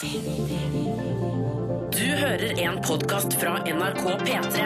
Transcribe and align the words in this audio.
Du 0.00 0.06
hører 1.98 2.58
en 2.58 2.80
podkast 2.82 3.34
fra 3.38 3.58
NRK 3.62 4.02
P3. 4.24 4.64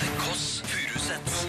The 0.00 0.08
Kåss 0.18 0.62
Furuseths. 0.66 1.46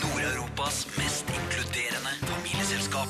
Nord-Europas 0.00 0.86
mest 0.96 1.24
inkluderende 1.28 2.16
familieselskap. 2.24 3.08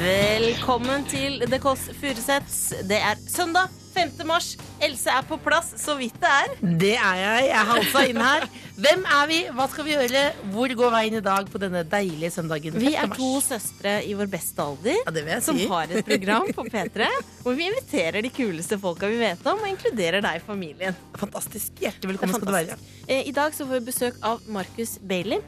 Velkommen 0.00 1.04
til 1.10 1.42
The 1.50 1.58
Kåss 1.58 1.90
Furuseths. 2.00 2.74
Det 2.86 3.02
er 3.02 3.14
søndag 3.26 3.66
5. 3.94 4.10
mars. 4.26 4.56
Else 4.80 5.12
er 5.12 5.24
på 5.28 5.36
plass, 5.44 5.74
så 5.76 5.92
vidt 5.98 6.16
det 6.22 6.28
er. 6.30 6.52
Det 6.80 6.92
er 6.96 7.18
jeg. 7.20 7.48
Jeg 7.50 7.66
halsa 7.68 8.02
inn 8.08 8.20
her. 8.20 8.46
Hvem 8.80 9.02
er 9.12 9.26
vi? 9.28 9.38
Hva 9.52 9.66
skal 9.68 9.84
vi 9.84 9.92
gjøre? 9.92 10.22
Hvor 10.54 10.72
går 10.80 10.94
veien 10.94 11.18
i 11.18 11.22
dag 11.24 11.50
på 11.52 11.60
denne 11.60 11.82
deilige 11.92 12.30
søndagen? 12.32 12.78
Vi 12.80 12.94
er 12.96 13.12
to 13.12 13.28
søstre 13.44 13.98
i 14.08 14.14
vår 14.16 14.30
beste 14.32 14.64
alder. 14.64 14.96
Ja, 15.04 15.36
Som 15.44 15.60
si. 15.60 15.68
har 15.68 15.92
et 15.92 16.06
program 16.08 16.48
på 16.56 16.64
P3 16.72 17.10
hvor 17.44 17.56
vi 17.58 17.68
inviterer 17.68 18.24
de 18.24 18.32
kuleste 18.32 18.78
folka 18.80 19.08
vi 19.10 19.20
vet 19.20 19.44
om, 19.48 19.60
og 19.60 19.68
inkluderer 19.68 20.24
deg 20.24 20.40
i 20.40 20.44
familien. 20.48 20.96
Fantastisk. 21.20 21.76
Hjertelig 21.80 22.14
velkommen 22.14 22.36
skal 22.40 22.48
du 22.48 22.56
være. 22.56 22.80
Eh, 23.06 23.28
I 23.28 23.36
dag 23.36 23.52
så 23.56 23.66
får 23.68 23.80
vi 23.82 23.86
besøk 23.92 24.20
av 24.24 24.44
Marcus 24.48 24.96
Bailey. 25.02 25.40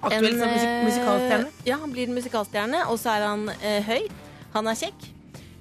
Aktuell 0.00 0.34
som 0.36 0.48
musik 0.48 0.68
eh, 0.68 0.80
musikalstjerne. 0.88 1.52
Ja, 1.68 1.76
han 1.80 1.92
blir 1.92 2.12
musikalstjerne, 2.12 2.84
og 2.92 3.00
så 3.00 3.16
er 3.16 3.26
han 3.28 3.48
eh, 3.60 3.80
høy. 3.88 4.08
Han 4.56 4.68
er 4.68 4.76
kjekk. 4.80 5.08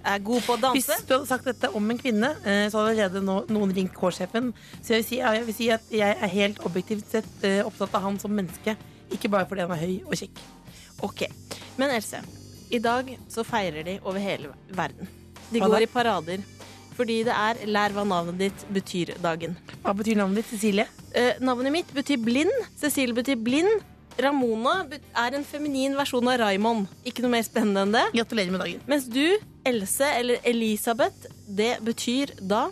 Er 0.07 0.21
god 0.23 0.45
på 0.45 0.55
å 0.55 0.59
danse. 0.61 0.79
Hvis 0.79 1.07
du 1.07 1.13
hadde 1.17 1.27
sagt 1.27 1.47
dette 1.49 1.69
om 1.75 1.91
en 1.91 1.99
kvinne, 1.99 2.29
eh, 2.47 2.65
så 2.71 2.79
hadde 2.79 2.93
allerede 2.93 3.23
no, 3.25 3.41
noen 3.51 3.73
ringt 3.75 3.95
K-sjefen. 3.97 4.53
Så 4.79 4.95
jeg 4.95 5.01
vil, 5.01 5.07
si, 5.09 5.17
jeg 5.19 5.47
vil 5.49 5.57
si 5.57 5.67
at 5.75 5.89
jeg 5.91 6.15
er 6.15 6.31
helt 6.31 6.61
objektivt 6.67 7.09
sett 7.11 7.47
eh, 7.47 7.59
opptatt 7.67 7.97
av 7.97 8.05
han 8.07 8.19
som 8.21 8.31
menneske. 8.31 8.77
Ikke 9.11 9.31
bare 9.31 9.47
fordi 9.49 9.65
han 9.65 9.73
er 9.75 9.83
høy 9.83 9.97
og 10.05 10.15
kjekk. 10.19 10.43
Ok, 11.05 11.27
Men 11.77 11.91
Else, 11.93 12.23
i 12.73 12.79
dag 12.81 13.09
så 13.29 13.43
feirer 13.45 13.83
de 13.85 13.99
over 14.01 14.21
hele 14.23 14.49
verden. 14.73 15.11
De 15.51 15.61
går 15.61 15.85
i 15.85 15.91
parader. 15.91 16.45
Fordi 16.97 17.19
det 17.27 17.35
er 17.35 17.59
Lær 17.69 17.93
hva 17.93 18.07
navnet 18.07 18.39
ditt 18.41 18.63
betyr-dagen. 18.73 19.53
Hva 19.83 19.93
betyr 19.93 20.17
navnet 20.17 20.41
ditt? 20.41 20.49
Cecilie? 20.55 20.87
Eh, 21.13 21.37
navnet 21.45 21.75
mitt 21.75 21.93
betyr 21.93 22.17
blind. 22.23 22.53
Cecilie 22.79 23.13
betyr 23.15 23.37
blind. 23.37 23.85
Ramona 24.17 24.79
er 24.89 25.37
en 25.37 25.45
feminin 25.45 25.93
versjon 25.97 26.25
av 26.31 26.39
Raymond. 26.41 26.87
Ikke 27.05 27.21
noe 27.21 27.35
mer 27.35 27.45
spennende 27.45 27.83
enn 27.85 27.93
det. 27.93 28.05
Gratulerer 28.15 28.55
med 28.55 28.63
dagen. 28.63 28.81
Mens 28.89 29.05
du, 29.13 29.37
Else 29.67 30.07
eller 30.19 30.43
Elisabeth, 30.47 31.27
det 31.47 31.77
betyr 31.85 32.33
da 32.41 32.67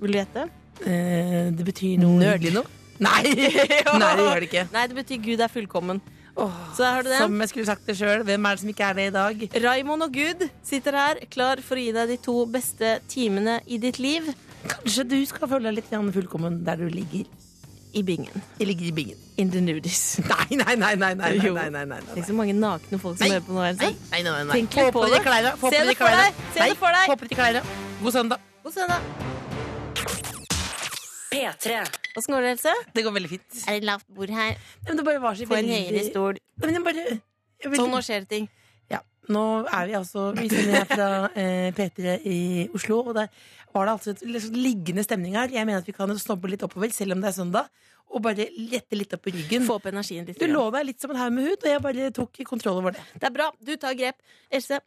Vil 0.00 0.14
du 0.14 0.18
gjette? 0.18 0.48
Eh, 0.82 1.50
det 1.54 1.66
betyr 1.66 2.00
noe 2.02 2.18
Nerd. 2.20 2.48
noe? 2.54 2.66
Nei! 3.02 3.22
Nei, 3.34 3.36
det 3.36 4.24
gjør 4.26 4.42
det 4.42 4.48
ikke. 4.48 4.66
Nei, 4.72 4.86
det 4.90 4.98
betyr 4.98 5.22
Gud 5.24 5.42
er 5.42 5.50
fullkommen. 5.50 6.00
Oh, 6.32 6.52
Så 6.72 6.80
der 6.84 6.94
har 6.96 7.02
du 7.04 7.10
det. 7.10 7.18
som 7.20 7.40
jeg 7.44 7.50
skulle 7.50 7.68
sagt 7.68 7.86
det 7.86 7.96
sjøl, 7.98 8.22
hvem 8.24 8.46
er 8.48 8.56
det 8.56 8.62
som 8.62 8.70
ikke 8.72 8.86
er 8.88 8.96
det 8.96 9.04
i 9.10 9.14
dag? 9.14 9.42
Raymond 9.66 10.06
og 10.06 10.14
Gud 10.14 10.46
sitter 10.64 10.96
her, 10.96 11.20
klar 11.32 11.60
for 11.60 11.76
å 11.76 11.84
gi 11.84 11.92
deg 11.92 12.14
de 12.14 12.16
to 12.24 12.36
beste 12.48 12.94
timene 13.12 13.58
i 13.68 13.80
ditt 13.82 14.00
liv 14.00 14.30
Kanskje 14.62 15.04
du 15.10 15.16
skal 15.26 15.50
føle 15.50 15.68
deg 15.68 15.80
litt 15.80 16.14
fullkommen 16.14 16.60
der 16.64 16.78
du 16.78 16.86
ligger. 16.88 17.26
I 17.92 18.02
bingen. 18.02 18.42
Jeg 18.58 18.66
ligger 18.70 18.86
i 18.88 18.92
bingen. 18.96 19.18
In 19.36 19.50
the 19.50 19.60
nudies. 19.60 20.18
Nei, 20.30 20.56
nei, 20.56 20.76
nei, 20.76 20.94
nei, 20.96 21.14
nei, 21.14 21.32
nei, 21.38 21.50
nei, 21.52 21.68
nei, 21.70 21.84
nei, 21.90 21.98
er 21.98 22.14
Tenk 22.14 22.26
så 22.28 22.36
mange 22.36 22.54
nakne 22.56 22.98
folk 23.02 23.18
som 23.18 23.26
Nei. 23.26 23.32
hører 23.34 23.44
på 23.46 23.56
nå. 23.56 23.64
Else. 23.68 23.90
Nei, 24.12 24.22
nei, 24.22 24.22
nei, 24.30 24.44
nei. 24.48 24.56
Tenk 24.60 24.78
litt 24.78 24.92
på 24.94 25.02
på 25.02 25.08
de 25.08 25.18
det. 25.18 25.24
Se 25.24 25.60
på 25.60 25.72
det 25.72 25.82
de 25.88 25.96
for 25.96 26.06
klærne. 26.06 26.22
deg. 26.22 26.46
Se 26.56 26.68
det 26.72 26.78
for 26.80 26.98
deg. 26.98 27.12
På 27.24 27.28
de 27.28 27.38
klærne. 27.40 27.64
God 28.02 28.16
søndag. 28.16 28.48
God 28.64 28.72
søndag. 28.78 29.00
P3. 31.32 31.76
Åssen 32.16 32.34
går 32.34 32.42
det, 32.44 32.50
Else? 32.56 32.72
Det 32.94 33.04
går 33.06 33.14
veldig 33.16 33.30
fint. 33.30 33.60
Er 33.68 33.78
det 33.80 33.86
lavt 33.88 34.08
bord 34.14 34.30
her? 34.30 34.56
Men 34.88 34.98
det 34.98 35.04
bare 35.06 35.20
var 35.22 35.34
så 35.38 35.46
Få 35.48 35.56
en 35.56 35.62
veldig 35.64 35.78
høyere 35.88 36.02
stol. 36.10 36.36
Nei, 36.36 36.66
Men 36.66 36.74
jeg 36.76 36.84
bare 36.88 37.04
jeg 37.62 37.70
vil... 37.70 37.78
Sånn, 37.80 37.92
nå 37.94 38.02
skjer 38.04 38.24
det 38.24 38.28
ting. 38.34 38.48
Ja, 38.92 38.98
nå 39.32 39.42
er 39.64 39.86
vi 39.88 39.94
altså 39.96 40.26
Vi 40.36 40.48
sender 40.50 40.74
her 40.82 40.88
fra 40.90 41.08
eh, 41.38 41.68
P3 41.76 42.18
i 42.28 42.38
Oslo, 42.76 42.98
og 43.06 43.16
der 43.16 43.30
var 43.72 43.88
det 43.88 43.94
altså 43.96 44.12
en 44.14 44.40
sånn 44.44 44.58
liggende 44.58 45.04
stemning 45.06 45.36
her. 45.38 45.52
Jeg 45.52 45.66
mener 45.68 45.82
at 45.82 45.88
vi 45.88 45.94
kan 45.96 46.12
snobbe 46.20 46.50
litt 46.52 46.62
oppover, 46.66 46.92
selv 46.94 47.16
om 47.16 47.24
det 47.24 47.30
er 47.32 47.36
søndag, 47.38 47.68
og 48.12 48.22
bare 48.24 48.46
lette 48.52 48.98
litt 48.98 49.12
opp 49.16 49.28
i 49.30 49.34
ryggen. 49.38 49.66
Få 49.68 49.78
opp 49.80 49.88
energien 49.90 50.26
litt. 50.28 50.40
Du 50.40 50.48
lå 50.50 50.66
deg 50.74 50.88
litt 50.90 51.02
som 51.02 51.14
en 51.14 51.20
haug 51.22 51.34
med 51.36 51.48
hud, 51.48 51.58
og 51.62 51.70
jeg 51.70 51.84
bare 51.84 52.10
tok 52.16 52.42
kontroll 52.48 52.82
over 52.82 52.96
det. 52.96 53.04
Det 53.16 53.28
er 53.30 53.34
bra. 53.34 53.48
Du 53.60 53.72
tar 53.80 53.96
grep. 53.98 54.20
Else, 54.52 54.80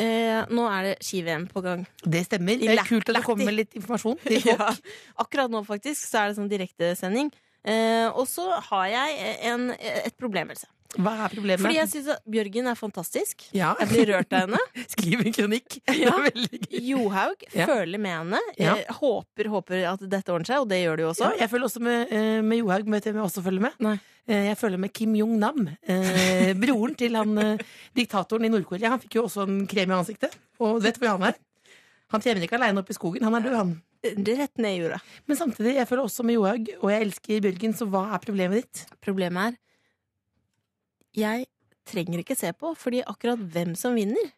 eh, 0.00 0.40
nå 0.48 0.66
er 0.70 0.88
det 0.88 0.94
ski-VM 1.04 1.46
på 1.52 1.64
gang. 1.64 1.86
Det 2.02 2.24
stemmer. 2.28 2.60
Det 2.62 2.72
er 2.72 2.84
kult 2.88 3.12
at 3.12 3.20
det 3.20 3.24
kommer 3.28 3.56
litt 3.56 3.76
informasjon. 3.78 4.18
Ja. 4.52 4.72
Akkurat 5.20 5.52
nå, 5.52 5.64
faktisk, 5.68 6.06
så 6.08 6.24
er 6.24 6.32
det 6.32 6.40
sånn 6.40 6.52
direktesending. 6.52 7.32
Eh, 7.64 8.08
og 8.10 8.26
så 8.26 8.48
har 8.70 8.86
jeg 8.90 9.34
en, 9.52 9.68
et 9.78 10.16
problem, 10.18 10.50
Else. 10.50 10.66
Hva 10.92 11.12
er 11.24 11.30
problemet? 11.32 11.62
Fordi 11.64 11.78
jeg 11.78 11.88
syns 11.88 12.08
Bjørgen 12.28 12.66
er 12.68 12.76
fantastisk. 12.76 13.46
ja. 13.56 13.70
Jeg 13.80 13.88
blir 13.88 14.10
rørt 14.10 14.34
av 14.36 14.42
henne. 14.44 14.58
Skriv 14.92 15.22
en 15.24 15.32
kronikk. 15.32 15.78
Ja. 16.02 16.12
Johaug 16.68 17.44
Ja. 17.54 17.64
føler 17.70 17.98
med 18.02 18.12
henne. 18.12 18.40
Ja. 18.60 18.74
Eh, 18.76 18.90
håper, 18.98 19.48
håper 19.54 19.86
at 19.94 20.02
dette 20.04 20.34
ordner 20.34 20.50
seg, 20.50 20.60
og 20.60 20.68
det 20.68 20.82
gjør 20.82 20.98
det 21.00 21.06
jo 21.06 21.12
også. 21.14 21.30
Jeg 21.40 21.48
føler 21.48 21.64
også 21.70 21.80
med, 21.86 22.12
eh, 22.12 22.40
med 22.44 22.60
Johaug. 22.60 22.90
Vet 22.92 23.06
du 23.06 23.08
hvem 23.10 23.22
jeg 23.22 23.28
også 23.30 23.44
følger 23.46 23.64
med? 23.70 23.78
Nei. 23.86 23.94
Jeg 24.28 24.58
følger 24.60 24.78
med 24.84 24.92
Kim 24.94 25.14
Jong-nam. 25.16 25.64
eh, 25.88 26.52
Broren 26.60 26.94
til 26.98 27.16
han 27.16 27.32
diktatoren 27.96 28.44
i 28.44 28.52
Nord-Korea. 28.52 28.92
Han 28.92 29.00
fikk 29.02 29.16
jo 29.16 29.24
også 29.30 29.46
en 29.48 29.62
krem 29.70 29.90
i 29.90 29.96
ansiktet. 29.96 30.36
Og 30.60 30.76
vet 30.84 31.00
hvor 31.00 31.14
han 31.16 31.24
er? 31.32 31.40
Han 32.12 32.20
trener 32.20 32.44
ikke 32.44 32.58
aleine 32.60 32.84
oppe 32.84 32.92
i 32.92 32.98
skogen. 33.00 33.24
Han 33.24 33.34
er 33.40 33.48
død, 33.48 33.56
han. 33.56 33.72
Rett 34.02 34.58
ned 34.58 34.74
i 34.74 34.82
jorda. 34.82 34.98
Men 35.30 35.38
samtidig, 35.38 35.76
jeg 35.78 35.88
føler 35.88 36.08
også 36.08 36.24
med 36.26 36.34
Johaug, 36.34 36.70
og 36.80 36.90
jeg 36.90 37.06
elsker 37.06 37.42
Bjørgen, 37.44 37.74
så 37.78 37.86
hva 37.86 38.02
er 38.16 38.22
problemet 38.24 38.62
ditt? 38.62 38.84
Problemet 39.04 39.52
er 39.52 39.58
Jeg 41.14 41.46
trenger 41.86 42.22
ikke 42.22 42.38
se 42.38 42.50
på, 42.56 42.72
fordi 42.78 43.02
akkurat 43.06 43.38
hvem 43.52 43.76
som 43.78 43.94
vinner 43.94 44.32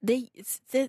det, 0.00 0.16
det, 0.72 0.86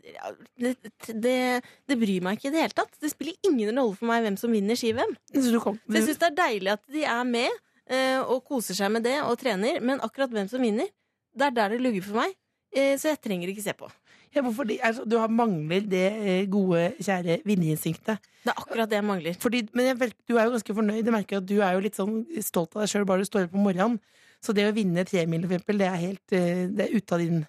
det, 1.20 1.62
det, 1.88 1.98
bryr 2.00 2.24
meg 2.24 2.38
ikke 2.38 2.48
i 2.48 2.54
det 2.54 2.62
hele 2.64 2.76
tatt. 2.76 2.94
Det 3.02 3.12
spiller 3.12 3.48
ingen 3.48 3.76
rolle 3.76 3.98
for 4.00 4.08
meg 4.08 4.24
hvem 4.24 4.38
som 4.40 4.54
vinner 4.56 4.80
ski-VM. 4.80 5.12
Så 5.34 5.52
Så 5.52 5.74
jeg 5.98 6.06
syns 6.06 6.22
det 6.22 6.30
er 6.30 6.38
deilig 6.38 6.72
at 6.78 6.84
de 6.96 7.04
er 7.04 7.26
med 7.28 7.50
eh, 7.92 8.22
og 8.22 8.46
koser 8.48 8.78
seg 8.78 8.94
med 8.94 9.04
det 9.08 9.18
og 9.26 9.36
trener, 9.42 9.82
men 9.84 10.00
akkurat 10.04 10.32
hvem 10.32 10.48
som 10.52 10.64
vinner, 10.64 10.88
det 11.36 11.50
er 11.50 11.58
der 11.58 11.76
det 11.76 11.82
lugger 11.84 12.08
for 12.08 12.22
meg. 12.24 12.38
Eh, 12.72 12.96
så 13.00 13.12
jeg 13.12 13.20
trenger 13.24 13.52
ikke 13.52 13.66
se 13.66 13.76
på. 13.76 13.92
Ja, 14.36 14.42
hvorfor 14.46 14.68
de, 14.70 14.78
altså, 14.82 15.04
du 15.06 15.18
mangler 15.30 15.88
det 15.92 16.06
eh, 16.22 16.46
gode, 16.52 16.94
kjære 17.04 17.40
vinnerinstinktet. 17.48 18.20
Det 18.46 18.52
er 18.54 18.58
akkurat 18.62 18.90
det 18.90 18.98
jeg 19.02 19.06
mangler. 19.08 19.36
Fordi, 19.44 19.64
men 19.74 19.92
jeg, 19.92 20.12
du 20.28 20.38
er 20.38 20.46
jo 20.48 20.54
ganske 20.58 20.76
fornøyd. 20.78 21.04
Jeg 21.04 21.14
merker 21.14 21.42
at 21.42 21.48
du 21.50 21.58
er 21.62 21.74
jo 21.76 21.84
litt 21.84 22.00
sånn 22.00 22.22
stolt 22.42 22.76
av 22.76 22.86
deg 22.86 22.94
sjøl 22.94 23.06
bare 23.10 23.26
du 23.26 23.30
står 23.30 23.50
opp 23.50 23.58
om 23.60 23.66
morgenen. 23.68 24.00
Så 24.42 24.56
det 24.58 24.66
å 24.66 24.74
vinne 24.74 25.04
tremil, 25.06 25.44
for 25.46 25.54
eksempel, 25.54 25.78
det 25.84 25.90
er 25.92 26.00
helt 26.02 26.34
eh, 26.34 26.64
Det 26.74 26.88
er 26.88 26.96
ute 26.98 27.14
av 27.18 27.22
din 27.22 27.44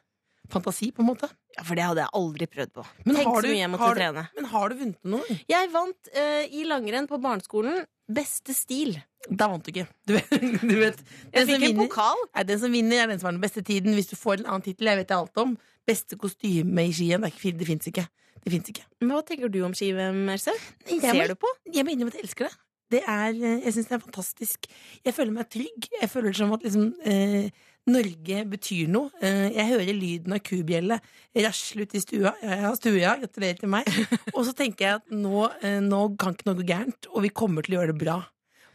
fantasi, 0.53 0.91
på 0.93 1.01
en 1.01 1.09
måte. 1.09 1.29
Ja, 1.57 1.63
For 1.65 1.79
det 1.79 1.85
hadde 1.87 2.03
jeg 2.03 2.13
aldri 2.19 2.47
prøvd 2.51 2.73
på. 2.77 2.83
Men 3.07 3.17
Tenk 3.17 3.29
har 3.31 3.39
så 3.39 3.43
du- 3.47 3.49
mye 3.53 3.61
jeg 3.63 3.71
måtte 3.73 3.89
du- 3.95 4.01
trene. 4.01 4.25
Men 4.37 4.45
har 4.53 4.69
du 4.69 4.75
vunnet 4.83 5.09
noe? 5.15 5.37
Jeg 5.49 5.71
vant 5.73 6.11
uh, 6.17 6.45
i 6.51 6.65
langrenn 6.69 7.09
på 7.09 7.21
barneskolen 7.23 7.85
beste 8.13 8.53
stil. 8.53 8.99
Da 9.31 9.47
vant 9.49 9.65
du 9.65 9.71
ikke. 9.73 9.87
Du 10.05 10.13
vet, 10.19 10.29
du 10.73 10.75
vet 10.83 10.99
den, 11.33 11.47
som 11.49 11.63
vinner, 11.63 11.87
pokal. 11.87 12.21
nei, 12.35 12.45
den 12.51 12.61
som 12.61 12.73
vinner, 12.75 13.01
er 13.05 13.13
den 13.15 13.23
som 13.23 13.31
har 13.31 13.37
den 13.39 13.45
beste 13.47 13.63
tiden. 13.65 13.95
Hvis 13.97 14.11
du 14.13 14.17
får 14.21 14.43
en 14.43 14.51
annen 14.51 14.67
tittel, 14.67 14.91
jeg 14.93 15.01
vet 15.01 15.09
det 15.09 15.17
alt 15.17 15.41
om. 15.41 15.55
Beste 15.89 16.19
kostyme 16.21 16.85
i 16.87 16.93
skien. 16.95 17.25
Det, 17.27 17.55
det 17.59 17.69
fins 17.69 17.89
ikke. 17.91 18.07
Det 18.43 18.53
fins 18.53 18.69
ikke. 18.73 18.85
Men 19.03 19.17
hva 19.17 19.23
tenker 19.27 19.51
du 19.53 19.61
om 19.67 19.75
ski-VM, 19.77 20.25
Else? 20.35 20.55
Ser 20.89 21.31
du 21.31 21.39
på? 21.39 21.51
jeg 21.73 21.87
må 21.87 21.95
innrømme 21.95 22.15
at 22.15 22.21
jeg 22.21 22.27
elsker 22.27 22.49
det. 22.49 22.55
det 22.93 23.03
er, 23.09 23.29
eh, 23.35 23.61
jeg 23.67 23.75
syns 23.77 23.91
det 23.91 23.97
er 23.97 24.07
fantastisk. 24.07 24.67
Jeg 25.05 25.15
føler 25.17 25.35
meg 25.37 25.51
trygg. 25.51 25.87
Jeg 26.01 26.11
føler 26.11 26.35
som 26.37 26.53
at 26.55 26.67
liksom 26.67 26.91
eh, 27.09 27.51
Norge 27.91 28.45
betyr 28.47 28.91
noe. 28.95 29.11
Eh, 29.23 29.49
jeg 29.57 29.71
hører 29.73 29.97
lyden 29.97 30.37
av 30.37 30.43
kubjelle 30.47 30.99
rasle 31.47 31.87
ut 31.87 31.97
i 31.99 32.03
stua. 32.03 32.35
Jeg 32.43 32.61
har 32.63 32.77
stue, 32.79 33.01
ja. 33.01 33.17
Gratulerer 33.19 33.59
til 33.59 33.73
meg. 33.73 33.89
Og 34.37 34.45
så 34.47 34.55
tenker 34.59 34.87
jeg 34.87 35.01
at 35.01 35.17
nå, 35.17 35.49
eh, 35.63 35.81
nå 35.83 36.05
kan 36.21 36.37
ikke 36.37 36.51
noe 36.51 36.61
gå 36.61 36.69
gærent, 36.69 37.11
og 37.11 37.27
vi 37.27 37.33
kommer 37.35 37.67
til 37.67 37.75
å 37.75 37.81
gjøre 37.81 37.95
det 37.95 38.03
bra. 38.05 38.21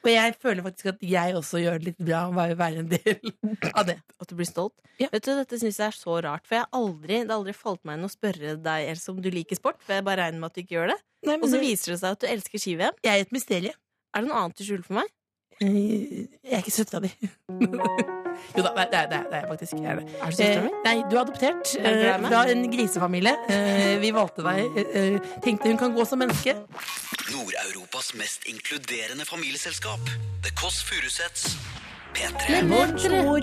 Og 0.06 0.09
jeg 0.12 0.35
føler 0.41 0.63
faktisk 0.63 0.85
at 0.94 1.02
jeg 1.02 1.34
også 1.35 1.59
gjør 1.63 1.80
det 1.81 1.85
litt 1.90 1.97
bra, 2.08 2.19
å 2.30 2.34
være 2.35 2.84
en 2.84 2.88
del 2.91 3.18
av 3.74 3.86
det. 3.89 3.98
At 4.21 4.30
du 4.30 4.36
blir 4.39 4.48
stolt? 4.48 4.74
Ja. 5.01 5.10
Vet 5.12 5.25
du, 5.25 5.31
Dette 5.36 5.60
syns 5.60 5.77
jeg 5.81 5.88
er 5.89 5.98
så 5.98 6.16
rart, 6.24 6.45
for 6.48 6.56
jeg 6.57 6.63
har 6.66 6.80
aldri, 6.80 7.19
det 7.24 7.30
har 7.30 7.38
aldri 7.39 7.54
falt 7.57 7.83
meg 7.86 7.98
inn 8.00 8.07
å 8.07 8.12
spørre 8.13 8.56
deg 8.62 8.88
Else, 8.94 9.10
om 9.12 9.19
du 9.21 9.30
liker 9.33 9.60
sport. 9.60 9.81
For 9.83 9.98
jeg 9.98 10.06
bare 10.07 10.24
regner 10.27 10.39
med 10.39 10.51
at 10.51 10.56
du 10.56 10.62
ikke 10.63 10.77
gjør 10.77 10.94
det. 10.94 11.00
Nei, 11.27 11.36
Og 11.42 11.50
så 11.50 11.57
det- 11.57 11.66
viser 11.66 11.92
det 11.94 12.00
seg 12.00 12.12
at 12.12 12.19
du 12.24 12.27
elsker 12.27 12.60
ski-VM. 12.63 12.95
jeg 13.04 13.13
er 13.18 13.21
et 13.25 13.31
mysterium. 13.36 13.77
Er 14.16 14.21
det 14.21 14.30
noe 14.30 14.38
annet 14.45 14.56
du 14.57 14.63
skjuler 14.63 14.86
for 14.86 14.94
meg? 15.01 15.10
Eh, 15.62 16.27
Jeg 16.45 16.54
er 16.54 16.57
ikke 16.62 16.71
søstera 16.71 17.00
di. 17.01 17.09
jo 18.57 18.62
da, 18.63 18.69
det 18.77 18.83
er 18.83 18.86
det, 18.92 18.98
er, 19.00 19.07
det 19.09 19.18
er 19.18 19.39
jeg 19.42 19.48
faktisk. 19.50 19.74
Jeg 19.74 19.86
er, 19.92 19.95
det. 19.95 20.06
Er 20.21 20.25
du 20.30 20.36
søstera 20.38 20.62
mi? 20.62 20.69
Eh, 20.69 20.83
nei, 20.86 20.95
du 21.09 21.15
er 21.18 21.21
adoptert 21.24 21.71
Er 21.80 22.04
eh, 22.13 22.27
fra 22.27 22.44
en 22.51 22.62
grisefamilie. 22.74 23.33
Eh, 23.50 23.95
vi 24.04 24.12
valgte 24.15 24.45
deg. 24.45 24.77
eh, 24.77 25.01
eh, 25.01 25.18
tenkte 25.44 25.71
hun 25.71 25.80
kan 25.81 25.95
gå 25.98 26.06
som 26.06 26.21
menneske. 26.21 26.54
Nord-Europas 27.33 28.13
mest 28.19 28.45
inkluderende 28.51 29.25
familieselskap. 29.25 30.00
The 30.45 30.54
Kåss 30.62 30.83
Furuseths. 30.88 31.57
P3. 32.18 32.62
Bonjour. 32.69 33.42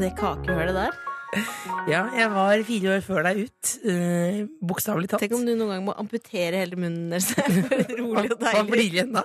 Det 0.00 0.12
kakehølet 0.22 0.74
der. 0.74 0.96
Ja, 1.92 2.02
jeg 2.16 2.30
var 2.32 2.62
fire 2.68 2.94
år 2.96 3.04
før 3.04 3.26
deg 3.28 3.44
ut. 3.46 3.70
Uh, 3.84 4.40
Bokstavelig 4.64 5.10
talt. 5.12 5.22
Tenk 5.24 5.36
om 5.38 5.44
du 5.46 5.54
noen 5.54 5.74
gang 5.74 5.86
må 5.86 5.94
amputere 6.00 6.62
hele 6.62 6.78
munnen 6.80 7.12
deres. 7.12 7.32
Rolig 8.00 8.32
og 8.32 8.40
deilig. 8.40 8.54
hva 8.56 8.64
blir 8.68 8.84
igjen 8.86 9.14
da? 9.16 9.24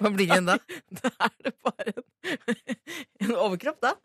Hva 0.00 0.12
blir 0.14 0.30
igjen 0.30 0.48
da? 0.48 0.56
Da 1.02 1.12
er 1.26 1.36
det 1.44 1.54
bare 1.66 1.94
en 3.22 3.36
overkropp 3.36 3.82
da. 3.84 3.96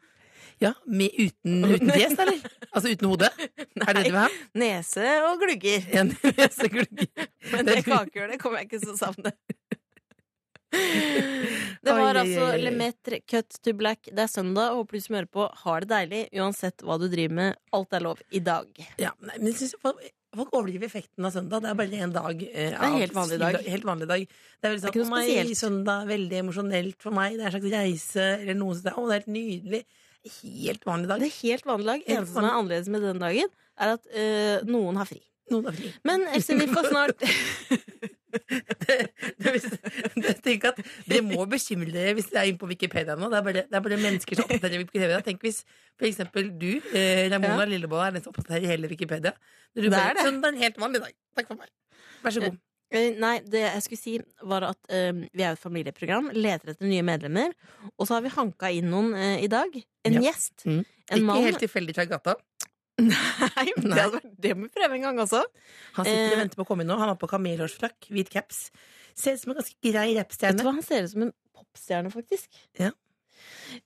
Ja, 0.57 0.72
med, 0.89 1.13
uten, 1.13 1.60
uten 1.69 1.92
fjes, 1.94 2.16
eller? 2.18 2.39
Altså 2.72 2.89
uten 2.89 3.07
hode? 3.12 3.28
Er 3.30 3.68
det 3.78 3.94
det 3.94 4.07
du 4.07 4.16
vil 4.16 4.18
ha? 4.24 4.30
Nese 4.57 5.12
og 5.28 5.44
glugger. 5.44 5.86
En 6.01 6.10
neseglugg. 6.25 7.04
Men 7.51 7.69
det 7.69 7.83
kakehullet 7.86 8.42
kommer 8.42 8.63
jeg 8.63 8.72
ikke 8.72 8.81
til 8.81 8.95
å 8.95 8.98
savne. 8.98 9.36
Det 11.88 11.94
var 11.96 12.20
altså. 12.20 12.48
Lemetre 12.60 13.22
cut 13.30 13.58
to 13.64 13.74
black. 13.78 14.10
Det 14.12 14.24
er 14.26 14.32
søndag, 14.32 14.74
og 14.74 14.84
håper 14.84 14.98
du 14.98 15.06
som 15.06 15.18
hører 15.18 15.30
på, 15.32 15.48
har 15.64 15.84
det 15.84 15.90
deilig 15.92 16.22
uansett 16.36 16.84
hva 16.86 16.98
du 17.00 17.08
driver 17.12 17.36
med. 17.38 17.60
Alt 17.78 17.96
er 17.96 18.04
lov 18.04 18.24
i 18.36 18.42
dag. 18.44 18.72
Ja, 19.00 19.14
nei, 19.22 19.38
men 19.38 19.52
jeg 19.52 19.60
synes 19.62 19.78
folk, 19.84 20.02
folk 20.38 20.58
overdriver 20.58 20.90
effekten 20.90 21.28
av 21.28 21.36
søndag. 21.36 21.64
Det 21.64 21.72
er 21.72 21.80
bare 21.80 22.02
en 22.08 22.16
dag. 22.18 22.44
Eh, 22.50 22.74
er 22.74 22.90
en 22.90 22.98
helt 23.00 23.16
vanlig 23.16 23.40
dag. 23.44 23.60
Helt 23.68 23.88
vanlig 23.88 24.10
dag. 24.10 24.26
Det 24.28 24.68
er 24.68 24.74
veldig 24.74 24.84
Det 24.84 24.90
er 24.90 24.90
sånn, 24.90 24.98
ikke 24.98 25.06
noe 25.06 25.08
«Å, 25.08 25.16
nei, 25.16 25.30
spesielt». 25.30 25.62
søndag 25.62 26.12
veldig 26.12 26.42
emosjonelt 26.42 27.08
for 27.08 27.20
meg. 27.20 27.38
Det 27.38 27.46
er 27.46 27.50
en 27.52 27.56
slags 27.56 27.72
reise, 27.78 28.28
eller 28.42 28.60
noe 28.60 28.76
sånt. 28.82 28.92
å, 28.92 29.08
det 29.08 29.16
er 29.16 29.24
helt 29.24 29.34
nydelig. 29.38 29.84
Helt 30.42 30.84
vanlig 30.90 31.08
dag. 31.14 31.24
Det 31.24 31.32
er 31.32 31.38
helt 31.38 31.72
vanlig 31.72 31.92
dag. 31.94 32.06
Eneste 32.18 32.36
som 32.36 32.44
er 32.44 32.54
annerledes 32.58 32.92
med 32.92 33.08
den 33.08 33.24
dagen, 33.24 33.58
er 33.78 33.96
at 33.96 34.12
øh, 34.12 34.68
noen 34.68 35.00
har 35.00 35.08
fri. 35.08 35.22
Noen 35.54 35.70
har 35.70 35.78
fri. 35.78 35.94
Men 36.08 36.28
Else, 36.36 36.58
vi 36.60 36.68
får 36.68 36.90
snart 36.92 37.24
det, 38.28 38.98
det, 39.40 39.54
det, 40.16 40.34
tenk 40.46 40.68
at 40.70 40.80
det 41.08 41.22
må 41.26 41.46
bekymre 41.50 41.92
dere 41.94 42.14
hvis 42.18 42.30
dere 42.32 42.44
er 42.44 42.52
inne 42.52 42.62
på 42.62 42.70
Wikipedia 42.70 43.16
nå. 43.18 43.30
Det 43.32 43.40
er 43.40 43.46
bare, 43.48 43.64
det 43.70 43.80
er 43.80 43.86
bare 43.88 44.00
mennesker 44.04 44.40
som 44.40 44.48
oppdaterer 44.48 44.84
Wikipedia. 44.84 45.20
Tenk 45.26 45.44
hvis 45.48 45.64
for 45.98 46.08
eksempel 46.10 46.52
du, 46.60 46.70
eh, 46.94 47.26
Ramona 47.32 47.64
Ja. 47.64 47.72
Lillebolla, 47.74 48.08
er 48.10 48.18
den 48.18 48.26
som 48.26 48.34
oppdaterer 48.36 48.68
hele 48.74 48.90
Wikipedia. 48.92 49.34
Det 49.76 49.90
bare, 49.92 50.10
er 50.12 50.20
det. 50.20 50.26
Søndag 50.28 50.50
er 50.52 50.58
en 50.58 50.64
helt 50.66 50.82
vanlig 50.82 51.04
dag. 51.06 51.14
Takk 51.40 51.52
for 51.54 51.62
meg. 51.62 51.70
Vær 52.24 52.36
så 52.36 52.44
god. 52.48 52.58
Eh, 52.96 53.10
Nei, 53.20 53.34
det 53.44 53.66
jeg 53.66 53.84
skulle 53.84 54.00
si 54.00 54.14
var 54.48 54.64
at 54.70 54.78
eh, 54.96 55.12
vi 55.36 55.44
er 55.44 55.58
et 55.58 55.60
familieprogram, 55.60 56.30
leter 56.36 56.72
etter 56.72 56.88
nye 56.88 57.04
medlemmer. 57.04 57.52
Og 57.98 58.08
så 58.08 58.16
har 58.18 58.24
vi 58.24 58.32
hanka 58.32 58.70
inn 58.72 58.88
noen 58.92 59.12
uh, 59.18 59.36
i 59.44 59.50
dag. 59.52 59.76
En 60.08 60.16
Ja. 60.20 60.22
gjest. 60.30 60.64
Mm. 60.66 60.86
En 61.08 61.18
Ikke 61.18 61.26
mann. 61.28 61.44
helt 61.44 61.60
tilfeldig 61.64 61.96
fra 61.96 62.06
gata. 62.08 62.36
Nei, 63.08 63.66
men 63.78 63.92
det, 63.92 63.98
hadde 64.02 64.14
vært, 64.20 64.30
det 64.42 64.54
må 64.58 64.68
vi 64.68 64.74
prøve 64.80 64.98
en 64.98 65.04
gang 65.10 65.20
også. 65.24 65.44
Han 66.00 66.06
sitter 66.08 66.24
Eh. 66.28 66.36
og 66.36 66.40
venter 66.44 66.58
på 66.60 66.66
å 66.66 66.70
komme 66.72 66.82
inn 66.86 66.90
nå. 66.92 66.98
Han 66.98 67.12
har 67.14 67.18
på 67.22 67.30
kamelhårsfrakk, 67.30 68.08
hvit 68.10 68.32
caps. 68.34 68.68
Ser 69.18 69.38
ut 69.38 69.42
som 69.44 69.52
en 69.54 69.60
ganske 69.62 69.78
grei 69.86 70.08
Vet 70.14 70.16
du 70.16 70.22
rappstjerne. 70.24 70.64
hva, 70.66 70.74
Han 70.80 70.86
ser 70.86 71.04
ut 71.06 71.12
som 71.14 71.28
en 71.28 71.34
popstjerne, 71.58 72.12
faktisk. 72.14 72.50
Ja. 72.82 72.92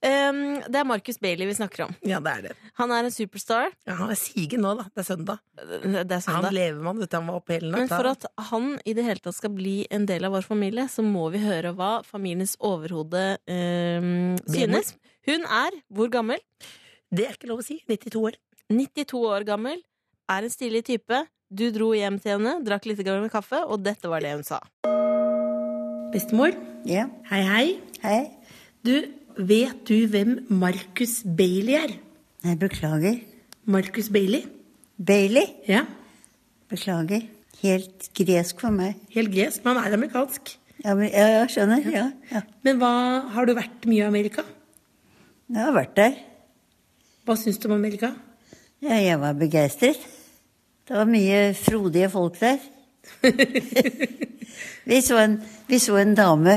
Um, 0.00 0.38
det 0.64 0.78
er 0.80 0.86
Marcus 0.88 1.18
Bailey 1.20 1.44
vi 1.46 1.54
snakker 1.58 1.84
om. 1.84 1.94
Ja, 2.08 2.18
det 2.24 2.32
er 2.32 2.44
det. 2.46 2.52
Han 2.80 2.90
er 2.96 3.04
en 3.04 3.12
superstar. 3.12 3.68
Ja, 3.86 3.98
han 4.00 4.10
er 4.14 4.16
sigen 4.18 4.62
nå, 4.64 4.72
da. 4.78 4.86
Det 4.94 5.02
er 5.04 5.08
søndag. 5.10 5.42
Det 5.60 6.16
er 6.16 6.24
Han 6.32 6.48
lever 6.54 6.80
man, 6.82 6.98
vet 7.02 7.12
du. 7.12 7.16
Han 7.18 7.28
var 7.28 7.40
oppe 7.42 7.58
hele 7.58 7.72
Men 7.76 7.90
for 7.90 8.08
at 8.08 8.24
han 8.48 8.78
i 8.88 8.94
det 8.96 9.04
hele 9.04 9.20
tatt 9.20 9.36
skal 9.36 9.52
bli 9.52 9.82
en 9.92 10.06
del 10.08 10.24
av 10.24 10.32
vår 10.38 10.46
familie, 10.48 10.86
så 10.88 11.04
må 11.04 11.28
vi 11.34 11.42
høre 11.44 11.74
hva 11.76 11.98
familiens 12.08 12.56
overhode 12.64 13.24
um, 13.44 14.38
synes. 14.48 14.94
Hun 15.28 15.44
er 15.44 15.76
hvor 15.92 16.08
gammel? 16.12 16.40
Det 17.12 17.26
er 17.28 17.36
ikke 17.36 17.50
lov 17.52 17.60
å 17.60 17.66
si. 17.66 17.82
92 17.92 18.16
år. 18.24 18.40
92 18.72 19.22
år 19.28 19.44
gammel. 19.48 19.80
Er 20.30 20.46
en 20.46 20.52
stilig 20.52 20.84
type. 20.88 21.22
Du 21.52 21.66
dro 21.74 21.90
hjem 21.92 22.16
til 22.22 22.38
henne, 22.38 22.54
drakk 22.64 22.86
litt 22.88 23.02
med 23.04 23.30
kaffe, 23.32 23.60
og 23.68 23.82
dette 23.84 24.08
var 24.08 24.20
det 24.24 24.32
hun 24.38 24.46
sa. 24.46 24.60
Bestemor, 26.12 26.54
Ja, 26.84 27.06
hei, 27.30 27.42
hei. 27.46 27.66
hei. 28.02 28.22
Du, 28.84 28.94
vet 29.36 29.84
du 29.86 30.06
hvem 30.08 30.46
Marcus 30.50 31.22
Bailey 31.24 31.76
er? 31.78 31.92
Nei, 32.42 32.56
beklager. 32.56 33.20
Marcus 33.64 34.08
Bailey? 34.10 34.44
Bailey? 34.98 35.46
Ja, 35.68 35.84
Beklager. 36.72 37.26
Helt 37.62 38.08
gresk 38.16 38.60
for 38.64 38.72
meg. 38.72 38.96
helt 39.12 39.30
gresk, 39.30 39.62
men 39.64 39.76
han 39.76 39.84
er 39.92 39.94
amerikansk. 39.98 40.56
Ja, 40.82 40.94
men, 40.96 41.10
ja, 41.12 41.26
ja 41.36 41.42
skjønner. 41.46 41.84
Ja, 41.92 42.06
ja. 42.32 42.40
Men 42.64 42.80
hva, 42.80 42.90
har 43.34 43.46
du 43.46 43.52
vært 43.54 43.84
mye 43.86 44.00
i 44.02 44.08
Amerika? 44.08 44.42
Jeg 45.52 45.60
har 45.62 45.74
vært 45.76 45.94
der. 45.94 46.16
Hva 47.28 47.36
syns 47.38 47.60
du 47.60 47.68
om 47.68 47.76
Amerika? 47.76 48.14
Ja, 48.82 48.96
jeg 48.98 49.20
var 49.20 49.36
begeistret. 49.38 49.98
Det 50.88 50.96
var 50.96 51.06
mye 51.06 51.52
frodige 51.54 52.08
folk 52.10 52.40
der. 52.40 52.56
vi, 54.90 54.98
så 55.00 55.20
en, 55.22 55.36
vi 55.68 55.78
så 55.78 56.00
en 56.00 56.16
dame 56.18 56.56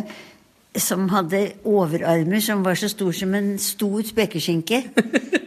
som 0.74 1.06
hadde 1.13 1.44
overarmer 1.69 2.42
som 2.42 2.63
var 2.66 2.80
så 2.81 2.89
stor 2.89 3.13
som 3.13 3.36
en 3.38 3.51
stor 3.62 4.01
spekeskinke. 4.10 4.81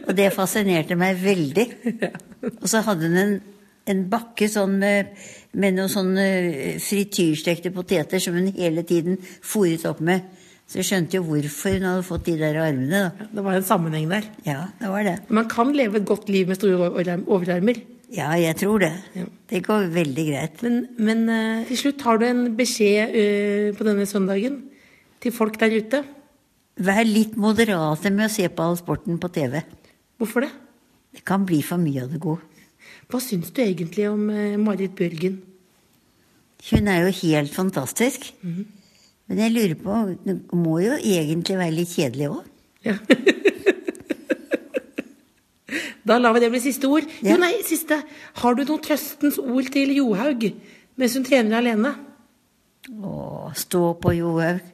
Og 0.07 0.15
det 0.15 0.31
fascinerte 0.31 0.95
meg 0.95 1.19
veldig. 1.19 1.67
Og 2.61 2.69
så 2.71 2.79
hadde 2.87 3.11
hun 3.11 3.19
en, 3.25 3.35
en 3.91 4.07
bakke 4.15 4.47
sånn 4.47 4.79
med, 4.79 5.11
med 5.59 5.75
noen 5.75 5.91
sånne 5.91 6.29
frityrstekte 6.79 7.75
poteter 7.75 8.23
som 8.23 8.39
hun 8.39 8.53
hele 8.55 8.87
tiden 8.87 9.19
fôret 9.19 9.83
opp 9.91 9.99
med. 9.99 10.23
Så 10.69 10.77
jeg 10.77 10.85
skjønte 10.85 11.17
jo 11.17 11.25
hvorfor 11.25 11.73
hun 11.73 11.87
hadde 11.87 12.05
fått 12.05 12.27
de 12.27 12.35
der 12.37 12.59
armene, 12.61 12.99
da. 13.07 13.29
Det 13.33 13.43
var 13.45 13.57
en 13.57 13.65
sammenheng 13.65 14.05
der. 14.11 14.27
Ja, 14.45 14.59
det 14.77 14.91
var 14.91 15.07
det. 15.07 15.15
Man 15.33 15.49
kan 15.49 15.71
leve 15.73 15.97
et 15.97 16.05
godt 16.05 16.29
liv 16.29 16.45
med 16.49 16.59
store 16.59 16.91
overarmer. 17.25 17.79
Ja, 18.13 18.29
jeg 18.37 18.57
tror 18.61 18.81
det. 18.81 18.91
Ja. 19.17 19.25
Det 19.49 19.63
går 19.65 19.89
veldig 19.93 20.25
greit. 20.29 20.61
Men, 20.65 20.77
men 21.01 21.25
eh, 21.33 21.65
til 21.69 21.81
slutt 21.83 22.05
har 22.05 22.21
du 22.21 22.25
en 22.27 22.45
beskjed 22.57 23.17
uh, 23.17 23.67
på 23.77 23.85
denne 23.85 24.05
søndagen 24.09 24.61
til 25.21 25.33
folk 25.33 25.57
der 25.61 25.73
ute. 25.73 26.03
Vær 26.79 27.01
litt 27.05 27.35
moderate 27.37 28.13
med 28.13 28.29
å 28.29 28.33
se 28.33 28.45
på 28.49 28.65
all 28.65 28.77
sporten 28.79 29.17
på 29.21 29.29
TV. 29.33 29.59
Hvorfor 30.21 30.45
det? 30.45 30.53
Det 31.17 31.25
kan 31.25 31.45
bli 31.49 31.63
for 31.65 31.81
mye 31.81 32.05
av 32.05 32.13
det 32.13 32.21
gode. 32.21 32.45
Hva 33.09 33.21
syns 33.21 33.49
du 33.53 33.61
egentlig 33.65 34.05
om 34.09 34.27
eh, 34.29 34.57
Marit 34.61 34.93
Bjørgen? 34.97 35.41
Hun 36.69 36.89
er 36.91 37.07
jo 37.07 37.15
helt 37.23 37.53
fantastisk. 37.55 38.29
Men 39.29 39.43
jeg 39.43 39.53
lurer 39.53 39.77
på 39.77 39.97
Det 40.25 40.35
må 40.57 40.79
jo 40.81 40.95
egentlig 40.97 41.59
være 41.59 41.75
litt 41.75 41.93
kjedelig 41.93 42.31
òg. 42.33 42.47
Ja. 42.87 42.95
da 46.09 46.17
lar 46.17 46.33
vi 46.33 46.41
det 46.41 46.49
bli 46.53 46.61
siste 46.63 46.89
ord. 46.89 47.05
Ja. 47.21 47.35
Jo, 47.35 47.37
nei, 47.43 47.53
siste. 47.67 47.99
Har 48.41 48.57
du 48.57 48.63
noen 48.65 48.81
trøstens 48.81 49.37
ord 49.41 49.69
til 49.73 49.93
Johaug 49.99 50.49
mens 50.99 51.15
hun 51.15 51.27
trener 51.27 51.61
alene? 51.61 51.93
Å, 52.89 53.13
stå 53.55 53.83
på, 54.01 54.15
Johaug. 54.17 54.65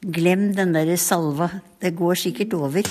Glem 0.00 0.50
den 0.56 0.74
derre 0.74 0.96
salva. 0.98 1.50
Det 1.80 1.92
går 1.96 2.18
sikkert 2.18 2.56
over. 2.56 2.88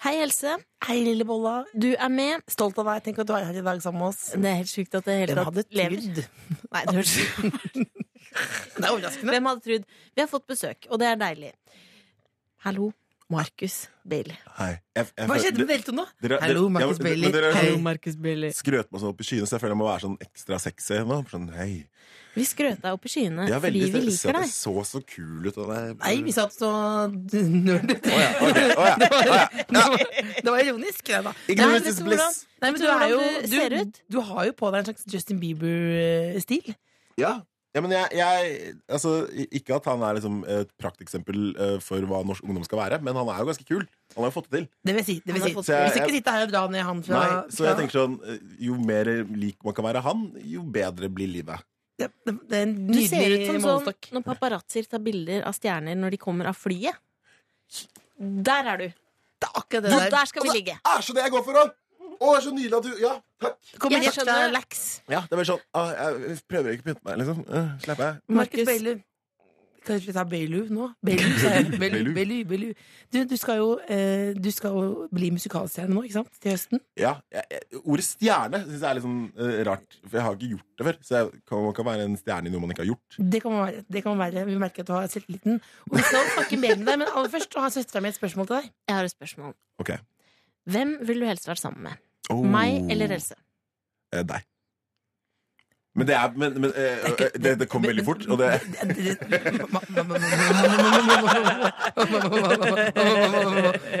Hei, 0.00 0.14
Else. 0.22 0.56
Hei, 0.86 1.00
lille 1.04 1.26
bolla. 1.28 1.58
Du 1.74 1.90
er 1.92 2.12
med. 2.14 2.46
Stolt 2.48 2.78
av 2.80 2.94
deg. 2.94 3.10
Tenk 3.10 3.20
at 3.20 3.28
du 3.28 3.34
er 3.36 3.50
her 3.50 3.60
i 3.60 3.66
dag 3.66 3.82
sammen 3.84 4.06
med 4.06 4.14
oss. 4.14 4.30
Det 4.32 4.48
er 4.48 4.62
helt 4.62 4.72
sjukt 4.72 4.96
at 4.96 5.10
det 5.10 5.18
hele 5.26 5.36
tatt 5.36 5.82
lever. 5.82 6.22
Nei, 6.70 6.86
det 6.86 7.02
høres 7.02 7.18
Det 8.30 8.84
er 8.84 8.90
overraskende. 8.92 9.32
Hvem 9.34 9.48
hadde 9.50 9.64
trodd? 9.66 9.84
Vi 10.14 10.22
har 10.24 10.28
fått 10.30 10.46
besøk, 10.50 10.86
og 10.90 11.00
det 11.02 11.08
er 11.10 11.16
deilig. 11.20 11.52
Hallo, 12.64 12.90
Markus 13.30 13.88
Bailey. 14.04 14.36
Hei. 14.58 14.72
Jeg, 14.96 15.06
jeg, 15.16 15.26
Hva 15.30 15.36
skjedde 15.40 15.62
med 15.62 15.68
Velton 15.70 15.96
nå? 16.00 16.04
Hallo, 16.42 16.64
Marcus 16.72 16.98
ja, 16.98 17.04
Bailey. 17.06 17.30
dere- 17.34 17.52
Hei. 17.56 17.76
Markus 17.82 18.16
Bailey. 18.20 18.50
Skrøt 18.56 18.90
meg 18.90 19.02
sånn 19.02 19.12
opp 19.14 19.22
i 19.22 19.26
skyene, 19.28 19.46
så 19.48 19.56
jeg 19.56 19.62
føler 19.62 19.74
jeg 19.76 19.80
må 19.80 19.86
være 19.88 20.02
sånn 20.06 20.16
ekstra 20.26 20.58
sexy 20.62 20.98
nå. 21.06 21.20
Sånn, 21.30 21.46
hei. 21.54 21.70
Vi 22.34 22.44
skrøt 22.46 22.78
deg 22.82 22.94
opp 22.94 23.06
i 23.06 23.10
skyene 23.10 23.46
ja, 23.50 23.56
fordi 23.62 23.80
vi 23.82 23.90
så 23.90 24.00
liker 24.04 24.36
deg. 24.36 24.44
jeg 24.46 24.52
så 24.54 24.74
så 24.86 25.00
kul 25.02 25.48
ut. 25.50 25.56
Nei, 25.98 26.14
vi 26.26 26.34
satt 26.34 26.54
så. 26.54 26.70
Ja, 26.70 27.78
ja. 28.86 28.94
Det 29.00 29.78
var, 29.78 29.98
det 30.42 30.50
var 30.50 30.60
ironisk. 30.64 31.02
Det, 31.06 31.22
da. 31.26 31.32
Ignorance 31.50 31.88
is 31.90 32.00
bliss. 32.06 32.44
Nei, 32.62 32.70
men 32.70 32.78
du, 32.80 32.86
du 32.86 32.90
er 32.92 33.08
jo, 33.14 33.20
du 33.46 33.54
ser 33.56 33.74
du, 33.74 33.78
ut? 33.86 34.00
du 34.14 34.18
har 34.30 34.46
jo 34.50 34.54
på 34.58 34.70
deg 34.74 34.82
en 34.82 34.88
slags 34.90 35.06
Justin 35.10 35.40
Bieber-stil. 35.42 36.74
Ja. 37.20 37.40
Ja, 37.74 37.80
men 37.84 37.92
jeg, 37.94 38.08
jeg 38.18 38.74
Altså, 38.90 39.12
ikke 39.54 39.76
at 39.76 39.84
han 39.90 40.02
er 40.02 40.16
liksom 40.18 40.40
et 40.48 40.70
prakteksempel 40.80 41.50
eh, 41.56 41.76
for 41.84 42.00
hva 42.10 42.20
norsk 42.26 42.42
ungdom 42.44 42.64
skal 42.66 42.78
være, 42.82 42.98
men 43.02 43.14
han 43.14 43.28
er 43.30 43.38
jo 43.44 43.48
ganske 43.52 43.66
kul. 43.68 43.84
Han 44.16 44.24
har 44.24 44.30
jo 44.32 44.36
fått 44.40 44.48
det 44.50 44.58
til. 44.58 44.68
Det 44.84 44.94
vil 44.96 45.04
si. 45.06 45.16
Det 45.24 45.34
vil 45.36 45.42
si. 45.44 45.52
fått- 45.54 45.68
Så 45.68 45.72
jeg- 45.76 45.86
Hvis 45.90 46.00
ikke 46.02 46.14
sitte 46.18 46.30
her 46.34 46.42
og 46.48 46.50
dra 46.54 46.62
ned 46.68 46.82
han 46.82 47.02
fra 47.06 47.20
Nei, 47.20 47.42
så 47.54 47.66
jeg 47.68 47.76
tenker 47.78 47.96
sånn 48.00 48.16
eh, 48.26 48.38
Jo 48.66 48.74
mer 48.76 49.04
lik 49.30 49.62
man 49.64 49.74
kan 49.74 49.84
være 49.86 50.02
han, 50.02 50.24
jo 50.42 50.62
bedre 50.62 51.08
blir 51.08 51.28
livet. 51.30 51.62
det, 52.00 52.10
det, 52.26 52.34
det 52.48 52.56
er 52.58 52.62
en 52.66 52.86
Du 52.90 53.00
ser 53.06 53.28
ut 53.36 53.46
som 53.46 53.54
som 53.54 53.62
sånn 53.62 53.68
målestokk. 53.84 54.10
når 54.16 54.22
paparazzoer 54.24 54.88
tar 54.90 54.98
bilder 55.04 55.42
av 55.46 55.54
stjerner 55.54 55.94
når 55.96 56.10
de 56.10 56.16
kommer 56.18 56.46
av 56.50 56.56
flyet. 56.56 56.96
Der 58.18 58.66
er 58.74 58.76
du! 58.82 58.88
Det 59.40 59.48
er 59.48 59.56
akkurat 59.56 59.82
det 59.86 59.90
der. 59.94 60.10
der 60.12 60.26
skal 60.28 60.42
vi 60.44 60.48
ligge. 60.52 60.74
det 60.76 60.90
er 60.98 61.00
så 61.06 61.14
det 61.16 61.22
jeg 61.24 61.32
går 61.32 61.44
for, 61.46 61.52
da! 61.56 61.62
Å, 62.20 62.30
det 62.30 62.38
er 62.38 62.42
så 62.44 62.50
nydelig 62.52 62.76
at 62.76 62.86
du 62.88 62.98
Ja, 63.00 63.12
takk. 63.40 63.60
Kommer 63.80 64.04
Jeg 64.04 64.12
skjønner. 64.16 64.50
Lex. 64.52 64.88
Ja, 65.08 65.22
det 65.24 65.32
er 65.32 65.40
bare 65.40 65.48
sånn 65.48 65.62
ah, 65.72 65.92
Jeg 66.20 66.40
prøver 66.50 66.74
ikke 66.76 66.84
å 66.84 66.90
pynte 66.90 67.06
meg, 67.08 67.22
liksom. 67.22 67.46
Uh, 67.48 67.70
Slapp 67.86 68.04
jeg. 68.04 68.20
Markus 68.40 68.68
Bailey. 68.68 68.98
Beilu. 69.00 69.06
Kanskje 69.86 70.10
vi 70.10 70.12
tar 70.12 70.26
Beilu 70.28 70.58
nå? 70.68 70.90
Beilu, 71.04 71.28
sa 71.40 71.54
jeg. 71.54 71.70
Beilu, 71.80 71.96
Beilu. 71.96 72.12
Beilu, 72.16 72.38
Beilu. 72.50 72.66
Du, 73.12 73.22
du, 73.30 73.36
skal 73.40 73.60
jo, 73.62 73.70
eh, 73.88 74.34
du 74.36 74.50
skal 74.52 74.74
jo 74.76 75.06
bli 75.14 75.30
musikalstjerne 75.32 75.94
nå, 75.94 76.02
ikke 76.04 76.18
sant? 76.18 76.36
Til 76.42 76.52
høsten. 76.52 76.82
Ja, 77.00 77.14
jeg, 77.32 77.46
jeg, 77.54 77.80
Ordet 77.80 78.04
stjerne 78.06 78.60
syns 78.66 78.76
jeg 78.76 78.90
er 78.90 78.98
litt 78.98 79.06
sånn 79.06 79.22
eh, 79.40 79.54
rart, 79.70 79.96
for 80.04 80.18
jeg 80.18 80.26
har 80.26 80.36
ikke 80.36 80.50
gjort 80.52 80.82
det 80.82 80.88
før. 80.90 81.00
Så 81.06 81.16
jeg 81.16 81.32
kan, 81.48 81.64
man 81.64 81.78
kan 81.78 81.88
være 81.88 82.06
en 82.10 82.20
stjerne 82.20 82.52
i 82.52 82.54
noe 82.54 82.64
man 82.66 82.74
ikke 82.76 82.84
har 82.84 82.90
gjort. 82.92 83.18
Det 83.36 83.42
kan 83.46 83.56
man 83.56 83.64
være. 83.64 83.86
Det 83.88 84.04
kan 84.04 84.14
man 84.14 84.22
være. 84.26 84.46
Vi 84.50 84.60
merker 84.66 84.84
at 84.84 84.92
du 84.92 84.94
har 84.98 85.08
selvtilliten. 85.14 85.58
Og 85.88 85.96
vi 85.96 86.04
skal 86.10 86.30
snakke 86.36 86.60
mer 86.60 86.76
med 86.76 86.92
deg, 86.92 87.02
men 87.02 87.08
aller 87.08 87.32
først 87.32 87.56
så 87.56 87.64
har 87.64 87.74
søstera 87.78 88.04
mi 88.04 88.12
et 88.12 88.20
spørsmål 88.20 88.52
til 88.52 88.58
deg. 88.58 88.70
Jeg 88.90 88.98
har 89.00 89.08
et 89.08 89.16
spørsmål. 89.16 89.58
Ok 89.80 89.96
Hvem 90.70 90.98
vil 91.08 91.24
du 91.24 91.26
helst 91.26 91.48
vært 91.48 91.64
sammen 91.64 91.88
med? 91.88 92.09
Oh. 92.30 92.44
Meg 92.46 92.90
eller 92.90 93.16
Else? 93.18 93.36
Eh, 94.14 94.24
deg. 94.26 94.46
Men 95.98 96.06
det 96.06 96.14
er 96.14 96.34
men, 96.38 96.60
men, 96.62 96.70
eh, 96.78 96.98
eh, 97.10 97.32
det, 97.34 97.56
det 97.58 97.66
kom 97.68 97.82
veldig 97.82 98.04
fort, 98.06 98.22
og 98.30 98.38
det 98.40 98.60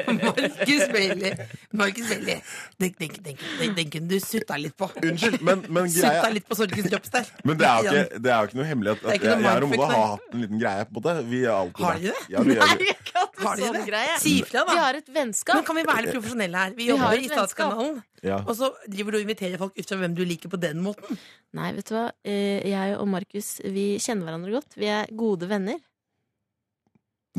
Markus 0.06 0.88
Bailey. 0.92 1.32
Markus 1.72 2.08
Bailey. 2.08 2.40
Den, 2.78 2.94
den, 3.00 3.10
den, 3.24 3.36
den, 3.60 3.74
den 3.76 3.90
kunne 3.90 4.08
du 4.08 4.20
sutta 4.20 4.56
litt 4.56 4.76
på. 4.78 4.88
Unnskyld, 5.02 5.42
men, 5.42 5.64
men 5.68 5.90
Sutta 5.90 6.30
litt 6.30 6.46
på 6.48 6.58
Sorgens 6.58 6.90
drops 6.92 7.10
der. 7.14 7.32
Men 7.44 7.58
det 7.58 7.66
er 7.66 7.82
jo 7.82 7.90
ikke, 7.90 8.22
det 8.22 8.32
er 8.32 8.38
jo 8.38 8.50
ikke 8.50 8.60
noe 8.60 8.68
hemmelighet. 8.70 9.02
at, 9.02 9.08
At 9.10 9.18
ikke 9.18 9.30
jeg, 9.30 9.42
noe 9.42 9.50
jeg 9.50 9.64
og 9.64 9.72
mindfuck, 9.74 9.94
har 9.96 10.06
hatt 10.14 10.36
en 10.38 10.44
liten 10.44 10.62
greie. 10.62 10.86
på 10.94 11.04
det 11.06 11.16
Vi 11.30 11.42
er 11.42 11.52
alltid 11.56 11.84
Har 11.84 11.98
de 11.98 12.06
det? 12.06 12.22
Ja, 12.30 12.44
vi, 12.46 12.56
Nei, 12.60 12.70
vi 12.80 12.88
har 12.92 13.02
ikke 13.02 13.18
hatt 13.18 13.42
en 13.42 13.64
sånn 13.66 13.88
greie. 13.90 14.16
Si 14.22 14.36
ifra, 14.44 14.64
Vi 14.70 14.78
har 14.78 15.00
et 15.00 15.08
Men 15.10 15.18
vennskap. 15.20 15.66
kan 15.66 15.80
vi 15.80 15.86
være 15.90 16.06
litt 16.06 16.16
profesjonelle 16.16 16.64
her? 16.64 16.78
Vi 16.78 16.88
jobber 16.92 17.18
i 17.18 17.30
Statskanalen. 17.34 17.98
Ja. 18.26 18.40
Og 18.44 18.54
så 18.58 18.68
driver 18.90 19.14
du 19.14 19.18
og 19.20 19.24
inviterer 19.24 19.60
folk 19.60 19.76
ut 19.78 19.88
fra 19.88 19.96
hvem 20.00 20.14
du 20.16 20.24
liker 20.28 20.50
på 20.52 20.58
den 20.60 20.82
måten. 20.84 21.18
Nei, 21.56 21.70
vet 21.76 21.88
du 21.88 21.94
hva. 21.96 22.08
Eh, 22.24 22.66
Jeg 22.68 22.96
og 22.98 23.08
Markus 23.08 23.54
vi 23.64 23.94
kjenner 24.02 24.28
hverandre 24.28 24.56
godt. 24.58 24.76
Vi 24.76 24.90
er 24.92 25.08
gode 25.16 25.48
venner. 25.50 25.78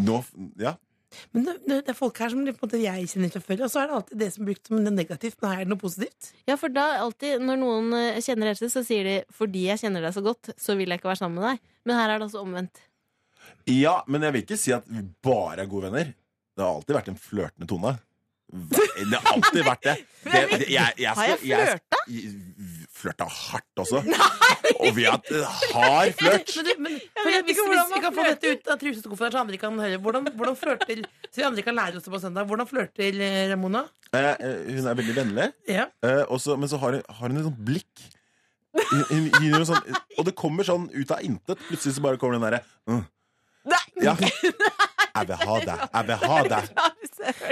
Nå, 0.02 0.22
ja. 0.62 0.78
Men 1.36 1.44
det, 1.44 1.56
det 1.68 1.92
er 1.92 1.98
folk 1.98 2.20
her 2.24 2.32
som 2.32 2.44
på 2.46 2.54
en 2.54 2.60
måte 2.62 2.80
jeg 2.80 3.10
kjenner 3.12 3.32
fra 3.34 3.42
før, 3.44 3.66
og 3.66 3.72
så 3.74 3.82
er 3.82 3.90
det 3.90 3.96
alltid 3.98 4.22
det 4.22 4.30
som 4.32 4.44
er 4.44 4.50
brukt 4.52 4.70
som 4.70 4.86
negativt. 4.96 5.42
Nå 5.44 5.50
er 5.52 5.64
det 5.66 5.72
noe 5.74 5.82
positivt. 5.82 6.30
Ja, 6.48 6.56
for 6.60 6.72
da 6.72 6.86
alltid 7.02 7.44
når 7.44 7.60
noen 7.60 7.98
eh, 7.98 8.22
kjenner 8.24 8.54
Else, 8.54 8.70
så 8.72 8.84
sier 8.88 9.04
de 9.10 9.18
'fordi 9.36 9.66
jeg 9.68 9.82
kjenner 9.84 10.06
deg 10.08 10.16
så 10.16 10.24
godt, 10.24 10.54
så 10.58 10.78
vil 10.80 10.88
jeg 10.90 11.02
ikke 11.02 11.12
være 11.12 11.22
sammen 11.24 11.42
med 11.42 11.50
deg'. 11.50 11.60
Men 11.86 12.00
her 12.00 12.10
er 12.10 12.18
det 12.22 12.28
altså 12.30 12.42
omvendt. 12.46 12.80
ja, 13.68 14.02
men 14.08 14.22
jeg 14.22 14.34
vil 14.34 14.42
ikke 14.46 14.58
si 14.58 14.72
at 14.72 14.88
vi 14.88 15.04
bare 15.22 15.62
er 15.62 15.70
gode 15.70 15.92
venner. 15.92 16.14
Det 16.56 16.64
har 16.64 16.76
alltid 16.76 16.96
vært 16.96 17.12
en 17.12 17.20
flørtende 17.20 17.68
tone. 17.68 18.00
Det 18.52 19.18
har 19.18 19.32
alltid 19.32 19.64
vært 19.66 19.86
det. 19.88 19.94
det, 20.32 20.42
det 20.52 20.68
jeg, 20.70 20.96
jeg 21.00 21.16
Har 21.18 21.30
jeg 21.32 21.40
flørta? 21.42 22.02
Flørta 23.02 23.26
hardt 23.26 23.82
også. 23.82 24.02
Og 24.82 24.92
vi 24.96 25.06
har 25.08 25.16
hatt 25.18 25.32
hard 25.74 26.12
flørt. 26.20 26.52
Men, 26.58 26.68
du, 26.68 26.72
men 26.86 26.98
for 27.16 27.32
vet 27.32 27.50
ikke 27.54 27.66
hvordan 27.66 27.80
hvis 27.80 27.90
vi 27.90 27.96
man 27.96 28.04
kan 28.06 28.16
få 28.18 28.26
dette 28.28 28.52
ut 28.52 28.72
av 28.74 28.80
truseskuffen, 28.82 29.32
så 29.34 29.42
andre 29.42 29.60
kan 29.62 29.80
høre 29.82 30.00
hvordan, 30.04 30.30
hvordan 30.38 30.58
flørter 30.60 31.02
Så 31.30 31.42
vi 31.42 31.48
andre 31.48 31.66
kan 31.66 31.78
lære 31.80 31.98
oss 32.00 32.06
det 32.08 32.14
på 32.14 32.22
søndag. 32.22 32.50
Hvordan 32.52 32.70
flørter 32.70 33.22
eh, 33.28 33.42
Ramona? 33.54 33.86
Eh, 34.12 34.28
eh, 34.36 34.58
hun 34.76 34.92
er 34.92 35.00
veldig 35.00 35.16
vennlig, 35.16 35.48
Ja. 35.72 35.88
eh, 36.06 36.24
også, 36.28 36.58
men 36.60 36.70
så 36.70 36.78
har 36.82 37.00
har 37.08 37.28
hun 37.32 37.40
et 37.40 37.48
sånt 37.48 37.64
blikk. 37.66 38.06
Hun, 38.76 39.02
hun, 39.10 39.26
hun 39.56 39.66
sånn, 39.68 39.98
og 40.20 40.28
det 40.28 40.36
kommer 40.40 40.68
sånn 40.68 40.90
ut 40.94 41.12
av 41.12 41.24
intet. 41.28 41.60
Plutselig 41.70 41.98
så 41.98 42.04
bare 42.04 42.20
kommer 42.20 42.38
den 42.38 42.46
derre 42.46 42.62
mm. 42.88 43.02
Ja. 44.02 44.14
Jeg 44.20 45.28
vil 45.28 45.36
ha 45.38 45.58
deg. 45.62 45.82
Jeg 45.94 46.08
vil 46.08 46.22
ha 46.26 46.38
deg. 46.50 46.70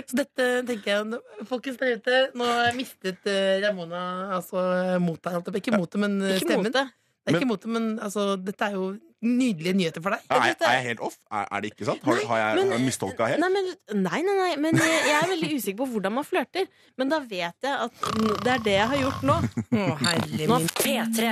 Så 0.10 0.18
dette 0.20 0.48
tenker 0.68 0.92
jeg 0.94 1.20
Folkens 1.50 1.78
der 1.82 1.98
ute, 2.00 2.22
nå 2.38 2.48
har 2.50 2.70
jeg 2.70 2.78
mistet 2.80 3.28
eh, 3.30 3.60
Ramona 3.68 4.04
altså 4.40 4.64
motet. 5.04 5.52
Ikke 5.62 5.76
motet, 5.78 6.00
men 6.02 6.18
eh, 6.22 6.38
Ikke 6.38 6.48
stemmen. 6.48 6.70
Mot 6.72 6.74
Det 6.80 7.36
er 7.36 7.38
ikke 7.44 7.48
motet, 7.52 7.70
men 7.76 7.92
altså, 8.02 8.24
dette 8.42 8.66
er 8.72 8.74
jo 8.80 8.88
nydelige 9.20 9.74
nyheter 9.76 10.02
for 10.02 10.16
deg. 10.16 10.22
Er, 10.32 10.46
jeg- 10.48 10.56
er 10.64 10.76
jeg 10.78 10.84
helt 10.88 11.02
off? 11.04 11.18
Er, 11.30 11.44
er 11.52 11.60
det 11.66 11.70
ikke 11.74 11.86
sant? 11.90 12.02
Har, 12.08 12.22
har 12.30 12.38
jeg, 12.40 12.64
har 12.64 12.72
jeg 12.78 12.86
mistolka 12.88 13.28
helt? 13.28 13.42
Nei, 13.44 13.50
men, 13.52 13.68
nei, 14.06 14.22
nei, 14.24 14.36
nei, 14.40 14.54
men 14.64 14.80
jeg, 14.80 15.02
jeg 15.10 15.18
er 15.18 15.28
veldig 15.34 15.50
usikker 15.60 15.80
på 15.84 15.88
hvordan 15.92 16.16
man 16.16 16.26
flørter. 16.26 16.70
Men 16.98 17.12
da 17.12 17.20
vet 17.20 17.68
jeg 17.68 17.76
at 17.76 18.08
det 18.46 18.54
er 18.56 18.64
det 18.70 18.76
jeg 18.78 18.88
har 18.94 19.02
gjort 19.04 19.28
nå. 19.28 19.36
Å, 19.76 19.90
herlig 20.06 20.48
nå 20.50 20.60
min. 20.64 20.72
P3. 20.80 21.28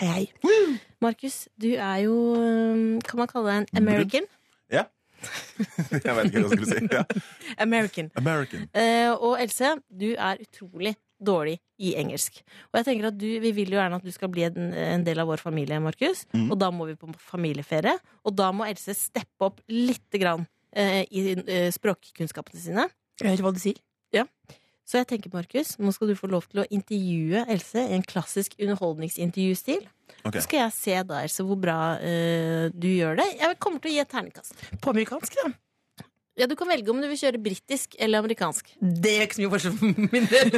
Hei, 0.00 0.22
hei. 0.48 0.56
Markus, 1.04 1.36
du 1.60 1.68
er 1.76 1.98
jo 2.06 2.14
Kan 3.04 3.20
man 3.20 3.28
kalle 3.28 3.52
deg 3.52 3.58
en 3.76 3.82
American? 3.84 4.26
Ja. 5.26 5.98
Jeg 6.06 6.14
vet 6.16 6.28
ikke 6.28 6.42
hva 6.42 6.46
jeg 6.46 6.52
skulle 6.52 6.70
si. 6.70 6.88
Ja. 6.92 7.02
American. 7.62 8.10
American. 8.20 8.68
Eh, 8.76 9.10
og 9.14 9.40
Else, 9.40 9.76
du 9.90 10.08
er 10.14 10.42
utrolig 10.42 10.96
dårlig 11.16 11.56
i 11.80 11.94
engelsk. 11.96 12.42
Og 12.70 12.80
jeg 12.80 12.86
tenker 12.90 13.08
at 13.08 13.16
du, 13.16 13.26
Vi 13.40 13.52
vil 13.56 13.72
jo 13.72 13.78
gjerne 13.78 13.96
at 13.96 14.04
du 14.04 14.12
skal 14.12 14.28
bli 14.32 14.44
en, 14.48 14.68
en 14.76 15.04
del 15.06 15.20
av 15.22 15.30
vår 15.30 15.40
familie, 15.40 15.78
Markus. 15.80 16.26
Mm. 16.36 16.50
Og 16.50 16.60
da 16.60 16.68
må 16.74 16.88
vi 16.90 16.98
på 17.00 17.08
familieferie. 17.30 17.96
Og 18.24 18.36
da 18.36 18.50
må 18.52 18.68
Else 18.68 18.94
steppe 18.96 19.48
opp 19.48 19.62
lite 19.72 20.20
grann 20.20 20.44
eh, 20.76 21.04
i 21.08 21.32
eh, 21.40 21.70
språkkunnskapene 21.74 22.60
sine. 22.60 22.88
Jeg 23.20 23.32
hører 23.32 23.48
hva 23.48 23.56
du 23.56 23.62
sier. 23.62 23.80
Så 24.86 25.00
jeg 25.00 25.08
tenker, 25.10 25.32
Markus, 25.34 25.72
nå 25.82 25.90
skal 25.90 26.12
du 26.12 26.14
få 26.14 26.28
lov 26.30 26.44
til 26.46 26.60
å 26.62 26.64
intervjue 26.70 27.40
Else 27.50 27.82
i 27.88 27.94
en 27.96 28.04
klassisk 28.06 28.54
underholdningsintervjustil. 28.60 29.82
Okay. 30.22 30.38
Så 30.38 30.44
skal 30.46 30.60
jeg 30.60 30.74
se 30.76 30.94
da, 31.08 31.22
Else, 31.26 31.42
hvor 31.46 31.58
bra 31.58 31.78
uh, 31.98 32.66
du 32.70 32.86
gjør 32.92 33.18
det. 33.18 33.26
Jeg 33.40 33.58
kommer 33.62 33.82
til 33.82 33.90
å 33.90 33.94
gi 33.96 34.02
et 34.04 34.12
terningkast. 34.14 34.54
På 34.84 34.94
amerikansk, 34.94 35.34
da. 35.42 35.50
Ja, 36.36 36.46
Du 36.46 36.54
kan 36.54 36.68
velge 36.68 36.92
om 36.92 37.00
du 37.00 37.08
vil 37.08 37.18
kjøre 37.18 37.40
britisk 37.42 37.96
eller 37.98 38.22
amerikansk. 38.22 38.68
Det 38.78 39.14
gjør 39.16 39.26
ikke 39.26 39.38
så 39.38 39.42
mye 39.42 39.54
forskjell 39.56 39.76
for 39.80 39.86
min 40.14 40.26
del. 40.30 40.48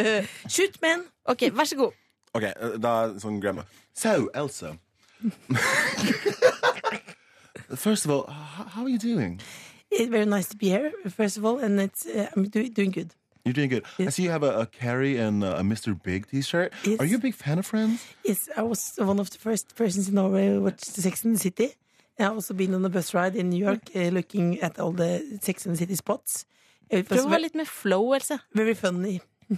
Shoot, 0.54 0.76
man. 0.82 1.06
Ok, 1.30 1.46
Vær 1.54 1.70
så 1.70 1.78
god. 1.78 1.96
Ok, 2.36 2.44
eh, 2.50 2.76
da 2.82 2.92
sånn 3.22 3.40
grammar. 3.40 3.64
So, 3.96 4.28
Else 4.36 4.74
First 7.74 8.04
of 8.04 8.10
all, 8.12 8.26
how, 8.28 8.64
how 8.64 8.82
are 8.84 8.88
you 8.88 8.98
doing? 8.98 9.40
It's 9.90 10.08
very 10.10 10.26
nice 10.26 10.48
to 10.50 10.56
be 10.56 10.68
here, 10.68 10.92
first 11.10 11.36
of 11.38 11.44
all, 11.44 11.58
and 11.58 11.80
it's, 11.80 12.06
uh, 12.06 12.28
I'm 12.36 12.44
doing 12.44 12.92
good. 12.92 13.14
You're 13.48 13.56
doing 13.56 13.70
good. 13.72 13.84
I 13.98 14.10
see 14.12 14.24
you 14.28 14.30
have 14.36 14.44
a, 14.44 14.60
a 14.60 14.66
Carrie 14.66 15.16
and 15.16 15.40
a 15.42 15.64
Mr. 15.64 15.96
Big 15.96 16.28
t-shirt. 16.28 16.72
Yes. 16.84 17.00
Are 17.00 17.06
you 17.08 17.16
a 17.16 17.22
big 17.28 17.34
fan 17.34 17.58
of 17.58 17.64
Friends? 17.66 18.04
Yes, 18.28 18.48
I 18.56 18.62
was 18.62 18.92
one 19.00 19.18
of 19.18 19.30
the 19.32 19.38
first 19.38 19.72
persons 19.74 20.08
in 20.08 20.14
Norway 20.20 20.48
who 20.52 20.60
watched 20.68 20.84
Sex 20.84 21.24
and 21.24 21.34
the 21.34 21.40
City. 21.40 21.72
I've 22.18 22.32
also 22.36 22.52
been 22.52 22.74
on 22.74 22.84
a 22.84 22.90
bus 22.90 23.14
ride 23.14 23.36
in 23.40 23.48
New 23.50 23.62
York 23.64 23.88
uh, 23.96 24.10
looking 24.12 24.60
at 24.60 24.78
all 24.78 24.92
the 24.92 25.38
Sex 25.40 25.64
and 25.66 25.74
the 25.74 25.78
City 25.78 25.94
spots. 25.94 26.44
It 26.90 27.08
was 27.08 27.20
Prøv 27.20 27.26
å 27.26 27.30
være 27.32 27.42
litt 27.46 27.54
mer 27.56 27.64
flow, 27.68 28.12
Else. 28.12 28.38
very 28.52 28.74
funny. 28.74 29.20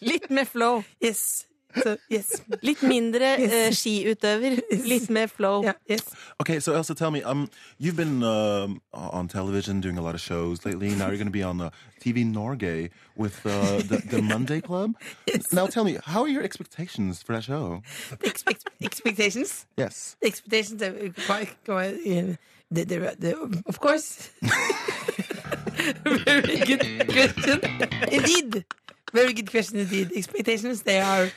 Litt 0.00 0.30
mer 0.30 0.44
flow. 0.44 0.82
Yes. 1.00 1.46
So, 1.82 1.96
yes. 2.08 2.42
Litt 2.62 2.82
mindre 2.82 3.34
eh, 3.46 3.70
skiutøver. 3.74 4.60
Litt 4.86 5.10
mer 5.10 5.28
flow. 5.28 5.62
Yeah, 5.64 5.74
yes. 5.86 6.02
Okay, 6.40 6.60
so 6.60 6.74
Elsa, 6.74 6.94
tell 6.94 7.10
me, 7.10 7.22
um, 7.22 7.48
you've 7.78 7.96
been 7.96 8.22
um, 8.22 8.80
on 8.92 9.28
television 9.28 9.80
doing 9.80 9.98
a 9.98 10.02
lot 10.02 10.14
of 10.14 10.20
shows 10.20 10.64
lately. 10.64 10.90
Now 10.90 11.08
you're 11.08 11.16
going 11.16 11.26
to 11.26 11.30
be 11.30 11.42
on 11.42 11.60
uh, 11.60 11.70
TV 12.00 12.24
Norge 12.24 12.90
with 13.16 13.44
uh, 13.46 13.78
the, 13.78 14.02
the 14.08 14.22
Monday 14.34 14.60
Club. 14.60 14.94
Now 15.52 15.66
tell 15.66 15.84
me, 15.84 15.98
how 16.04 16.22
are 16.22 16.28
your 16.28 16.42
expectations 16.42 17.22
for 17.22 17.34
that 17.34 17.44
show? 17.44 17.82
Expect, 18.22 18.68
expectations? 18.82 19.66
Yes. 19.76 20.16
Expectations 20.22 20.82
are 20.82 20.94
quite, 21.26 21.56
quite 21.64 21.94
uh, 21.94 22.36
the, 22.70 22.84
the, 22.84 23.16
the, 23.18 23.62
of 23.66 23.80
course. 23.80 24.30
Very 26.04 26.58
good 26.60 27.08
question. 27.08 27.60
Indeed. 28.10 28.64
Very 29.12 29.32
good 29.32 29.50
question 29.50 29.80
indeed. 29.80 30.12
Expectations, 30.14 30.82
they 30.82 31.00
are 31.00 31.30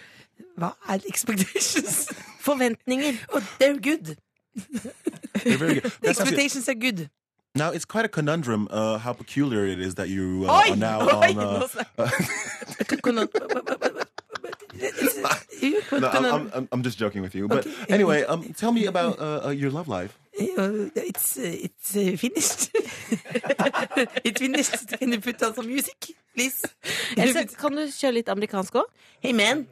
Hva 0.57 0.73
er 0.89 1.01
expectations? 1.07 2.09
Forventninger. 2.45 3.17
Oh, 3.33 3.41
they're 3.59 3.77
good. 3.79 4.17
They're 5.43 5.57
very 5.57 5.79
good. 5.79 5.91
Expectations 6.03 6.67
are 6.69 6.75
good. 6.75 7.09
now 7.55 7.69
it's 7.69 7.85
quite 7.85 8.03
a 8.05 8.09
conundrum 8.09 8.67
uh, 8.71 8.97
how 8.97 9.13
peculiar 9.13 9.65
it 9.67 9.79
is 9.79 9.93
that 9.95 10.09
you 10.09 10.45
uh, 10.49 10.53
are 10.69 10.75
now 10.75 11.01
Oi, 11.05 11.29
on. 11.29 11.37
Uh, 11.37 11.67
no, 15.91 16.09
I'm, 16.09 16.25
I'm, 16.53 16.67
I'm- 16.71 16.83
just 16.83 16.97
joking 16.97 17.21
with 17.21 17.35
you. 17.35 17.47
But 17.47 17.65
Okay. 17.67 17.93
anyway, 17.93 18.23
um, 18.23 18.53
tell 18.53 18.71
me 18.71 18.85
about 18.85 19.19
uh, 19.19 19.45
uh, 19.45 19.49
your 19.49 19.71
love 19.71 19.87
life. 19.87 20.17
Uh, 20.33 20.89
It's 20.95 21.37
uh, 21.37 21.65
it's 21.67 21.95
uh, 21.95 22.17
finished. 22.17 22.69
it's 24.25 24.39
finished. 24.41 24.87
Can 24.99 25.11
you 25.13 25.19
put 25.21 25.41
on 25.43 25.53
some 25.53 25.67
music, 25.67 25.99
please? 26.33 26.57
Can 27.15 27.27
you 27.27 27.33
Else, 27.37 27.45
put- 27.53 27.57
kan 27.57 27.71
du 27.77 27.85
kjøre 27.93 28.13
litt 28.17 28.29
amerikansk 28.33 28.73
òg? 28.81 28.89
Hey 29.21 29.33
man, 29.33 29.67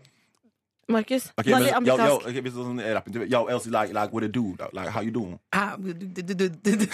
Markus? 0.92 1.32
Okay, 1.38 1.52
ta 1.52 1.58
men, 1.60 1.64
litt 1.68 1.88
yo, 1.88 1.98
yo, 1.98 2.16
okay, 2.22 2.42
hvis 2.42 2.54
det 2.54 2.62
er 2.62 2.68
sånn 2.70 2.82
rappintervju. 2.98 3.30
Yo, 3.32 3.42
Elsie, 3.48 3.72
like, 3.72 3.94
like, 3.94 4.12
what 4.14 4.24
it 4.24 4.32
do? 4.32 4.46
Like, 4.74 4.90
how 4.90 5.02
you 5.02 5.12
doing? 5.12 5.40
Ah, 5.54 5.76
du- 5.78 5.94
du- 5.94 6.24
du- 6.24 6.34
du- 6.34 6.50
du- 6.50 6.76
du- 6.76 6.88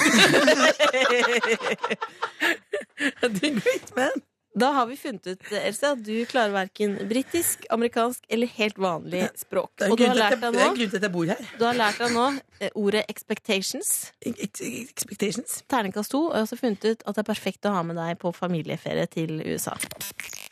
Doing 3.29 3.59
great, 3.63 3.95
man. 3.95 4.11
Da 4.57 4.71
har 4.73 4.87
vi 4.89 4.95
funnet 4.97 5.27
ut, 5.27 5.51
Else, 5.53 5.85
at 5.93 5.99
du 6.01 6.15
klarer 6.25 6.49
verken 6.55 6.95
britisk, 7.09 7.67
amerikansk 7.69 8.23
eller 8.33 8.47
helt 8.57 8.79
vanlig 8.81 9.27
språk. 9.37 9.69
Det 9.77 9.85
er 9.85 9.91
Og 9.93 9.97
du 9.99 10.03
grunn 10.03 10.17
har 10.17 10.17
til 10.17 10.23
at 10.23 10.31
lært 10.31 10.31
jeg- 10.31 10.41
deg 10.41 10.53
det 10.53 10.61
er 10.61 10.65
nå, 10.71 10.77
grunn 10.79 10.89
til 10.89 10.97
at 10.97 11.03
jeg 11.05 11.11
bor 11.13 11.25
her. 11.29 11.41
du 11.59 11.65
har 11.67 11.73
lært 11.77 11.97
deg 12.01 12.11
nå 12.15 12.25
eh, 12.61 12.69
ordet 12.73 13.03
'expectations'. 13.07 13.91
Ex- 14.25 14.61
Expectations. 14.61 15.61
Terningkast 15.69 16.09
to. 16.09 16.23
Og 16.25 16.33
jeg 16.33 16.39
har 16.41 16.45
også 16.47 16.57
funnet 16.57 16.85
ut 16.89 17.03
at 17.05 17.15
det 17.15 17.21
er 17.21 17.33
perfekt 17.33 17.61
å 17.69 17.73
ha 17.75 17.83
med 17.83 17.97
deg 17.97 18.17
på 18.17 18.33
familieferie 18.33 19.05
til 19.05 19.41
USA. 19.45 19.75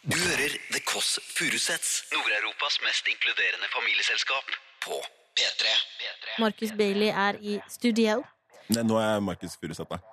Du 0.05 0.17
hører 0.21 0.53
The 0.73 0.79
Kåss 0.85 1.15
Furuseths, 1.35 1.93
Nord-Europas 2.13 2.75
mest 2.85 3.07
inkluderende 3.09 3.67
familieselskap, 3.73 4.51
på 4.85 4.99
P3. 5.37 5.71
Markus 6.43 6.73
Bailey 6.77 7.09
er 7.09 7.39
i 7.41 7.55
studio. 7.73 8.19
Ne, 8.69 8.83
Nå 8.85 8.99
er 9.01 9.19
Markus 9.25 9.55
Furuseth, 9.57 9.89
der. 9.89 10.03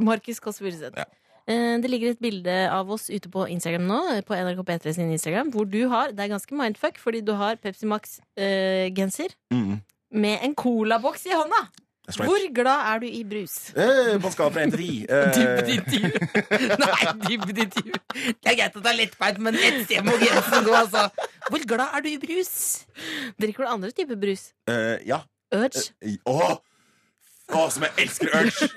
Markus 0.00 0.40
Kåss 0.40 0.62
Furuseth. 0.64 0.96
Ja. 0.96 1.04
Eh, 1.46 1.76
Det 1.82 1.90
ligger 1.92 2.10
et 2.14 2.22
bilde 2.24 2.54
av 2.72 2.88
oss 2.90 3.10
ute 3.10 3.28
på 3.28 3.44
Instagram 3.52 3.84
nå, 3.90 4.00
på 4.24 4.34
NRK 4.34 4.64
P3 4.70 4.92
sin 4.96 5.12
Instagram, 5.12 5.50
hvor 5.52 5.64
du 5.68 5.88
har 5.92 6.08
Det 6.16 6.20
er 6.24 6.32
ganske 6.32 6.54
mindfuck, 6.56 6.96
fordi 6.98 7.20
du 7.20 7.34
har 7.36 7.56
Pepsi 7.56 7.84
Max-genser 7.86 9.36
Mm. 9.52 9.82
med 10.10 10.38
en 10.42 10.54
colaboks 10.54 11.26
i 11.26 11.30
hånda! 11.36 11.66
Right. 12.04 12.28
Hvor 12.28 12.42
glad 12.52 12.80
er 12.92 12.98
du 13.00 13.06
i 13.08 13.22
brus? 13.24 13.54
Eh, 13.80 14.10
på 14.20 14.30
skala 14.34 14.50
fra 14.52 14.64
1 14.64 14.74
til 14.76 15.78
10. 15.88 16.02
Eh, 16.04 16.64
Nei, 16.82 16.98
dybdeintervju. 17.22 17.94
Det 18.44 18.50
er 18.52 18.58
greit 18.58 18.76
det 18.76 18.90
er 18.90 18.98
lettbeint, 18.98 19.38
men 19.46 19.56
et 19.56 19.78
sted 19.86 20.04
må 20.04 20.18
grensen 20.20 20.66
gå, 20.68 20.74
altså. 20.82 21.06
Hvor 21.48 21.64
glad 21.70 21.86
er 21.96 22.04
du 22.04 22.10
i 22.12 22.18
brus? 22.20 22.52
Drikker 23.40 23.64
du 23.64 23.70
andre 23.72 23.90
typer 23.96 24.20
brus? 24.20 24.50
eh, 24.68 24.98
ja. 25.08 25.22
Urge? 25.54 25.86
Eh, 26.04 26.18
Åh! 26.28 26.54
Å, 27.54 27.62
som 27.72 27.84
jeg 27.84 27.92
elsker 28.04 28.30
Urge! 28.36 28.68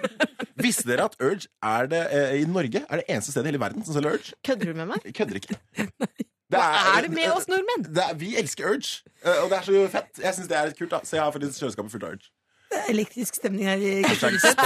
Visste 0.64 0.88
dere 0.90 1.06
at 1.08 1.20
Urge 1.24 1.48
er 1.64 1.88
det, 1.92 2.02
eh, 2.16 2.34
i 2.42 2.48
Norge 2.48 2.82
er 2.84 3.00
det 3.02 3.06
eneste 3.12 3.32
stedet 3.36 3.48
i 3.48 3.52
hele 3.54 3.62
verden 3.62 3.84
som 3.88 3.96
selger 3.96 4.18
Urge? 4.18 4.34
Kødder 4.48 4.72
du 4.72 4.80
med 4.82 4.90
meg? 4.96 5.12
Kødder 5.20 5.40
ikke. 5.44 5.60
Det 6.48 6.56
Hva 6.56 6.96
er 6.96 7.04
det 7.04 7.10
med 7.12 7.28
oss 7.36 7.50
nordmenn? 7.52 7.82
Det 7.92 8.04
er, 8.06 8.14
vi 8.16 8.30
elsker 8.40 8.70
Urge, 8.72 9.02
eh, 9.20 9.40
og 9.44 9.50
det 9.52 9.58
er 9.60 9.66
så 9.68 9.82
fett. 9.92 10.14
Jeg 10.24 10.36
synes 10.38 10.48
det 10.48 10.56
er 10.56 10.70
litt 10.70 10.78
kult 10.80 10.94
da 10.96 11.02
Så 11.04 11.18
jeg 11.18 11.24
har 11.26 11.34
faktisk 11.36 11.60
kjøleskapet 11.60 11.92
fullt 11.92 12.06
av 12.08 12.14
Urge. 12.16 12.30
Elektrisk 12.92 13.38
stemning 13.40 13.68
her 13.70 13.82
i 13.82 13.92
Kulturhuset. 14.04 14.62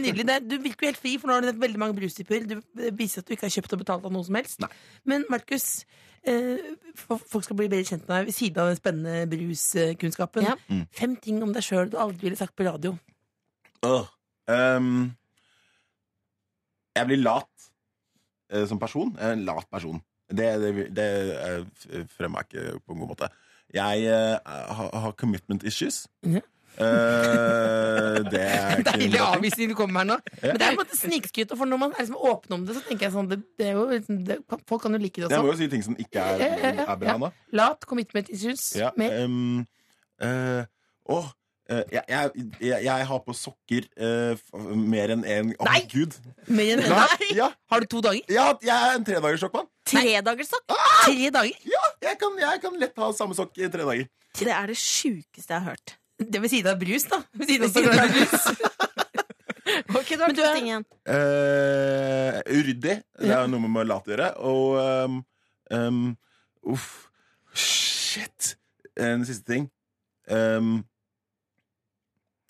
Nydelig. 0.00 0.26
Det 0.28 0.38
Du 0.48 0.56
virker 0.62 0.86
jo 0.86 0.90
helt 0.92 1.00
fri, 1.00 1.14
for 1.20 1.30
nå 1.30 1.38
har 1.38 1.46
du 1.46 1.60
veldig 1.60 1.80
mange 1.80 1.96
brustyper. 1.98 2.48
Du 2.48 2.58
viser 2.96 3.22
at 3.22 3.28
du 3.28 3.36
ikke 3.36 3.48
har 3.48 3.54
kjøpt 3.54 3.76
og 3.76 3.84
betalt 3.84 4.08
av 4.08 4.12
noe 4.14 4.26
som 4.26 4.36
helst. 4.38 4.60
Nei. 4.64 4.70
Men 5.08 5.24
Markus, 5.32 5.68
eh, 6.22 6.60
folk 6.98 7.46
skal 7.46 7.56
bli 7.60 7.70
bedre 7.72 7.88
kjent 7.88 8.04
med 8.04 8.16
deg 8.16 8.28
ved 8.28 8.36
siden 8.36 8.64
av 8.64 8.72
den 8.72 8.80
spennende 8.80 9.30
bruskunnskapen. 9.32 10.50
Ja. 10.50 10.58
Mm. 10.68 10.84
Fem 10.92 11.16
ting 11.16 11.40
om 11.46 11.56
deg 11.56 11.64
sjøl 11.64 11.88
du 11.92 11.96
aldri 12.00 12.28
ville 12.28 12.40
sagt 12.40 12.56
på 12.56 12.68
radio. 12.68 12.96
Uh, 13.84 14.04
Um, 14.48 15.14
jeg 16.96 17.08
blir 17.08 17.22
lat 17.22 17.68
uh, 18.52 18.66
som 18.68 18.78
person. 18.78 19.14
Jeg 19.18 19.28
er 19.28 19.38
en 19.38 19.46
lat 19.48 19.68
person. 19.72 20.02
Det, 20.28 20.48
det, 20.60 20.88
det 20.96 21.08
uh, 21.32 22.04
fremmer 22.12 22.44
jeg 22.44 22.48
ikke 22.50 22.80
på 22.84 22.92
en 22.92 23.04
god 23.04 23.12
måte. 23.14 23.28
Jeg 23.74 24.10
har, 24.46 24.90
har 25.00 25.12
commitment 25.18 25.64
issues. 25.66 26.06
Ja. 26.22 26.40
Eh, 26.74 28.18
det 28.32 28.40
er 28.44 28.74
ikke 28.80 28.94
Deilig 28.94 29.18
en 29.20 29.26
avvisning 29.28 29.70
du 29.70 29.76
kommer 29.78 29.94
med 29.94 30.02
her 30.02 30.08
nå. 30.10 30.16
Men 30.42 30.58
det 30.58 30.66
er 30.66 30.72
på 30.74 30.74
en 30.74 30.80
måte 30.82 30.98
snikskryt. 30.98 31.54
For 31.58 31.70
når 31.70 31.80
man 31.84 31.94
er 31.94 32.02
liksom 32.04 32.18
åpen 32.32 32.56
om 32.58 32.66
det, 32.68 32.76
så 32.78 32.82
tenker 32.88 33.08
jeg 33.08 33.14
sånn 33.16 33.30
det, 33.30 33.40
det 33.60 33.70
er 33.70 33.78
jo, 33.78 33.86
liksom- 33.92 34.20
det, 34.28 34.40
Folk 34.68 34.82
kan 34.86 34.96
jo 34.96 35.00
like 35.02 35.22
det 35.22 35.30
Jeg 35.32 35.44
må 35.44 35.52
jo 35.52 35.56
si 35.60 35.68
ting 35.72 35.84
som 35.86 35.96
ikke 36.00 36.20
er, 36.24 36.42
Ja, 36.42 36.50
ja, 36.56 36.74
ja, 36.80 36.88
er 36.94 37.00
bra 37.04 37.14
ja. 37.14 37.16
nå. 37.22 37.32
Lat, 37.60 37.86
commitment 37.90 38.28
issues. 38.34 38.70
Ja, 38.78 38.90
Mer. 39.00 39.24
um, 39.24 39.64
uh, 40.22 40.62
åh, 41.14 41.32
Uh, 41.64 41.78
jeg, 41.88 42.02
jeg, 42.12 42.30
jeg, 42.60 42.80
jeg 42.84 43.04
har 43.08 43.20
på 43.24 43.32
sokker 43.32 43.86
uh, 43.96 44.34
f- 44.36 44.50
mer 44.76 45.14
enn 45.14 45.22
én 45.24 45.52
Å, 45.56 45.64
Nei! 45.64 45.78
gud! 45.88 46.12
Mer 46.52 46.74
enn 46.74 46.90
Nei, 46.92 47.28
ja, 47.38 47.46
Har 47.72 47.80
du 47.80 47.86
to 47.88 48.02
dager? 48.04 48.20
ja, 48.28 48.50
jeg 48.60 48.74
er 48.90 48.98
en 48.98 49.06
tredagerssokkmann. 49.08 49.70
Tredagerssokk? 49.88 50.66
Tre 51.06 51.30
dager? 51.32 51.64
Ja, 51.72 51.80
jeg 52.04 52.18
kan, 52.20 52.36
jeg 52.42 52.60
kan 52.66 52.76
lett 52.82 53.00
ha 53.00 53.08
samme 53.16 53.32
sokk 53.38 53.56
i 53.56 53.70
tre 53.72 53.80
dager. 53.88 54.10
Det 54.36 54.52
er 54.52 54.68
det 54.74 54.76
sjukeste 54.76 55.54
jeg 55.56 55.62
har 55.64 55.70
hørt. 55.72 55.94
Det 56.18 56.40
ved 56.42 56.50
siden 56.52 56.70
av 56.72 56.78
brus, 56.80 57.04
da. 57.10 57.18
Ved 57.34 57.48
siden 57.50 57.66
av 57.66 57.74
siden 57.74 57.98
av 57.98 58.14
brus. 58.14 58.48
Ok, 59.94 60.08
du 60.10 60.20
har 60.20 60.28
Men 60.28 60.36
du 60.36 60.42
er- 60.44 60.54
ting 60.54 60.66
igjen. 60.68 60.84
Eh, 61.08 62.36
uryddig. 62.52 62.94
Det 63.18 63.30
er 63.32 63.46
noe 63.50 63.68
med 63.70 63.86
lat 63.88 64.06
å 64.06 64.12
gjøre. 64.12 64.26
Og 64.46 64.74
um, 65.08 65.14
um, 65.74 66.00
Uff. 66.74 66.88
Shit. 67.54 68.54
En 69.00 69.24
siste 69.26 69.46
ting. 69.48 69.66
Um, 70.30 70.82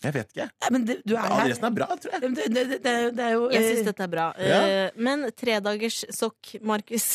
jeg 0.05 0.13
vet 0.19 0.35
ikke. 0.35 0.49
Ja, 0.51 0.71
men 0.75 0.85
det, 0.89 0.99
du 1.07 1.15
er 1.15 1.23
Ja, 1.23 1.39
her. 1.41 1.49
resten 1.53 1.69
er 1.71 1.77
bra, 1.79 1.87
tror 1.97 2.13
jeg. 2.17 2.21
Det, 2.25 2.33
det, 2.37 2.49
det, 2.55 2.65
det, 2.85 2.93
er- 2.93 3.15
det 3.17 3.25
er 3.29 3.33
jo 3.39 3.47
Jeg 3.55 3.63
eh, 3.63 3.71
syns 3.73 3.89
dette 3.93 4.05
er 4.09 4.13
bra. 4.17 4.27
Ja. 4.51 4.61
Eh, 4.69 4.91
Men 5.09 5.25
tredagerssokk, 5.33 6.55
Markus 6.67 7.09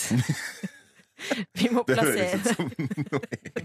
Vi 1.60 1.68
må 1.76 1.84
plassere 1.84 2.16
Det 2.16 2.30
høres 2.32 2.40
ut 2.40 2.56
som 2.56 2.70
noe. 3.12 3.59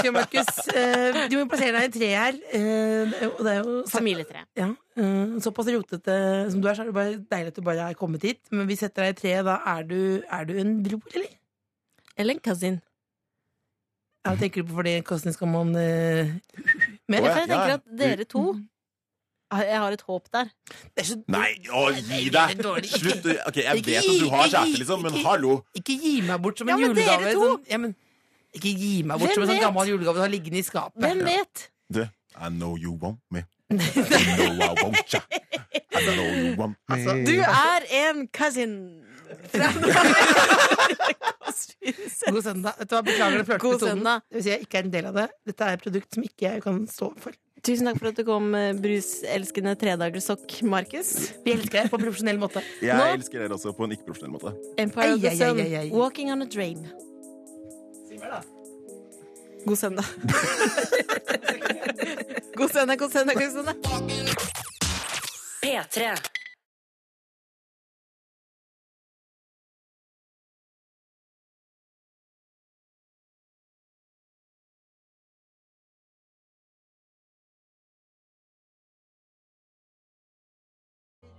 Tredagersjokk, 0.00 0.12
Markus. 0.12 0.68
Eh, 0.74 1.28
Du 1.30 1.36
må 1.38 1.46
plassere 1.50 1.80
deg 1.80 1.88
i 1.88 1.98
tre 1.98 2.08
her. 2.14 2.38
eh, 2.52 3.28
Og 3.28 3.40
det 3.44 3.52
er 3.54 3.62
jo 3.64 3.82
familietre. 3.88 4.44
Ja, 4.56 4.68
eh, 4.96 5.38
Såpass 5.44 5.66
rotete 5.72 6.50
som 6.50 6.60
du 6.60 6.68
er, 6.68 6.74
så 6.74 6.82
er 6.82 6.90
det 6.90 6.94
bare 6.94 7.16
deilig 7.30 7.46
at 7.48 7.54
du 7.56 7.62
bare 7.62 7.88
er 7.90 7.94
kommet 7.94 8.22
hit. 8.22 8.40
Men 8.50 8.66
vi 8.66 8.76
setter 8.76 9.02
deg 9.04 9.16
i 9.16 9.20
tre, 9.20 9.42
da 9.42 9.58
er 9.76 9.82
du, 9.84 10.22
er 10.30 10.44
du 10.44 10.58
en 10.58 10.82
bror, 10.82 11.02
eller? 11.14 11.28
Eller 12.16 12.34
en 12.34 12.40
cousin. 12.40 12.80
Ja, 14.26 14.34
tenker 14.36 14.60
du 14.62 14.68
på 14.68 14.76
fordi 14.82 14.98
hvordan 15.00 15.32
skal 15.32 15.48
man 15.48 15.68
uh, 15.72 16.28
med? 17.08 17.22
For 17.24 17.28
jeg 17.40 17.48
tenker 17.48 17.72
at 17.78 17.86
dere 17.96 18.24
to 18.28 18.42
Jeg 19.50 19.78
har 19.80 19.90
et 19.96 20.02
håp 20.06 20.28
der. 20.30 20.50
Det 20.94 21.00
er 21.02 21.06
så, 21.08 21.16
Nei, 21.26 21.54
å, 21.74 21.88
gi 21.96 22.28
deg! 22.30 22.60
Slutt. 22.86 23.24
Okay, 23.48 23.64
jeg 23.64 23.80
Ikke 23.80 23.90
vet 23.96 24.04
at 24.04 24.20
du 24.20 24.28
har 24.30 24.44
kjæreste, 24.52 24.78
liksom, 24.78 25.00
men 25.02 25.12
ikke- 25.16 25.24
hallo. 25.26 25.56
Ikke 25.74 25.96
gi 25.98 26.20
meg 26.22 26.38
bort 26.44 26.58
som 26.60 26.68
en 26.68 26.78
Ja, 26.78 26.86
men 26.86 26.94
dere 26.94 27.16
julegave. 27.16 27.32
to! 27.32 27.40
Sånn, 27.48 27.64
ja, 27.72 27.78
men, 27.78 27.96
ikke 28.56 28.72
gi 28.78 29.02
meg 29.06 29.18
bort 29.20 29.30
Hvem 29.30 29.34
som 29.34 29.42
en 29.42 29.48
sånn 29.48 29.56
vet? 29.60 29.64
gammel 29.68 29.88
julegave 29.92 30.16
du 30.16 30.20
har 30.24 30.28
liggende 30.32 30.58
i 30.58 30.62
skapet. 30.66 31.00
Hvem 31.04 31.18
vet? 31.26 31.68
Det. 31.90 32.08
I 32.40 32.48
know 32.48 32.76
you 32.76 32.92
want 33.00 33.18
me. 33.30 33.40
I 33.70 33.76
know 33.76 34.66
I 34.66 34.68
want 34.82 35.12
ya. 35.12 35.20
I 35.94 35.96
know 36.14 36.26
you 36.26 36.56
want 36.58 36.76
me. 36.88 36.96
Altså, 36.96 37.14
Du 37.26 37.36
er 37.40 37.80
en 38.06 38.26
cousin! 38.34 38.74
Fra 39.52 39.68
God 42.32 42.42
søndag. 42.44 42.72
Vet 42.78 42.90
du 42.90 42.94
hva, 42.96 43.02
Beklager 43.06 43.36
den 43.44 43.58
God 43.62 43.78
tonen. 43.78 43.94
søndag. 43.94 44.22
Det 44.30 44.36
vil 44.40 44.44
si 44.46 44.50
jeg 44.52 44.64
ikke 44.66 44.78
er 44.80 44.84
en 44.88 44.92
del 44.94 45.06
av 45.10 45.14
det. 45.20 45.28
Dette 45.46 45.62
er 45.68 45.72
et 45.78 45.84
produkt 45.84 46.10
som 46.18 46.26
ikke 46.26 46.46
jeg 46.48 46.64
kan 46.64 46.80
stå 46.90 47.10
for. 47.22 47.36
Tusen 47.60 47.84
takk 47.90 47.98
for 48.00 48.08
at 48.08 48.16
du 48.16 48.24
kom, 48.24 48.46
eh, 48.56 48.72
bruselskende 48.80 49.74
tredagerssokk, 49.80 50.54
Markus. 50.64 51.10
Vi 51.44 51.52
elsker 51.52 51.82
deg 51.82 51.90
på 51.92 51.98
en 52.00 52.04
profesjonell 52.06 52.38
måte. 52.40 52.62
Jeg 52.80 52.96
Nå- 52.96 53.10
elsker 53.18 53.42
dere 53.44 53.52
også 53.58 53.74
på 53.76 53.84
en 53.84 53.92
ikke-profesjonell 53.96 54.32
måte. 54.32 54.54
Empire 54.80 55.12
of 55.14 55.20
the 55.20 55.34
Sun. 55.36 55.60
Walking 55.92 56.32
on 56.32 56.42
a 56.42 56.46
dream. 58.20 58.42
God 59.66 59.76
søndag. 59.76 60.04
god 62.54 62.68
søndag, 62.68 62.98
god 62.98 63.10
søndag, 63.10 63.34
god 63.34 63.50
søndag. 63.50 63.74
P3. 65.64 66.16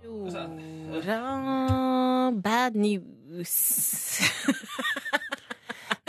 Rora, 0.04 2.30
bad 2.42 2.74
news. 2.74 3.52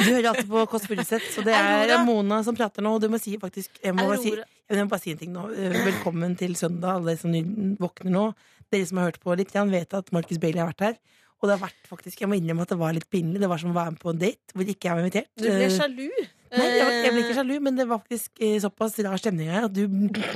Du 0.03 0.09
hører 0.11 0.29
alltid 0.31 0.49
på 0.49 0.63
Kåss 0.71 0.87
Furuseth, 0.89 1.29
så 1.35 1.43
det 1.45 1.53
er 1.55 1.93
Mona 2.07 2.41
som 2.45 2.55
prater 2.57 2.83
nå. 2.85 2.95
Og 2.97 3.03
du 3.03 3.09
må 3.11 3.19
si 3.21 3.35
faktisk 3.41 3.79
Jeg 3.83 3.95
må 3.97 4.07
si, 4.21 4.33
jeg 4.35 4.79
må 4.79 4.89
bare 4.91 5.03
si 5.03 5.13
en 5.13 5.21
ting 5.21 5.33
nå. 5.35 5.47
Eh, 5.55 5.79
Velkommen 5.87 6.35
til 6.39 6.55
søndag, 6.59 6.99
alle 7.01 7.15
som 7.19 7.33
våkner 7.81 8.13
nå. 8.13 8.27
Dere 8.73 8.89
som 8.89 8.99
har 9.01 9.11
hørt 9.11 9.21
på 9.23 9.35
litt, 9.37 9.53
vet 9.53 9.93
at 9.99 10.13
Marcus 10.15 10.39
Bailey 10.41 10.63
har 10.63 10.71
vært 10.73 10.87
her. 10.87 10.95
Og 11.43 11.49
det 11.49 11.57
har 11.57 11.65
vært 11.65 11.89
faktisk, 11.89 12.21
jeg 12.23 12.29
må 12.31 12.37
innrømme 12.39 12.63
at 12.63 12.71
det 12.71 12.79
var 12.79 12.93
litt 12.95 13.09
pinlig. 13.11 13.41
Det 13.43 13.49
var 13.51 13.59
som 13.59 13.73
å 13.73 13.75
være 13.75 13.91
med 13.95 13.99
på 13.99 14.13
en 14.13 14.21
date 14.21 14.55
hvor 14.55 14.69
ikke 14.73 14.87
jeg 14.87 14.95
var 14.95 15.03
invitert. 15.03 15.29
Du 15.35 15.43
ble 15.49 15.65
Eh, 15.67 15.73
sjalu. 15.75 16.05
Nei, 16.53 16.67
jeg, 16.69 16.85
var- 16.85 16.99
jeg 17.03 17.11
ble 17.11 17.23
ikke 17.25 17.35
sjalu, 17.39 17.53
men 17.65 17.75
det 17.79 17.87
var 17.89 17.99
faktisk 18.03 18.43
eh, 18.45 18.59
såpass 18.63 18.95
rar 19.03 19.19
stemning 19.19 19.49
her 19.51 19.67
at 19.67 19.73
du 19.73 19.81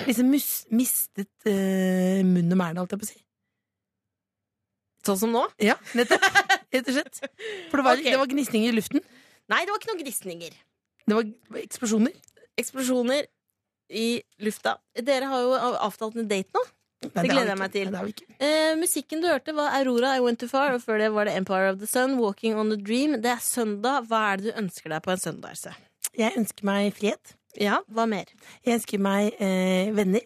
liksom 0.09 0.27
mus, 0.33 0.49
mistet 0.73 1.29
uh, 1.47 2.19
munn 2.27 2.51
og 2.51 2.59
mæle, 2.59 2.81
holdt 2.81 2.95
jeg 2.97 3.03
på 3.03 3.07
å 3.07 3.11
si. 3.13 3.21
Sånn 5.07 5.19
som 5.21 5.31
nå? 5.31 5.45
Ja, 5.63 5.77
nettopp. 5.95 6.25
Rett 6.73 6.89
og 6.91 6.97
slett. 6.97 7.21
For 7.71 7.79
det 7.79 7.85
var, 7.85 8.01
okay. 8.01 8.11
det 8.11 8.19
var 8.19 8.27
gnisninger 8.33 8.73
i 8.73 8.75
luften. 8.75 9.05
Nei, 9.51 9.61
det 9.65 9.71
var 9.73 9.79
ikke 9.81 9.91
noen 9.93 10.01
gnisninger. 10.03 10.55
Det 11.07 11.15
var 11.15 11.61
eksplosjoner. 11.61 12.15
Eksplosjoner 12.59 13.27
i 13.95 14.07
lufta. 14.43 14.75
Dere 15.07 15.29
har 15.31 15.45
jo 15.45 15.53
avtalt 15.87 16.17
en 16.19 16.27
date 16.27 16.51
nå. 16.55 16.63
Nei, 16.97 17.11
Det 17.13 17.21
har 17.21 17.27
gleder 17.29 17.51
jeg 17.53 17.59
meg 17.61 17.71
til. 17.75 17.91
Nei, 17.93 18.01
det. 18.17 18.25
Eh, 18.43 18.71
musikken 18.79 19.21
du 19.21 19.27
hørte, 19.29 19.53
var 19.55 19.75
Aurora, 19.77 20.15
I 20.17 20.23
Went 20.25 20.41
Too 20.41 20.49
Far. 20.51 20.73
Og 20.75 20.81
før 20.83 20.97
det 20.99 21.11
var 21.13 21.29
det 21.29 21.35
Empire 21.37 21.69
of 21.71 21.77
the 21.79 21.87
Sun, 21.87 22.17
Walking 22.19 22.57
on 22.57 22.71
the 22.73 22.79
Dream. 22.81 23.13
Det 23.21 23.31
er 23.35 23.43
søndag. 23.43 24.07
Hva 24.09 24.23
er 24.33 24.41
det 24.41 24.49
du 24.49 24.59
ønsker 24.63 24.91
deg 24.91 25.05
på 25.05 25.13
en 25.13 25.21
søndag? 25.21 25.53
Else? 25.55 25.75
Jeg 26.17 26.33
ønsker 26.41 26.65
meg 26.67 26.89
frihet. 26.97 27.35
Ja, 27.61 27.79
hva 27.93 28.07
mer? 28.09 28.25
Jeg 28.65 28.79
ønsker 28.81 28.99
meg 29.01 29.37
eh, 29.39 29.93
venner. 29.95 30.25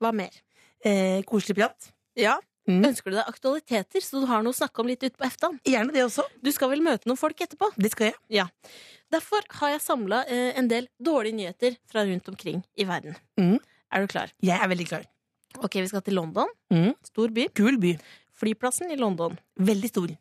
Hva 0.00 0.14
mer? 0.14 0.38
Eh, 0.86 1.20
koselig 1.28 1.58
prat. 1.58 1.90
Ja. 2.18 2.38
Mm. 2.68 2.84
Ønsker 2.86 3.10
du 3.10 3.16
deg 3.18 3.28
aktualiteter, 3.30 4.04
så 4.04 4.22
du 4.22 4.28
har 4.30 4.44
noe 4.44 4.54
å 4.54 4.56
snakke 4.56 4.82
om 4.82 4.90
litt 4.90 5.02
utpå 5.06 5.26
eftan? 5.26 5.56
Gjerne 5.66 5.94
det 5.94 6.04
også. 6.04 6.24
Du 6.44 6.50
skal 6.54 6.70
vel 6.70 6.84
møte 6.84 7.10
noen 7.10 7.18
folk 7.18 7.40
etterpå? 7.42 7.72
Det 7.74 7.90
skal 7.94 8.12
jeg. 8.12 8.46
Derfor 9.12 9.44
har 9.58 9.74
jeg 9.74 9.82
samla 9.84 10.22
eh, 10.30 10.52
en 10.58 10.70
del 10.70 10.86
dårlige 11.02 11.36
nyheter 11.40 11.76
fra 11.90 12.04
rundt 12.08 12.30
omkring 12.30 12.62
i 12.78 12.86
verden. 12.88 13.18
Mm. 13.40 13.58
Er 13.92 14.04
du 14.04 14.12
klar? 14.12 14.30
Jeg 14.40 14.56
er 14.56 14.70
veldig 14.70 14.86
klar. 14.88 15.08
Ok, 15.60 15.80
vi 15.82 15.88
skal 15.90 16.04
til 16.06 16.16
London. 16.16 16.48
Mm. 16.72 16.94
Stor 17.10 17.34
by. 17.34 17.48
Kul 17.58 17.76
by. 17.82 17.96
Flyplassen 18.40 18.94
i 18.94 18.96
London. 19.00 19.34
Veldig 19.60 19.90
stor. 19.90 20.14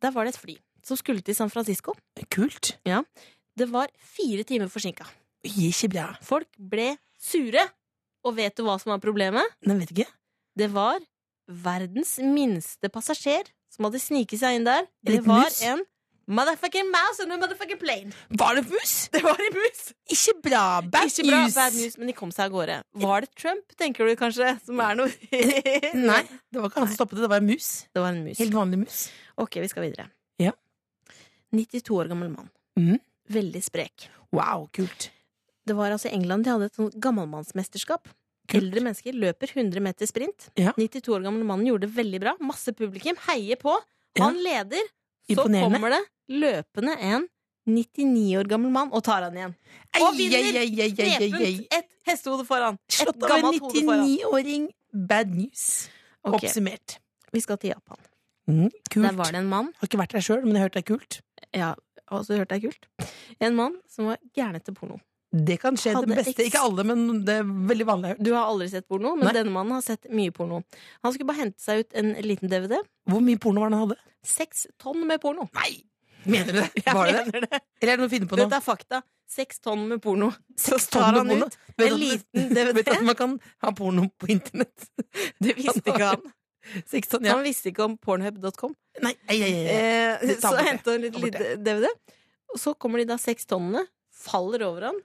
Der 0.00 0.14
var 0.14 0.24
det 0.24 0.34
et 0.34 0.40
fly 0.40 0.56
som 0.84 0.98
skulle 1.00 1.24
til 1.24 1.36
San 1.36 1.52
Francisco. 1.52 1.94
Kult. 2.32 2.76
Det 2.84 3.68
var 3.70 3.92
fire 3.98 4.44
timer 4.46 4.70
forsinka. 4.72 5.06
Ikke 5.44 5.90
bra. 5.92 6.06
Folk 6.24 6.48
ble 6.56 6.94
sure. 7.20 7.66
Og 8.24 8.36
vet 8.38 8.56
du 8.56 8.64
hva 8.64 8.78
som 8.80 8.94
var 8.94 9.02
problemet? 9.04 9.44
Nei, 9.68 9.76
vet 9.82 9.92
ikke. 9.92 10.08
Det 10.56 10.70
var 10.72 11.02
verdens 11.48 12.16
minste 12.22 12.88
passasjer 12.92 13.50
som 13.72 13.88
hadde 13.88 14.00
sniket 14.02 14.40
seg 14.40 14.58
inn 14.60 14.68
der. 14.68 14.86
Det 15.04 15.20
var 15.26 15.50
en 15.66 15.82
Motherfucking 16.24 16.86
mouse 16.88 17.20
a 17.20 17.26
motherfucking 17.28 17.76
plane. 17.76 18.12
Var 18.32 18.54
det 18.56 18.62
mus? 18.70 18.92
Det 19.12 19.20
var 19.22 19.36
en 19.44 19.56
mus! 19.58 19.80
Ikke 20.08 20.32
bra. 20.46 20.62
Bad 20.80 21.10
Ikke 21.10 21.26
bra, 21.28 21.40
news. 21.42 21.54
bad 21.58 21.74
news, 21.76 21.98
men 22.00 22.08
de 22.08 22.14
kom 22.16 22.30
seg 22.32 22.46
av 22.46 22.54
gårde. 22.54 22.78
Var 23.02 23.26
det 23.26 23.28
Trump, 23.36 23.74
tenker 23.76 24.08
du 24.08 24.14
kanskje, 24.16 24.54
som 24.64 24.80
er 24.80 24.96
noe 24.96 25.10
Nei, 26.08 26.22
det 26.48 26.62
var 26.62 26.70
ikke 26.70 26.80
han 26.80 26.88
som 26.88 26.96
stoppet 26.96 27.18
det. 27.20 27.26
Det 27.26 27.30
var 27.34 27.42
en 27.44 27.50
mus. 27.50 27.68
Det 27.92 28.00
var 28.06 28.14
en 28.16 28.22
mus. 28.24 28.40
Helt 28.40 28.56
vanlig 28.56 28.80
mus. 28.86 29.02
Ok, 29.44 29.60
vi 29.60 29.68
skal 29.68 29.84
videre. 29.84 30.08
Ja. 30.40 30.54
92 31.52 31.98
år 32.00 32.08
gammel 32.14 32.32
mann. 32.32 32.48
Mm. 32.80 32.96
Veldig 33.36 33.62
sprek. 33.68 34.08
Wow, 34.32 34.64
kult. 34.72 35.10
Det 35.68 35.76
var 35.76 35.92
altså 35.92 36.08
i 36.08 36.16
England 36.16 36.48
de 36.48 36.54
hadde 36.56 36.70
et 36.72 37.00
gammelmannsmesterskap. 37.04 38.08
Eldre 38.52 38.82
mennesker 38.84 39.16
løper 39.16 39.50
100 39.54 39.80
meter 39.80 40.08
sprint. 40.08 40.50
Ja. 40.60 40.74
92 40.76 41.14
år 41.16 41.24
gamle 41.24 41.46
mannen 41.48 41.68
gjorde 41.68 41.88
det 41.88 41.96
veldig 41.96 42.20
bra. 42.20 42.34
Masse 42.44 42.74
publikum 42.76 43.16
heier 43.28 43.56
på. 43.60 43.76
Han 44.20 44.36
leder. 44.42 44.90
Så 45.30 45.46
kommer 45.48 45.94
det 45.96 46.02
løpende 46.28 46.96
en 47.00 47.28
99 47.66 48.36
år 48.36 48.48
gammel 48.48 48.72
mann 48.72 48.90
og 48.92 49.00
tar 49.06 49.24
han 49.24 49.36
igjen. 49.38 49.54
Og 50.00 50.18
vinner! 50.18 50.58
Knepent 50.92 51.72
et 51.72 51.88
hestehode 52.08 52.44
foran. 52.48 52.76
Slått 52.92 53.22
av 53.22 53.38
en 53.38 53.46
gammelt 53.46 53.64
hode 53.64 53.84
foran. 53.86 54.04
99-åring. 54.04 54.66
Bad 54.92 55.32
news. 55.34 55.64
Okay. 56.24 56.50
Oppsummert. 56.50 56.98
Vi 57.34 57.42
skal 57.42 57.58
til 57.60 57.72
Japan. 57.72 57.98
Mm, 58.46 58.68
kult. 58.92 59.00
Der 59.06 59.16
var 59.16 59.32
det 59.32 59.40
en 59.40 59.48
mann 59.48 59.70
Har 59.80 59.88
ikke 59.88 59.96
vært 60.02 60.12
der 60.12 60.24
sjøl, 60.24 60.42
men 60.44 60.52
jeg 60.52 60.60
har 60.60 60.68
hørt 60.68 60.76
det 60.76 60.82
er 60.82 60.88
kult. 60.90 61.16
Ja, 61.56 61.70
også 62.12 62.36
hørt 62.36 62.52
det 62.52 62.58
er 62.60 62.66
kult. 62.68 62.88
En 63.40 63.56
mann 63.56 63.78
som 63.88 64.10
var 64.10 64.20
gæren 64.36 64.58
etter 64.60 64.76
porno. 64.76 65.00
Det 65.34 65.56
kan 65.58 65.74
skje 65.74 65.96
Hadde 65.96 66.12
det 66.12 66.20
beste. 66.20 66.44
Ikke 66.46 66.60
alle, 66.62 66.84
men 66.86 67.24
det 67.26 67.40
er 67.40 67.48
veldig 67.70 67.86
vanlig. 67.88 68.12
Du 68.22 68.30
har 68.36 68.46
aldri 68.52 68.68
sett 68.70 68.86
porno, 68.86 69.16
men 69.18 69.26
Nei. 69.26 69.32
denne 69.34 69.50
mannen 69.54 69.74
har 69.74 69.82
sett 69.82 70.06
mye 70.14 70.30
porno. 70.34 70.60
Han 71.02 71.14
skulle 71.14 71.26
bare 71.26 71.42
hente 71.42 71.62
seg 71.62 71.82
ut 71.82 71.96
en 71.98 72.12
liten 72.22 72.52
DVD. 72.52 72.78
Hvor 73.10 73.24
mye 73.24 73.40
porno 73.42 73.64
var 73.64 73.72
det 73.72 73.80
han 73.80 73.88
hadde? 73.88 74.14
Seks 74.24 74.68
tonn 74.80 75.02
med 75.08 75.18
porno. 75.24 75.48
Nei! 75.58 75.82
Mener 76.24 76.52
du 76.54 76.60
det? 76.60 76.84
Var 76.96 77.10
det 77.12 77.24
det? 77.34 77.58
Eller 77.82 77.90
er 77.92 77.98
det 77.98 78.00
noe 78.00 78.08
å 78.08 78.12
finne 78.14 78.28
på 78.30 78.38
nå? 78.38 78.46
Dette 78.46 78.56
er 78.56 78.64
fakta. 78.64 79.02
Seks 79.28 79.60
tonn 79.60 79.82
med 79.90 80.00
porno. 80.00 80.30
Så 80.56 80.78
tar 80.88 81.18
han 81.18 81.28
ut 81.28 81.58
en 81.76 81.98
liten 82.00 82.46
DVD. 82.48 82.78
Vet 82.78 82.88
du 82.88 82.92
at 82.94 83.04
man 83.04 83.18
kan 83.18 83.34
ha 83.66 83.72
porno 83.76 84.06
på 84.16 84.30
internett? 84.32 84.86
Det 85.44 85.56
visste 85.58 85.82
ikke 85.82 86.14
han. 86.14 86.24
Tonn, 86.88 87.26
ja. 87.26 87.34
Han 87.34 87.44
visste 87.44 87.68
ikke 87.74 87.84
om 87.84 87.98
pornhub.com. 88.00 88.72
Nei, 89.04 89.12
ei, 89.28 89.36
ei, 89.42 89.50
ei. 89.52 89.74
Eh, 90.30 90.36
så 90.40 90.54
henta 90.64 90.94
han 90.94 91.04
litt 91.04 91.18
DVD. 91.60 91.90
Og 92.54 92.62
så 92.62 92.72
kommer 92.78 93.02
de 93.02 93.10
da 93.10 93.18
seks 93.20 93.44
tonnene, 93.50 93.84
faller 94.24 94.64
over 94.64 94.88
han, 94.88 95.02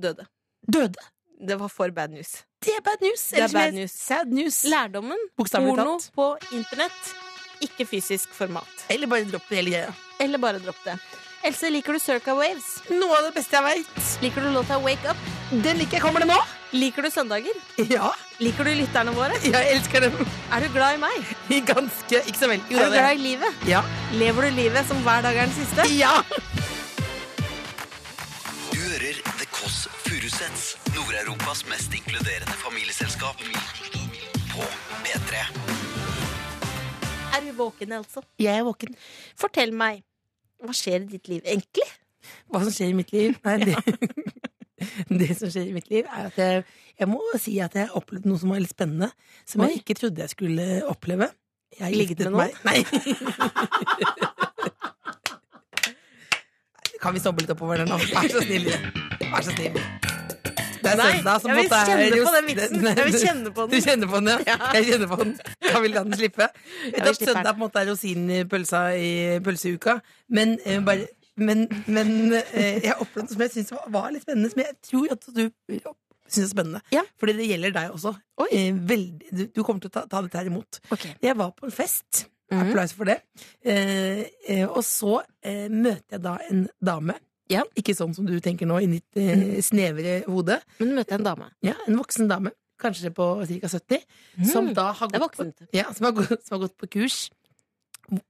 døde. 0.00 0.26
Døde. 0.66 1.10
Det 1.48 1.58
var 1.60 1.68
for 1.68 1.90
bad 1.90 2.14
news. 2.14 2.44
Det 2.64 2.72
er 2.72 2.80
bad 2.84 3.02
news. 3.02 3.26
Det 3.30 3.42
er 3.42 3.52
bad 3.52 3.74
news. 3.76 3.92
Sad 3.92 4.30
news. 4.32 4.62
Lærdommen 4.64 5.18
porno 5.36 5.98
på 6.14 6.30
internett, 6.52 7.12
ikke 7.60 7.86
fysisk 7.86 8.32
format. 8.34 8.86
Eller 8.88 9.10
bare 9.10 9.26
dropp 9.28 9.48
det 9.50 9.60
hele 9.60 9.74
greia. 9.74 9.92
Eller 10.20 10.38
bare 10.38 10.62
dropp 10.62 10.80
det. 10.86 10.96
Else, 11.44 11.68
liker 11.68 11.92
du 11.92 12.00
Circa 12.00 12.32
Waves? 12.32 12.68
Noe 12.88 13.18
av 13.18 13.26
det 13.26 13.34
beste 13.36 13.58
jeg 13.58 13.64
veit. 13.66 14.04
Liker 14.22 14.46
du 14.46 14.54
låta 14.54 14.78
Wake 14.80 15.10
Up? 15.10 15.26
Den 15.52 15.76
liker 15.76 15.98
jeg. 15.98 16.00
Kommer 16.00 16.24
det 16.24 16.30
nå? 16.30 16.38
Liker 16.72 17.04
du 17.04 17.10
søndager? 17.12 17.58
Ja. 17.92 18.08
Liker 18.40 18.64
du 18.64 18.72
lytterne 18.78 19.12
våre? 19.12 19.36
Jeg 19.44 19.74
elsker 19.74 20.06
dem. 20.06 20.16
Er 20.48 20.64
du 20.64 20.72
glad 20.72 20.96
i 20.96 21.02
meg? 21.04 21.34
Ganske 21.68 22.22
Ikke 22.24 22.40
så 22.40 22.48
veldig. 22.48 22.64
Jo, 22.72 22.80
Er 22.80 22.88
du 22.88 22.96
glad 22.96 23.20
i 23.20 23.22
livet? 23.26 23.68
Ja. 23.68 23.84
Lever 24.16 24.48
du 24.48 24.56
livet 24.62 24.88
som 24.88 25.04
hver 25.04 25.20
dag 25.26 25.36
er 25.36 25.50
den 25.50 25.56
siste? 25.58 25.84
Ja! 26.00 26.16
Kåss 29.64 29.86
Furuseths, 30.04 30.76
Nord-Europas 30.94 31.62
mest 31.68 31.94
inkluderende 31.96 32.52
familieselskap. 32.60 33.36
På 34.52 34.62
P3. 35.04 35.32
Er 37.36 37.40
du 37.46 37.52
våken, 37.56 37.92
altså? 37.96 38.20
Jeg 38.38 38.58
er 38.58 38.62
våken. 38.66 38.92
Fortell 39.40 39.72
meg, 39.72 40.02
hva 40.60 40.72
skjer 40.76 41.00
i 41.06 41.08
ditt 41.14 41.28
liv 41.32 41.40
egentlig? 41.48 41.86
Hva 42.52 42.60
som 42.66 42.72
skjer 42.76 42.88
i 42.92 42.96
mitt 42.98 43.12
liv? 43.16 43.30
Nei, 43.46 43.56
det, 43.64 43.74
det 45.24 45.30
som 45.40 45.48
skjer 45.48 45.66
i 45.70 45.74
mitt 45.78 45.88
liv, 45.92 46.04
er 46.12 46.24
at 46.28 46.36
jeg, 46.44 46.64
jeg 47.00 47.08
må 47.14 47.20
si 47.40 47.56
at 47.64 47.72
jeg 47.80 47.88
har 47.88 47.96
opplevd 48.02 48.24
noe 48.28 48.40
som 48.44 48.52
var 48.52 48.60
litt 48.60 48.74
spennende. 48.76 49.08
Som 49.48 49.64
Oi. 49.64 49.68
jeg 49.72 49.80
ikke 49.80 49.96
trodde 50.02 50.20
jeg 50.26 50.32
skulle 50.36 50.64
oppleve. 50.92 51.26
Jeg 51.80 51.88
Ligget 51.96 52.20
med 52.28 52.36
noen? 52.36 52.52
meg- 52.52 52.60
Nei. 52.68 52.80
Kan 57.04 57.12
vi 57.12 57.20
stoppe 57.20 57.42
litt 57.44 57.50
oppover 57.52 57.82
der 57.82 57.88
nå? 57.90 57.98
Vær 58.00 58.30
så 58.32 58.40
snill. 58.40 58.70
Vær 59.28 59.42
så 59.44 59.52
snill. 59.52 59.74
Det 60.84 60.92
er 60.92 61.00
søndag 61.00 61.42
som 61.42 61.50
jeg 61.52 61.66
vil 61.66 61.74
kjenne 61.74 62.22
på 62.24 62.32
den 62.34 62.46
vitsen. 62.48 62.86
Jeg 62.88 63.04
vil 63.08 63.18
kjenne 63.20 63.52
på 63.56 63.66
Du 63.72 63.76
kjenner 63.84 64.08
på 64.08 64.20
den, 64.20 64.30
ja? 64.48 64.56
Jeg 64.76 64.86
kjenner 64.88 65.10
på 65.10 65.18
den. 65.20 65.34
Da 65.66 65.82
vil 65.84 65.94
la 65.96 66.04
den 66.06 66.16
slippe. 66.16 66.48
Vet 66.86 67.10
at 67.10 67.20
søndag 67.20 67.50
på 67.50 67.58
en 67.58 67.64
måte 67.66 67.82
er 67.82 67.90
rosinpølsa 67.90 68.82
i 68.96 69.12
pølseuka, 69.44 69.98
men 70.32 70.56
eh, 70.64 70.80
bare 70.84 71.10
men, 71.36 71.66
men 71.90 72.10
eh, 72.38 72.84
jeg 72.84 72.96
opplevde 72.96 73.34
noe 73.34 73.48
som 73.52 73.60
jeg 73.60 73.70
var, 73.74 73.88
var 73.98 74.12
litt 74.14 74.24
spennende, 74.24 74.52
som 74.52 74.62
jeg 74.62 74.76
tror 74.88 75.16
at 75.16 75.28
du 75.34 75.44
syns 76.30 76.44
er 76.46 76.52
spennende. 76.52 76.84
Ja. 76.94 77.02
Fordi 77.20 77.34
det 77.40 77.48
gjelder 77.50 77.74
deg 77.74 77.96
også. 77.98 78.14
Eh, 78.48 78.70
veldig, 78.94 79.32
du, 79.32 79.42
du 79.50 79.64
kommer 79.64 79.82
til 79.84 79.92
å 79.92 79.96
ta, 79.98 80.06
ta 80.08 80.22
dette 80.24 80.40
her 80.40 80.48
imot. 80.48 80.80
Okay. 80.94 81.18
Jeg 81.24 81.36
var 81.40 81.52
på 81.58 81.68
en 81.68 81.74
fest. 81.74 82.28
Mhm. 82.52 82.60
Applaus 82.68 82.92
for 82.92 83.08
det. 83.08 83.20
Eh, 83.64 84.24
eh, 84.48 84.66
og 84.68 84.82
så 84.84 85.22
eh, 85.42 85.68
møter 85.72 86.18
jeg 86.18 86.22
da 86.26 86.34
en 86.50 86.66
dame. 86.84 87.14
Ja. 87.50 87.62
Ikke 87.76 87.94
sånn 87.96 88.14
som 88.16 88.26
du 88.28 88.34
tenker 88.40 88.68
nå, 88.68 88.78
i 88.84 88.88
ditt 88.88 89.16
eh, 89.20 89.60
snevre 89.64 90.22
hode. 90.26 90.58
Men 90.80 90.94
møter 90.98 91.18
en 91.18 91.24
dame. 91.26 91.48
Ja, 91.64 91.74
En 91.88 91.96
voksen 92.00 92.28
dame, 92.28 92.52
kanskje 92.80 93.10
på 93.14 93.26
ca. 93.48 93.68
70, 93.68 94.04
som 94.52 94.70
da 94.76 94.90
har 94.92 95.08
gått 95.08 95.36
på, 95.40 95.48
ja, 95.76 95.90
som 95.92 96.08
har 96.08 96.12
gått, 96.16 96.44
som 96.44 96.56
har 96.58 96.66
gått 96.66 96.76
på 96.80 96.90
kurs. 96.98 97.18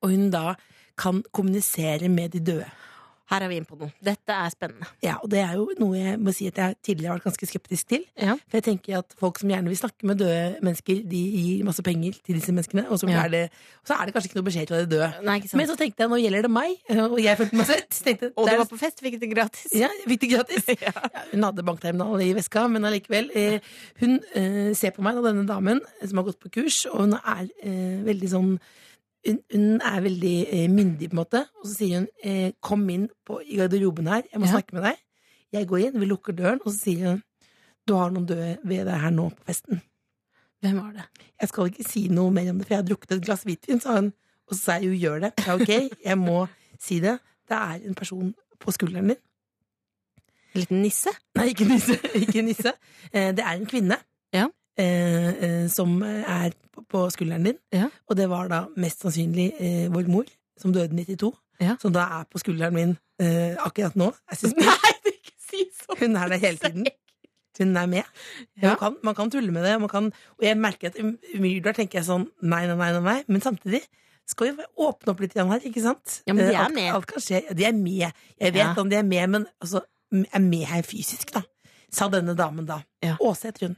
Og 0.02 0.10
hun 0.10 0.30
da 0.30 0.54
kan 0.98 1.22
kommunisere 1.34 2.08
med 2.08 2.30
de 2.34 2.40
døde. 2.40 2.66
Her 3.32 3.40
er 3.40 3.48
vi 3.48 3.56
inne 3.56 3.64
på 3.68 3.76
noe. 3.80 3.88
Dette 4.04 4.34
er 4.36 4.50
spennende. 4.52 4.84
Ja, 5.00 5.14
Og 5.24 5.30
det 5.32 5.38
er 5.40 5.54
jo 5.56 5.62
noe 5.80 5.96
jeg 5.96 6.18
må 6.20 6.32
si 6.36 6.44
at 6.50 6.58
jeg 6.60 6.74
tidligere 6.84 7.14
har 7.14 7.18
vært 7.20 7.28
ganske 7.30 7.46
skeptisk 7.48 7.88
til. 7.88 8.02
Ja. 8.20 8.34
For 8.50 8.58
jeg 8.58 8.64
tenker 8.66 8.98
at 8.98 9.14
folk 9.16 9.38
som 9.40 9.48
gjerne 9.48 9.70
vil 9.72 9.78
snakke 9.80 10.04
med 10.10 10.18
døde 10.20 10.58
mennesker, 10.60 11.00
de 11.08 11.22
gir 11.32 11.62
masse 11.64 11.80
penger 11.86 12.18
til 12.20 12.36
disse 12.36 12.52
menneskene, 12.52 12.84
og 12.92 13.00
så, 13.00 13.08
Ja. 13.08 13.22
er, 13.24 13.28
det, 13.32 13.42
og 13.80 13.88
så 13.88 13.96
er 13.96 14.04
det 14.04 14.14
kanskje 14.14 14.28
ikke 14.28 14.38
noe 14.40 14.48
beskjed 14.50 14.68
fra 14.68 14.82
de 14.84 14.90
døde. 14.92 15.08
Nei, 15.24 15.38
ikke 15.40 15.48
sant. 15.48 15.58
Men 15.62 15.70
så 15.72 15.76
tenkte 15.80 16.04
jeg, 16.04 16.12
nå 16.12 16.20
gjelder 16.20 16.42
det 16.48 16.52
meg, 16.52 16.76
og 17.08 17.16
jeg 17.24 17.40
følte 17.40 17.56
meg 17.62 17.66
sett. 17.72 17.90
Tenkte, 18.04 18.32
og 18.36 18.48
du 18.50 18.56
var 18.60 18.68
på 18.74 18.80
fest, 18.84 19.00
fikk 19.00 19.18
det 19.24 19.32
gratis. 19.32 19.72
Ja, 19.72 19.88
fikk 20.04 20.20
det 20.26 20.32
gratis. 20.36 20.68
Ja, 20.84 20.92
hun 21.32 21.42
hadde 21.48 21.64
bankterminal 21.64 22.20
i 22.20 22.32
veska, 22.36 22.66
men 22.68 22.84
allikevel. 22.84 23.30
Eh, 23.34 23.58
hun 24.02 24.18
eh, 24.36 24.74
ser 24.76 24.92
på 24.92 25.00
meg, 25.06 25.16
da, 25.16 25.30
denne 25.32 25.46
damen 25.48 25.80
eh, 25.80 26.08
som 26.10 26.20
har 26.20 26.28
gått 26.28 26.40
på 26.44 26.50
kurs, 26.60 26.82
og 26.92 27.06
hun 27.06 27.14
er 27.16 27.46
eh, 27.64 28.02
veldig 28.04 28.28
sånn 28.36 28.58
hun, 29.26 29.38
hun 29.52 29.80
er 29.80 30.00
veldig 30.04 30.34
eh, 30.52 30.68
myndig, 30.70 31.08
på 31.10 31.14
en 31.16 31.20
måte. 31.22 31.40
Og 31.60 31.66
så 31.68 31.74
sier 31.78 31.98
hun 31.98 32.08
eh, 32.24 32.52
'kom 32.60 32.88
inn 32.90 33.08
på, 33.26 33.40
i 33.44 33.56
garderoben 33.56 34.06
her, 34.06 34.22
jeg 34.32 34.40
må 34.40 34.46
Ja. 34.46 34.52
snakke 34.52 34.72
med 34.74 34.82
deg'. 34.84 34.98
Jeg 35.52 35.68
går 35.68 35.78
inn, 35.78 36.00
vi 36.00 36.06
lukker 36.06 36.32
døren, 36.32 36.60
og 36.64 36.72
så 36.72 36.78
sier 36.78 37.08
hun 37.10 37.22
'du 37.86 37.94
har 37.94 38.10
noen 38.10 38.26
døde 38.26 38.58
ved 38.64 38.84
deg 38.86 39.00
her 39.00 39.10
nå 39.10 39.28
på 39.30 39.44
festen'. 39.48 39.80
Hvem 40.62 40.76
var 40.80 40.92
det? 40.92 41.04
Jeg 41.40 41.48
skal 41.48 41.66
ikke 41.66 41.84
si 41.88 42.08
noe 42.08 42.30
mer 42.30 42.50
om 42.50 42.58
det, 42.58 42.66
for 42.66 42.74
jeg 42.74 42.82
har 42.82 42.88
drukket 42.88 43.12
et 43.12 43.24
glass 43.24 43.44
hvitvin, 43.44 43.80
sa 43.80 43.94
hun. 44.00 44.12
Og 44.48 44.56
så 44.56 44.60
sa 44.62 44.72
jeg 44.72 44.84
jo 44.84 44.94
'gjør 45.08 45.20
det'. 45.20 45.46
Ja, 45.46 45.54
ok, 45.54 45.90
jeg 46.04 46.18
må 46.18 46.46
si 46.78 47.00
det. 47.00 47.18
Det 47.48 47.56
er 47.56 47.80
en 47.88 47.94
person 47.94 48.34
på 48.60 48.70
skulderen 48.72 49.08
din. 49.08 49.16
En 50.54 50.60
liten 50.60 50.82
nisse? 50.82 51.10
Nei, 51.34 51.48
ikke 51.48 51.64
nisse. 51.68 51.98
Ikke 52.14 52.42
nisse. 52.42 52.72
Eh, 53.12 53.32
Det 53.32 53.40
er 53.44 53.50
en 53.58 53.66
kvinne 53.66 53.96
Ja. 54.32 54.46
Eh, 54.78 55.28
eh, 55.44 55.68
som 55.68 56.02
er 56.02 56.52
på- 56.90 57.10
skulderen 57.10 57.44
din. 57.44 57.58
Ja. 57.72 57.88
Og 58.08 58.16
det 58.16 58.28
var 58.30 58.48
da 58.48 58.64
mest 58.76 59.00
sannsynlig 59.04 59.52
eh, 59.60 59.88
vår 59.92 60.08
mor, 60.10 60.24
som 60.58 60.72
døde 60.72 60.92
i 61.00 61.04
92, 61.14 61.32
Ja. 61.60 61.76
som 61.80 61.92
da 61.92 62.00
er 62.20 62.24
på 62.30 62.38
skulderen 62.42 62.74
min 62.74 62.96
eh, 63.20 63.54
akkurat 63.62 63.94
nå. 63.96 64.12
Jeg 64.30 64.38
synes 64.38 64.54
Nei, 64.58 64.92
du 65.04 65.10
ikke 65.12 65.34
si 65.38 65.64
sånn! 65.78 65.98
Hun 66.02 66.16
er 66.16 66.28
der 66.28 66.38
hele 66.42 66.58
tiden. 66.58 66.86
Hun 67.58 67.76
er 67.76 67.86
med. 67.86 68.02
Ja. 68.60 68.68
Man, 68.72 68.76
kan, 68.80 68.96
man 69.06 69.14
kan 69.14 69.30
tulle 69.30 69.52
med 69.54 69.62
det, 69.62 69.76
kan, 69.90 70.08
og 70.38 70.42
jeg 70.42 70.56
merker 70.58 70.88
at 70.90 70.96
um- 70.98 71.18
umiddelbart 71.36 71.76
tenker 71.78 72.00
jeg 72.00 72.08
sånn 72.08 72.26
nei, 72.42 72.64
nei, 72.66 72.74
nei, 72.74 73.00
nei. 73.00 73.20
Men 73.28 73.40
samtidig 73.44 73.84
skal 74.26 74.54
vi 74.56 74.64
åpne 74.80 75.12
opp 75.12 75.20
litt 75.20 75.34
igjen 75.36 75.50
her, 75.52 75.60
ikke 75.68 75.82
sant? 75.84 76.22
Ja, 76.26 76.32
men 76.34 76.46
de 76.48 76.52
Eh, 76.54 76.58
er 76.58 76.64
alt, 76.64 76.74
med. 76.74 76.90
Alt 76.96 77.06
kan 77.12 77.22
skje. 77.22 77.42
De 77.54 77.64
er 77.68 77.72
med. 77.76 78.10
Jeg 78.40 78.52
vet 78.56 78.62
Ja. 78.64 78.74
om 78.80 78.88
de 78.90 78.96
er 78.96 79.04
med, 79.06 79.28
men 79.30 79.46
altså, 79.62 79.84
er 80.32 80.40
med 80.40 80.64
her 80.66 80.82
fysisk, 80.82 81.30
da. 81.34 81.42
Sa 81.94 82.08
denne 82.10 82.34
damen 82.38 82.66
da. 82.66 82.80
Ja. 83.04 83.14
Åse 83.22 83.50
heter 83.50 83.68
hun. 83.68 83.76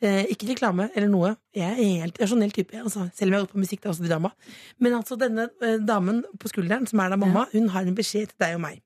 Eh, 0.00 0.24
ikke 0.32 0.48
reklame 0.52 0.88
eller 0.94 1.10
noe. 1.12 1.34
Jeg 1.56 1.74
er 1.74 2.02
helt 2.04 2.20
rasjonell 2.22 2.52
type, 2.54 2.76
altså. 2.80 3.08
selv 3.14 3.28
om 3.28 3.34
jeg 3.34 3.40
har 3.40 3.46
gått 3.46 3.56
på 3.56 3.62
musikk, 3.64 3.82
det 3.82 3.90
er 3.90 3.94
også 3.94 4.08
drama. 4.08 4.32
Men 4.80 4.96
altså, 5.00 5.18
denne 5.20 5.48
eh, 5.60 5.76
damen 5.84 6.22
på 6.40 6.52
skulderen, 6.52 6.88
som 6.88 7.02
er 7.04 7.12
da 7.12 7.20
mamma, 7.20 7.46
hun 7.52 7.68
har 7.74 7.84
en 7.84 7.98
beskjed 7.98 8.32
til 8.32 8.44
deg 8.44 8.56
og 8.56 8.64
meg. 8.64 8.82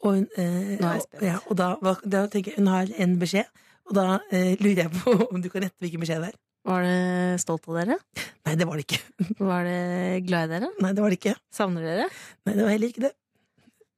Og, 0.00 0.14
hun, 0.16 0.28
eh, 0.40 0.76
og-. 0.80 1.22
Ja, 1.22 1.38
og 1.46 1.58
da, 1.60 1.74
da 2.02 2.26
tenker 2.32 2.54
jeg, 2.54 2.62
hun 2.62 2.72
har 2.72 2.90
en 3.04 3.18
beskjed, 3.20 3.50
og 3.90 3.96
da 3.98 4.06
eh, 4.32 4.54
lurer 4.62 4.86
jeg 4.86 4.94
på 4.96 5.14
om 5.30 5.42
du 5.42 5.50
kan 5.52 5.66
gjette 5.66 5.84
hvilken 5.84 6.02
beskjed 6.02 6.24
det 6.24 6.32
er. 6.32 6.38
Var 6.68 6.84
det 6.84 7.40
stolt 7.40 7.70
av 7.70 7.78
dere? 7.78 7.96
Nei, 8.44 8.54
det 8.58 8.66
var 8.68 8.76
det 8.76 8.84
ikke. 8.84 9.00
Var 9.38 9.64
det 9.64 9.80
glad 10.26 10.50
i 10.50 10.52
dere? 10.56 10.68
Nei, 10.84 10.90
det 10.96 11.04
var 11.04 11.12
det 11.12 11.16
ikke. 11.20 11.38
Savner 11.54 11.86
dere? 11.86 12.10
Nei, 12.44 12.56
det 12.56 12.66
var 12.66 12.74
heller 12.74 12.92
ikke 12.92 13.04
det. 13.06 13.14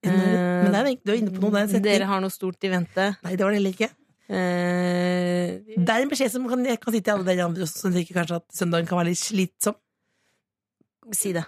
Men 0.03 0.73
det 0.73 0.81
er, 0.81 0.97
du 1.05 1.13
er 1.13 1.19
inne 1.21 1.31
på 1.35 1.41
noe. 1.47 1.61
Er. 1.63 1.69
Eh, 1.77 1.83
Dere 1.85 2.07
har 2.11 2.21
noe 2.25 2.31
stort 2.35 2.65
i 2.67 2.71
vente. 2.73 3.05
Nei, 3.23 3.37
det 3.37 3.45
var 3.45 3.53
det 3.55 3.61
heller 3.61 3.75
ikke. 3.77 3.91
Eh, 4.33 5.77
Det 5.77 5.89
er 5.95 6.03
en 6.03 6.11
beskjed 6.11 6.31
som 6.35 6.49
kan, 6.51 6.65
jeg 6.67 6.81
kan 6.83 6.95
si 6.95 7.01
til 7.05 7.15
alle 7.15 7.27
dere 7.29 7.47
andre 7.47 7.67
som 7.71 7.93
tenker 7.95 8.17
kanskje 8.17 8.39
at 8.41 8.47
søndagen 8.57 8.89
kan 8.89 8.99
være 9.01 9.13
litt 9.13 9.23
slitsom. 9.23 9.77
si 11.13 11.33
det. 11.35 11.45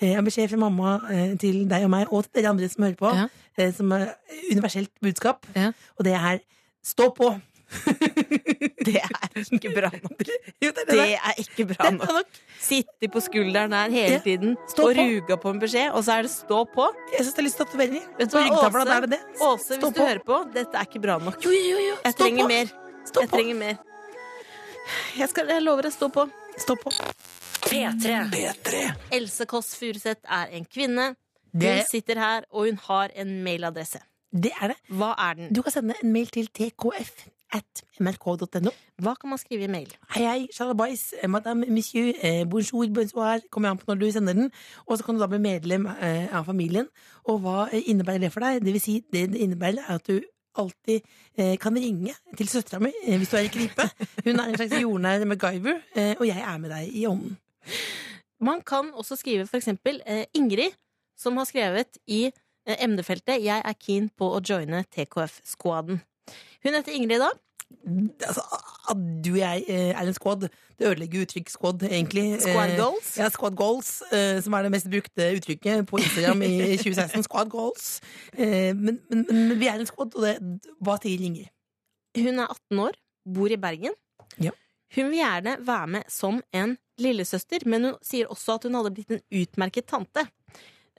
eh, 0.00 0.08
Jeg 0.10 0.16
har 0.16 0.22
beskjed 0.26 0.50
fra 0.52 0.58
mamma 0.60 1.00
eh, 1.10 1.34
til 1.40 1.66
deg 1.68 1.84
og 1.84 1.90
meg, 1.90 2.08
og 2.12 2.24
til 2.28 2.42
dere 2.42 2.50
andre 2.52 2.68
som 2.68 2.84
hører 2.84 2.96
på, 3.00 3.12
Ja. 3.16 3.28
eh, 3.58 3.72
som 3.72 3.92
er 3.92 4.14
universelt 4.52 4.90
budskap, 5.02 5.46
Ja. 5.56 5.72
og 5.98 6.04
det 6.04 6.12
er 6.14 6.40
stå 6.84 7.10
på! 7.14 7.40
Det 8.86 8.96
er 8.98 9.38
ikke 9.38 9.70
bra 9.74 9.88
nok. 9.94 10.22
Jo, 10.62 10.70
det 10.74 10.82
er 10.82 10.88
det 10.88 10.96
Det 10.96 11.04
er 11.14 11.38
ikke 11.42 11.66
bra 11.70 11.90
nok. 11.94 12.08
nok. 12.16 12.40
Sitte 12.62 13.08
på 13.14 13.20
skulderen 13.22 13.72
her 13.76 13.90
hele 13.94 14.16
Ja. 14.16 14.20
tiden 14.24 14.56
Stå 14.72 14.88
og 14.88 14.96
på. 14.96 15.04
ruga 15.06 15.36
på 15.44 15.52
en 15.54 15.60
beskjed, 15.62 15.92
og 15.94 16.04
så 16.04 16.16
er 16.18 16.26
det 16.26 16.32
stå 16.34 16.58
på. 16.74 16.88
Jeg 17.14 17.24
syns 17.24 17.34
det 17.36 17.42
er 17.42 17.46
lyst 17.48 17.56
til 17.60 17.66
tatoveringer. 17.66 18.04
Vet 18.18 18.32
du 18.32 18.36
hva, 18.38 18.44
Åse? 18.58 19.00
det 19.06 19.10
det. 19.14 19.20
Åse, 19.40 19.68
hvis 19.68 19.82
hvis 19.84 19.94
du 19.96 20.02
hører 20.02 20.22
på, 20.26 20.40
dette 20.54 20.74
er 20.82 20.88
ikke 20.90 21.02
bra 21.06 21.18
nok. 21.22 21.38
Jo, 21.44 21.50
jo, 21.54 21.78
jo. 21.88 21.96
Jeg 22.04 22.14
trenger 22.18 22.44
på. 22.44 22.48
mer. 22.48 22.66
Stå 23.06 23.20
Jeg 23.20 23.30
på. 23.30 23.36
trenger 23.36 23.54
mer. 23.62 23.76
Jeg, 25.16 25.28
skal, 25.30 25.46
jeg 25.48 25.62
lover 25.62 25.86
å 25.86 25.92
stå 25.94 26.08
på. 26.12 26.26
Stå 26.58 26.74
på. 26.82 26.90
P3. 27.62 28.16
P3. 28.32 28.80
Else 29.14 29.46
Kåss 29.46 29.74
Furuseth 29.78 30.20
er 30.28 30.46
en 30.58 30.64
kvinne. 30.66 31.14
Det 31.52 31.68
Hun 31.68 31.78
er, 31.78 31.84
sitter 31.88 32.18
her, 32.18 32.44
og 32.50 32.66
hun 32.66 32.78
har 32.88 33.10
en 33.14 33.42
mailadresse. 33.44 34.00
det 34.32 34.50
er 34.60 34.68
det. 34.72 34.76
Hva 34.90 35.14
er 35.18 35.34
den? 35.34 35.52
Du 35.52 35.62
kan 35.62 35.72
sende 35.72 35.94
en 36.02 36.12
mail 36.12 36.26
til 36.32 36.46
tkf 36.48 37.26
at 37.52 37.82
mrk.no. 38.00 38.72
Hva 39.02 39.14
kan 39.20 39.32
man 39.32 39.40
skrive 39.40 39.66
i 39.66 39.70
mail? 39.70 39.90
Hei, 40.14 40.24
hei, 40.24 40.46
shalabais, 40.54 41.12
madame, 41.28 41.68
monsieur, 41.68 42.12
eh, 42.20 42.44
bonjour, 42.48 42.86
bonsoir. 42.94 43.44
Kommer 43.50 43.70
an 43.70 43.80
på 43.80 43.88
når 43.88 44.00
du 44.00 44.10
sender 44.10 44.32
den. 44.38 44.52
Og 44.86 44.98
så 44.98 45.04
kan 45.04 45.14
du 45.14 45.20
da 45.20 45.28
bli 45.30 45.40
medlem 45.42 45.86
eh, 45.86 46.28
av 46.32 46.48
familien. 46.48 46.88
Og 47.24 47.42
hva 47.44 47.66
eh, 47.70 47.82
innebærer 47.92 48.26
det 48.26 48.32
for 48.32 48.44
deg? 48.44 48.62
Det 48.64 48.76
vil 48.76 48.84
si, 48.84 49.00
det 49.12 49.28
det 49.34 49.44
innebærer 49.44 49.84
er 49.84 50.00
at 50.00 50.08
du 50.08 50.20
alltid 50.58 51.00
eh, 51.38 51.56
kan 51.60 51.76
ringe 51.76 52.14
til 52.36 52.48
søstera 52.48 52.80
mi 52.82 52.92
eh, 53.06 53.16
hvis 53.18 53.32
du 53.32 53.36
er 53.38 53.48
i 53.48 53.52
knipe. 53.52 53.88
Hun 54.24 54.40
er 54.40 54.44
en 54.48 54.58
slags 54.60 54.76
jordnær 54.80 55.24
MacGyver, 55.24 55.80
eh, 55.96 56.14
og 56.18 56.26
jeg 56.28 56.40
er 56.40 56.58
med 56.58 56.72
deg 56.74 56.88
i 56.92 57.06
ånden. 57.08 57.36
Man 58.42 58.62
kan 58.66 58.90
også 58.94 59.16
skrive 59.16 59.46
for 59.46 59.56
eksempel 59.56 60.00
eh, 60.06 60.24
Ingrid, 60.34 60.74
som 61.16 61.36
har 61.36 61.46
skrevet 61.48 61.98
i 62.06 62.24
eh, 62.26 62.76
emnefeltet 62.78 63.42
'Jeg 63.42 63.62
er 63.64 63.76
keen 63.78 64.10
på 64.18 64.32
å 64.34 64.40
joine 64.48 64.84
TKF-skvaden'. 64.90 66.02
Hun 66.62 66.78
heter 66.78 66.94
Ingrid 66.96 67.22
da. 67.22 67.30
Altså, 68.26 68.42
at 68.90 69.00
du 69.24 69.32
og 69.32 69.38
jeg 69.38 69.64
eh, 69.68 69.90
er 69.90 70.06
en 70.06 70.14
squad, 70.14 70.44
det 70.78 70.86
ødelegger 70.88 71.24
uttrykk 71.24 71.48
squad, 71.50 71.82
egentlig. 71.88 72.24
Squad 72.44 72.74
Eh, 72.74 72.76
goals. 72.78 73.18
Ja, 73.18 73.28
squad 73.32 73.56
goals, 73.56 73.90
eh, 74.12 74.42
som 74.42 74.52
er 74.52 74.66
det 74.66 74.72
mest 74.74 74.90
brukte 74.90 75.30
uttrykket 75.36 75.86
på 75.86 76.02
Instagram 76.02 76.42
i 76.42 76.76
2016. 76.76 77.22
Squad 77.28 77.50
goals. 77.50 78.00
Men, 78.38 79.00
men, 79.10 79.26
men 79.30 79.58
vi 79.60 79.70
er 79.70 79.80
en 79.80 79.88
squad, 79.88 80.14
og 80.14 80.26
det, 80.26 80.36
hva 80.84 80.98
sier 81.02 81.26
Ingrid? 81.26 81.50
Hun 82.18 82.38
er 82.38 82.50
18 82.50 82.84
år, 82.84 82.98
bor 83.34 83.52
i 83.52 83.56
Bergen. 83.60 83.96
Ja. 84.42 84.52
Hun 84.94 85.08
vil 85.08 85.22
gjerne 85.22 85.56
være 85.64 85.86
med 85.96 86.08
som 86.12 86.42
en 86.52 86.76
lillesøster, 87.00 87.64
men 87.66 87.88
hun 87.88 87.98
sier 88.04 88.30
også 88.30 88.58
at 88.58 88.66
hun 88.68 88.76
hadde 88.76 88.92
blitt 88.94 89.14
en 89.14 89.22
utmerket 89.42 89.88
tante. 89.88 90.26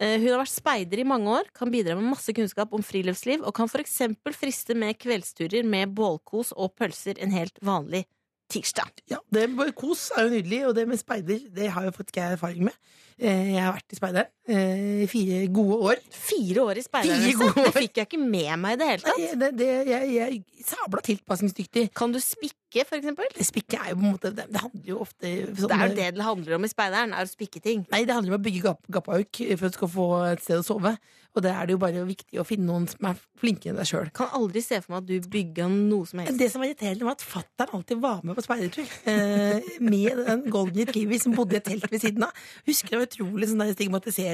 Eh, 0.01 0.17
Hun 0.19 0.32
har 0.34 0.41
vært 0.41 0.53
speider 0.56 0.99
i 1.03 1.06
mange 1.08 1.29
år, 1.29 1.51
kan 1.53 1.69
bidra 1.71 1.95
med 1.99 2.10
masse 2.10 2.34
kunnskap 2.34 2.73
om 2.73 2.82
friluftsliv, 2.86 3.43
og 3.45 3.53
kan 3.53 3.69
for 3.69 3.84
eksempel 3.84 4.34
friste 4.34 4.75
med 4.75 4.97
kveldsturer 4.97 5.63
med 5.65 5.93
bålkos 5.93 6.53
og 6.58 6.73
pølser 6.79 7.19
en 7.21 7.32
helt 7.32 7.58
vanlig 7.62 8.06
tirsdag. 8.53 8.89
Ja, 9.10 9.17
det 9.34 9.47
med 9.49 9.73
Kos 9.77 10.12
er 10.17 10.27
jo 10.27 10.34
nydelig, 10.36 10.60
og 10.67 10.75
det 10.75 10.88
med 10.89 10.99
speider 10.99 11.45
det 11.53 11.69
har 11.73 11.86
jo 11.88 11.93
faktisk 11.95 12.17
jeg 12.19 12.36
erfaring 12.38 12.65
med. 12.67 12.75
Eh, 13.17 13.53
Jeg 13.53 13.62
har 13.62 13.73
vært 13.73 13.93
i 13.93 13.99
speideren 13.99 14.32
eh, 14.47 15.06
fire 15.12 15.47
gode 15.53 15.77
år. 15.89 16.01
Fire 16.12 16.65
år 16.65 16.82
i 16.82 17.34
gode 17.38 17.63
Det 17.67 17.73
fikk 17.77 18.01
jeg 18.01 18.10
ikke 18.10 18.19
med 18.21 18.51
meg 18.63 18.75
i 18.75 18.82
det 18.82 18.89
hele 18.89 19.06
tatt. 19.06 19.21
Nei, 19.21 19.32
Det, 19.43 19.49
det, 19.60 19.69
jeg, 19.89 20.12
jeg 20.17 20.67
sabla 20.67 21.03
tilpasningsdyktig. 21.06 21.88
Kan 21.95 22.13
du 22.15 22.19
spikke, 22.23 22.86
for 22.89 22.99
eksempel? 22.99 23.34
Spikke 23.45 23.82
er 23.82 23.91
jo 23.93 23.99
på 23.99 24.06
en 24.06 24.13
måte 24.15 24.34
Det, 24.36 24.47
det 24.51 24.63
handler 24.63 24.93
jo 24.93 25.01
ofte 25.03 25.34
sånn, 25.53 25.67
Det 25.69 25.79
er 25.79 25.89
jo 25.89 25.97
det 25.99 26.12
det 26.17 26.27
handler 26.29 26.58
om 26.58 26.67
i 26.67 26.71
speideren, 26.71 27.17
er 27.17 27.27
å 27.27 27.34
spikke 27.34 27.63
ting. 27.63 27.84
Nei, 27.93 28.06
det 28.08 28.15
handler 28.15 28.36
om 28.36 28.39
å 28.41 28.45
bygge 28.45 28.63
gap, 28.67 28.88
gappauk 28.99 29.43
for 29.43 29.67
at 29.67 29.75
du 29.75 29.82
skal 29.82 29.93
få 29.97 30.08
et 30.32 30.45
sted 30.45 30.63
å 30.63 30.65
sove. 30.65 30.97
Og 31.34 31.41
det 31.41 31.49
er 31.49 31.65
det 31.65 31.73
jo 31.73 31.79
bare 31.82 32.01
viktig 32.06 32.38
å 32.38 32.45
finne 32.45 32.67
noen 32.67 32.84
som 32.89 33.08
er 33.10 33.17
flinkere 33.41 33.71
enn 33.73 33.79
deg 33.79 33.89
sjøl. 33.89 34.10
Kan 34.13 34.29
aldri 34.38 34.62
se 34.62 34.77
for 34.84 34.93
meg 34.93 34.99
at 35.01 35.08
du 35.10 35.32
bygga 35.34 35.65
noe 35.71 36.06
som 36.06 36.21
helst. 36.21 36.38
Det 36.38 36.49
som 36.53 36.62
var 36.62 36.69
irriterende, 36.69 37.08
var 37.08 37.17
at 37.17 37.25
fatter'n 37.25 37.73
alltid 37.73 38.03
var 38.03 38.19
med 38.21 38.38
på 38.38 38.43
speidertur. 38.45 38.91
Eh, 39.10 39.71
med 39.82 40.21
den 40.27 40.43
golden 40.53 40.77
retriever 40.84 41.21
som 41.21 41.34
bodde 41.34 41.58
i 41.58 41.62
et 41.62 41.65
telt 41.71 41.89
ved 41.89 42.03
siden 42.03 42.27
av. 42.27 42.38
Husker 42.69 42.93
det 42.93 42.99
var 43.01 43.10
utrolig 43.10 43.49
sånn 43.49 43.63
der 43.65 43.73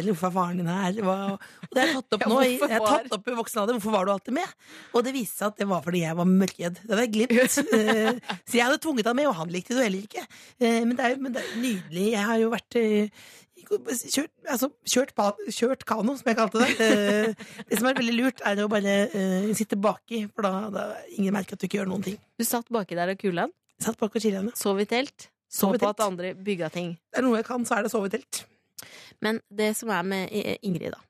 stigmatiserende. 0.01 0.13
Hvorfor 0.13 0.27
er 0.29 0.35
faren 0.37 0.57
din 0.61 0.67
her? 0.71 0.99
Hva, 1.05 1.15
og 1.33 1.69
det 1.73 1.79
har 1.81 1.87
jeg 1.89 1.95
tatt 1.99 2.13
opp 2.17 2.25
nå. 2.31 2.39
i- 2.45 2.59
Jeg 2.59 2.69
har 2.69 2.85
tatt 2.87 3.11
opp 3.17 3.27
i 3.27 3.35
voksen 3.39 3.61
alder. 3.61 3.73
Hvorfor 3.79 3.91
var 3.97 4.05
du 4.05 4.11
alltid 4.11 4.33
med? 4.33 4.53
Og 4.93 5.03
det 5.03 5.13
viste 5.13 5.37
seg 5.37 5.47
at 5.47 5.57
det 5.57 5.67
var 5.67 5.81
fordi 5.85 6.01
jeg 6.05 6.15
var 6.15 6.25
mørkredd. 6.25 6.79
Det 6.85 6.89
hadde 6.95 7.05
jeg 7.07 7.13
glemt. 7.17 7.59
Eh, 7.79 8.19
så 8.45 8.53
jeg 8.57 8.65
hadde 8.65 8.79
tvunget 8.83 9.05
han 9.05 9.15
med, 9.15 9.27
og 9.27 9.35
han 9.35 9.49
likte 9.53 9.73
det 9.75 9.79
jo 9.79 9.83
heller 9.87 10.07
ikke. 10.07 10.23
Eh, 10.59 10.79
men, 10.85 10.95
det 10.95 11.05
er, 11.05 11.09
jo- 11.15 11.21
men 11.21 11.33
det 11.33 11.43
jo 11.45 11.61
nydelig. 11.61 12.07
Jeg 12.15 12.25
har 12.31 12.37
jo 12.39 12.49
vært 12.55 12.75
eh, 12.81 13.09
Kjørt, 13.69 14.31
altså, 14.49 14.69
kjørt, 14.87 15.11
kjørt 15.53 15.83
kano, 15.85 16.15
som 16.17 16.29
jeg 16.31 16.37
kalte 16.39 16.61
det. 16.63 17.35
Det 17.69 17.77
som 17.77 17.89
er 17.89 17.97
veldig 17.99 18.15
lurt, 18.15 18.39
er 18.47 18.61
å 18.63 18.69
bare 18.71 18.93
uh, 19.11 19.49
sitte 19.53 19.77
baki, 19.77 20.23
for 20.33 20.47
da, 20.47 20.69
da 20.73 20.85
ingen 21.17 21.35
merker 21.35 21.53
at 21.53 21.61
du 21.61 21.67
ikke 21.67 21.77
gjør 21.81 21.89
noen 21.91 22.05
ting. 22.07 22.15
Du 22.39 22.45
satt 22.47 22.71
baki 22.73 22.95
der 22.97 23.11
og 23.13 23.19
kula 23.21 23.45
den, 23.45 23.53
Satt 23.83 23.99
bak 23.99 24.15
og 24.15 24.23
chillerende. 24.23 24.55
sov 24.57 24.79
i 24.81 24.87
telt, 24.89 25.27
så 25.51 25.69
på 25.75 25.89
at 25.91 26.01
andre 26.01 26.31
bygga 26.39 26.71
ting. 26.73 26.95
Det 27.11 27.19
er 27.21 27.27
noe 27.27 27.37
jeg 27.37 27.45
kan, 27.51 27.67
så 27.67 27.77
er 27.77 27.85
det 27.85 27.91
sovetelt. 27.93 28.41
Men 29.25 29.41
det 29.49 29.71
som 29.77 29.89
er 29.93 30.03
med 30.03 30.33
Ingrid, 30.61 30.91
da 30.95 31.01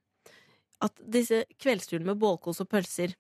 At 0.88 0.96
disse 1.04 1.44
kveldsturene 1.60 2.06
med 2.14 2.20
bålkos 2.22 2.62
og 2.64 2.70
pølser 2.72 3.16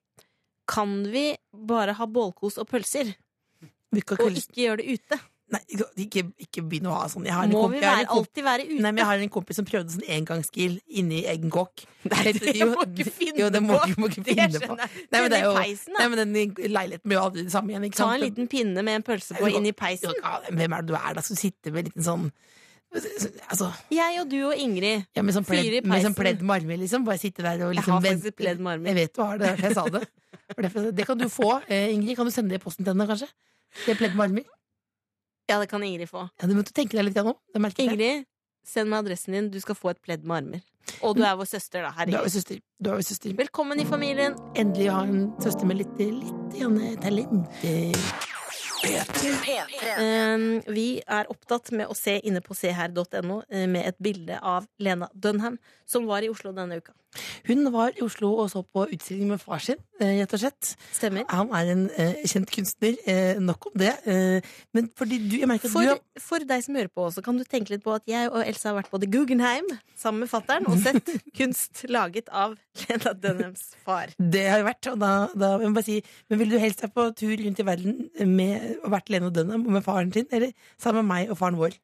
Kan 0.70 1.04
vi 1.12 1.32
bare 1.52 1.96
ha 1.98 2.06
bålkos 2.08 2.60
og 2.62 2.68
pølser, 2.70 3.16
og 3.92 4.30
ikke 4.30 4.62
gjøre 4.68 4.84
det 4.84 5.00
ute? 5.00 5.18
Nei, 5.50 5.60
ikke, 5.98 6.22
ikke 6.46 6.62
begynn 6.62 6.86
å 6.92 6.94
ha 6.94 7.08
sånn. 7.10 7.24
Jeg 7.26 7.34
har 7.34 7.48
Må 7.50 7.64
vi 7.72 7.80
være, 7.82 8.04
alltid 8.14 8.44
være 8.46 8.68
ute? 8.68 8.76
Nei, 8.84 8.92
men 8.92 9.00
jeg 9.02 9.08
har 9.10 9.24
en 9.24 9.32
kompis 9.34 9.58
som 9.58 9.66
prøvde 9.66 9.96
sånn 9.96 10.06
engangsgrill 10.14 10.76
inni 11.02 11.24
egen 11.32 11.50
kokk. 11.50 11.88
Nei, 12.12 12.36
det 12.38 12.54
det 12.60 12.68
må 12.70 12.84
ikke 12.86 13.08
finne 13.16 13.42
jo, 13.42 13.48
det 13.56 13.62
må, 13.66 13.80
på. 13.80 13.88
ikke- 13.90 14.04
må 14.04 14.10
ikke 14.12 14.24
Det 14.28 14.36
finne 14.38 14.62
skjønner 14.62 14.84
jeg. 14.86 15.08
Nei, 15.10 15.24
men 15.24 15.34
det 15.34 15.40
er 15.40 15.48
jo, 15.48 15.56
peisen, 15.58 15.96
nei, 15.98 16.06
men 16.14 16.22
den 16.22 16.54
leiligheten 16.76 17.10
blir 17.10 17.18
jo 17.18 17.24
aldri 17.32 17.48
det 17.48 17.56
samme 17.56 17.74
igjen. 17.74 17.88
Ikke 17.90 17.98
Ta 17.98 18.04
sant? 18.06 18.14
en 18.20 18.26
liten 18.28 18.52
pinne 18.54 18.84
med 18.86 19.00
en 19.00 19.08
pølse 19.10 19.40
på 19.42 19.50
inn 19.50 19.66
i 19.66 19.74
peisen. 19.82 20.14
Ja, 20.22 20.36
Hvem 20.52 20.78
er 20.78 20.86
det 20.86 20.94
du 20.94 20.96
er 21.02 21.18
da 21.18 21.26
som 21.26 21.42
sitter 21.42 21.74
med 21.74 21.82
en 21.82 21.90
liten 21.90 22.06
sånn 22.12 22.30
Altså, 22.91 23.67
Jeg 23.93 24.17
og 24.21 24.30
du 24.32 24.38
og 24.47 24.56
Ingrid. 24.58 25.06
ja, 25.15 25.21
med 25.21 25.36
sånn 25.36 25.45
pledd 25.45 25.86
med 25.86 26.02
sånn 26.04 26.15
pledd 26.17 26.41
med 26.41 26.62
armer, 26.63 26.78
liksom. 26.82 27.04
Bare 27.06 27.19
sitte 27.21 27.43
der 27.45 27.62
og 27.65 27.73
Jeg 27.73 27.78
liksom 27.84 27.93
har 27.93 28.02
vente. 28.02 28.23
faktisk 28.23 28.38
pledd 28.41 28.60
med 28.60 28.73
armer. 28.73 28.88
Jeg 28.89 28.95
vet 28.95 29.13
du 29.13 29.21
har 29.21 29.38
det, 29.38 29.52
jeg 29.62 29.73
sa 29.78 29.86
det. 29.89 30.08
Det 30.97 31.06
kan 31.06 31.17
du 31.17 31.28
få, 31.30 31.62
eh, 31.69 31.93
Ingrid. 31.93 32.15
Kan 32.17 32.25
du 32.25 32.32
sende 32.34 32.49
det 32.49 32.58
i 32.60 32.63
posten 32.63 32.84
til 32.84 32.93
henne, 32.93 33.06
kanskje? 33.08 33.28
Det 33.86 33.97
pledd 33.99 34.15
med 34.17 34.25
armer. 34.30 34.43
Ja, 35.49 35.60
det 35.60 35.69
kan 35.69 35.84
Ingrid 35.86 36.10
få. 36.10 36.28
Ja, 36.41 36.47
du 36.47 36.56
måtte 36.58 36.73
tenke 36.73 36.97
deg 36.97 37.06
litt 37.06 37.17
om. 37.21 37.36
Jeg. 37.54 37.73
Ingrid, 37.86 38.25
send 38.65 38.89
meg 38.89 39.06
adressen 39.06 39.34
din. 39.34 39.49
Du 39.54 39.60
skal 39.62 39.75
få 39.78 39.91
et 39.93 40.02
pledd 40.02 40.23
med 40.25 40.38
armer. 40.43 40.62
Og 41.06 41.15
du 41.15 41.21
er 41.23 41.36
vår 41.38 41.45
søster, 41.45 41.86
da. 41.86 41.93
Du 42.06 42.15
er 42.17 42.23
vår 42.25 42.34
søster. 42.34 42.60
Du 42.82 42.89
er 42.89 42.95
vår 42.97 43.06
søster. 43.06 43.34
Velkommen 43.38 43.80
i 43.80 43.86
familien. 43.86 44.34
Endelig 44.58 44.89
ha 44.89 45.04
en 45.06 45.30
søster 45.39 45.65
med 45.69 45.78
litt, 45.84 45.93
litt 46.02 46.58
grann 46.58 46.82
talent. 47.06 48.25
Um, 48.86 50.62
vi 50.72 51.02
er 51.04 51.28
opptatt 51.32 51.72
med 51.76 51.89
å 51.92 51.98
se 51.98 52.15
inne 52.24 52.42
på 52.44 52.56
seher.no 52.56 53.42
eh, 53.50 53.68
med 53.68 53.88
et 53.89 53.98
bilde 54.00 54.39
av 54.39 54.68
Lena 54.80 55.10
Dunham, 55.13 55.58
som 55.89 56.08
var 56.08 56.24
i 56.24 56.30
Oslo 56.32 56.54
denne 56.56 56.80
uka. 56.80 56.96
Hun 57.50 57.72
var 57.74 57.96
i 57.98 58.04
Oslo 58.06 58.32
og 58.39 58.52
så 58.54 58.63
på 58.63 58.86
utstilling 58.88 59.34
med 59.34 59.42
far 59.42 59.63
sin, 59.63 59.82
rett 60.00 60.36
og 60.36 60.42
slett. 60.42 60.72
Stemmer. 60.96 61.26
Han 61.32 61.52
er 61.56 61.72
en 61.74 61.84
eh, 62.00 62.22
kjent 62.30 62.52
kunstner. 62.54 62.98
Eh, 63.10 63.40
nok 63.44 63.70
om 63.72 63.78
det. 63.80 63.94
Eh, 64.10 64.50
men 64.76 64.90
fordi 64.98 65.20
du, 65.26 65.38
jeg 65.42 65.50
merker 65.50 65.70
at 65.70 65.74
For, 65.74 65.86
du 65.86 65.94
har 65.94 66.24
for 66.24 66.46
deg 66.52 66.66
som 66.66 66.78
hører 66.80 66.92
på 66.94 67.08
også, 67.08 67.24
kan 67.26 67.40
du 67.40 67.46
tenke 67.48 67.74
litt 67.74 67.84
på 67.86 67.94
at 67.96 68.06
jeg 68.10 68.32
og 68.32 68.42
Elsa 68.44 68.72
har 68.72 68.80
vært 68.80 68.92
på 68.94 69.02
The 69.02 69.10
Guggenheim 69.12 69.68
sammen 70.00 70.24
med 70.24 70.32
fattern 70.32 70.68
og 70.70 70.80
sett 70.84 71.12
kunst 71.40 71.84
laget 71.92 72.32
av 72.32 72.56
Lena 72.86 73.14
Dunhams 73.18 73.70
far. 73.86 74.16
Det 74.18 74.46
har 74.48 74.62
jeg 74.62 74.70
vært, 74.70 74.92
og 74.94 75.04
da, 75.04 75.12
da 75.36 75.54
jeg 75.58 75.72
må 75.72 75.80
bare 75.80 75.88
si 75.90 76.00
Men 76.30 76.42
vil 76.42 76.54
du 76.54 76.60
helst 76.62 76.84
vært 76.86 76.96
på 76.96 77.08
tur 77.20 77.36
rundt 77.44 77.60
i 77.60 77.68
verden 77.68 78.02
med 78.30 78.80
og 78.84 78.94
vært 78.96 79.12
Lena 79.14 79.32
Dunham 79.34 79.68
og 79.68 79.78
med 79.78 79.86
faren 79.86 80.14
sin, 80.16 80.30
eller 80.32 80.54
sammen 80.80 81.04
med 81.04 81.14
meg 81.14 81.34
og 81.34 81.40
faren 81.40 81.60
vår? 81.60 81.78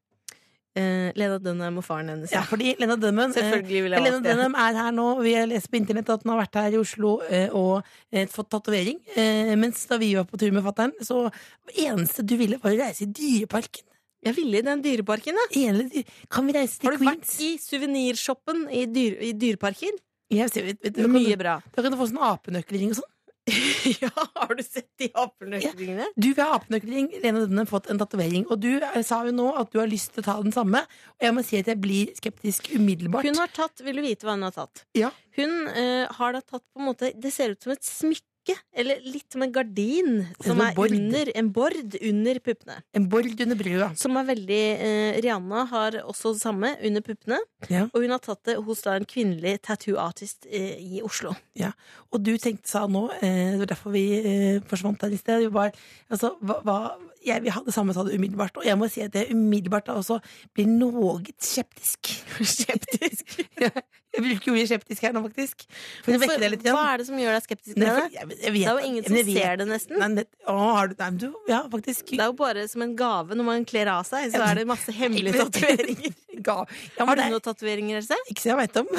Eh, 0.75 1.09
Lena 1.15 1.39
Dunham 1.39 1.79
og 1.79 1.85
faren 1.87 2.11
hennes. 2.11 2.33
Ja, 2.35 2.41
fordi 2.43 2.73
Lena 2.81 2.97
Dunham 2.99 3.31
Selvfølgelig 3.31 3.83
vil 3.85 3.95
jeg 3.95 4.03
Lena. 4.03 4.21
Dunham 4.25 4.57
er 4.59 4.79
her 4.81 4.93
nå. 4.95 5.07
Vi 5.23 5.33
har 5.37 5.47
lest 5.47 5.71
på 5.71 5.79
internett 5.79 6.11
at 6.11 6.25
hun 6.25 6.33
har 6.33 6.41
vært 6.43 6.59
her 6.59 6.75
i 6.75 6.81
Oslo 6.81 7.15
uh, 7.23 7.55
og 7.55 8.27
fått 8.33 8.51
tatovering. 8.51 8.99
Mens 9.61 9.85
da 9.87 9.99
vi 10.01 10.13
var 10.17 10.27
på 10.27 10.39
tur 10.41 10.51
med 10.55 10.65
fatter'n, 10.65 10.91
så 11.05 11.25
eneste 11.71 12.25
du 12.27 12.35
ville, 12.39 12.59
var 12.59 12.75
å 12.75 12.81
reise 12.83 13.07
i 13.07 13.11
Dyreparken. 13.15 13.87
Jeg 14.25 14.33
ville 14.39 14.57
i 14.57 14.65
den 14.65 14.81
dyreparken, 14.81 15.37
ja. 15.37 15.45
Enlig. 15.69 16.05
Kan 16.33 16.47
vi 16.49 16.55
reise 16.55 16.79
til 16.81 16.89
Queens? 16.89 17.03
Har 17.03 17.03
du 17.03 17.09
vært 17.11 17.33
i 17.45 17.49
suvenirshoppen 17.61 18.63
i, 18.73 18.85
dyr, 18.89 19.19
i 19.21 19.33
dyreparken? 19.37 19.99
Ja, 20.33 20.47
vet, 20.49 20.63
vet, 20.65 20.79
vet, 20.81 20.95
kan 20.97 21.11
mye 21.13 21.35
du, 21.35 21.41
bra. 21.43 21.59
da 21.61 21.83
kan 21.85 21.93
du 21.93 21.99
få 21.99 22.07
sånn 22.09 22.23
apenøkkelring 22.25 22.95
og 22.95 23.03
sånn. 23.03 23.11
ja, 24.01 24.09
har 24.33 24.55
du 24.57 24.63
sett 24.63 24.89
de 24.97 25.11
apeløkningene? 25.13 26.07
Du 26.17 26.31
vil 26.31 26.41
ha 26.41 26.55
apenøkkelring, 26.57 27.11
Lene 27.21 27.43
Dønne 27.43 27.65
fått 27.69 27.91
en 27.93 27.99
tatovering. 28.01 28.47
Og 28.49 28.61
du 28.63 28.71
eh, 28.79 29.01
sa 29.05 29.21
jo 29.27 29.33
nå 29.35 29.51
at 29.59 29.69
du 29.73 29.77
har 29.81 29.89
lyst 29.91 30.15
til 30.15 30.23
å 30.23 30.27
ta 30.27 30.37
den 30.41 30.55
samme. 30.55 30.81
Og 31.19 31.27
jeg 31.27 31.35
må 31.37 31.43
si 31.45 31.59
at 31.61 31.69
jeg 31.69 31.81
blir 31.81 32.13
skeptisk 32.17 32.71
umiddelbart. 32.73 33.27
Hun 33.27 33.41
har 33.41 33.53
tatt, 33.53 33.83
Vil 33.85 34.01
du 34.01 34.05
vite 34.05 34.25
hva 34.25 34.37
hun 34.37 34.47
har 34.47 34.55
tatt? 34.55 34.85
Ja. 34.97 35.11
Hun 35.37 35.53
uh, 35.69 36.07
har 36.17 36.33
da 36.33 36.41
tatt 36.41 36.63
på 36.63 36.79
en 36.79 36.87
måte 36.87 37.09
Det 37.19 37.27
ser 37.33 37.51
ut 37.51 37.61
som 37.61 37.73
et 37.73 37.83
smykke 37.85 38.34
dukke, 38.45 38.61
eller 38.73 39.01
litt 39.03 39.31
som 39.31 39.41
en 39.41 39.51
gardin, 39.51 40.27
som 40.43 40.61
er 40.61 40.73
bord. 40.75 40.91
under 40.91 41.31
en 41.35 41.51
bord 41.51 41.73
under 42.01 42.39
puppene. 42.39 42.77
En 42.93 43.07
bord 43.09 43.25
under 43.25 43.55
brua. 43.55 43.89
Som 43.95 44.17
er 44.17 44.25
veldig 44.25 44.61
eh, 44.75 45.21
Rihanna 45.21 45.65
har 45.71 45.99
også 46.03 46.33
det 46.33 46.41
samme 46.41 46.75
under 46.81 47.01
puppene. 47.01 47.39
Ja. 47.69 47.87
Og 47.93 48.01
hun 48.03 48.11
har 48.11 48.19
tatt 48.19 48.43
det 48.45 48.57
hos 48.57 48.81
da 48.85 48.95
en 48.95 49.05
kvinnelig 49.05 49.59
tattoo 49.65 49.97
artist 49.97 50.45
eh, 50.49 50.77
i 50.79 51.01
Oslo. 51.01 51.33
Og 52.11 52.21
du 52.21 52.35
tenkte 52.37 52.69
sa 52.69 52.85
nå, 52.87 53.07
eh, 53.21 53.55
det 53.55 53.63
var 53.63 53.73
derfor 53.73 53.95
vi 53.95 54.05
eh, 54.19 54.61
forsvant 54.69 55.01
der 55.01 55.15
i 55.15 55.19
sted, 55.19 55.49
var, 55.53 55.73
altså, 56.09 56.35
hva, 56.41 56.61
hva, 56.65 56.79
jeg 57.25 57.43
vil 57.43 57.53
ha 57.55 57.63
det 57.65 57.73
samme 57.75 57.95
sa 57.95 58.05
det 58.07 58.15
umiddelbart, 58.19 58.61
og 58.61 58.67
jeg 58.67 58.77
må 58.79 58.89
si 58.91 59.03
at 59.05 59.15
jeg 59.17 59.33
umiddelbart 59.35 59.89
da 59.89 59.97
også 59.99 60.19
blir 60.55 60.69
noe 60.69 61.19
skeptisk. 61.41 62.11
skeptisk? 62.55 63.37
jeg 64.15 64.23
bruker 64.23 64.53
ordet 64.53 64.67
skeptisk 64.69 65.05
her 65.05 65.15
nå, 65.15 65.21
faktisk. 65.25 65.65
For 66.05 66.15
igjen. 66.15 66.59
Hva 66.71 66.83
er 66.93 67.01
det 67.01 67.07
som 67.09 67.19
gjør 67.19 67.35
deg 67.35 67.45
skeptisk 67.45 67.79
Nei, 67.81 67.89
for 67.89 68.15
jeg, 68.15 68.29
jeg 68.45 68.53
vet, 68.55 68.61
Det 68.61 68.71
er 68.71 68.79
jo 68.79 68.89
ingen 68.89 69.07
som 69.07 69.17
ser 69.31 69.59
det, 69.61 69.67
nesten. 69.69 69.99
Nei, 70.01 70.09
det, 70.19 70.25
å, 70.47 70.57
har 70.77 70.91
du, 70.91 70.95
nei, 71.01 71.09
du, 71.25 71.27
ja, 71.51 71.61
faktisk. 71.71 72.13
Det 72.13 72.21
er 72.23 72.31
jo 72.31 72.37
bare 72.39 72.67
som 72.71 72.85
en 72.85 72.95
gave 72.99 73.37
når 73.37 73.49
man 73.49 73.67
kler 73.67 73.91
av 73.91 74.05
seg, 74.07 74.29
så 74.33 74.43
er 74.47 74.61
det 74.61 74.67
masse 74.69 74.95
hemmelige 74.99 75.35
Nei, 75.35 75.47
tatoveringer. 75.49 76.21
Ja, 76.45 76.57
Har 76.99 77.15
du 77.17 77.23
noen 77.31 77.43
tatoveringer, 77.43 78.01
Else? 78.01 78.17
Ikke 78.31 78.43
så 78.43 78.51
jeg 78.51 78.59
veit 78.59 78.79
om. 78.81 78.89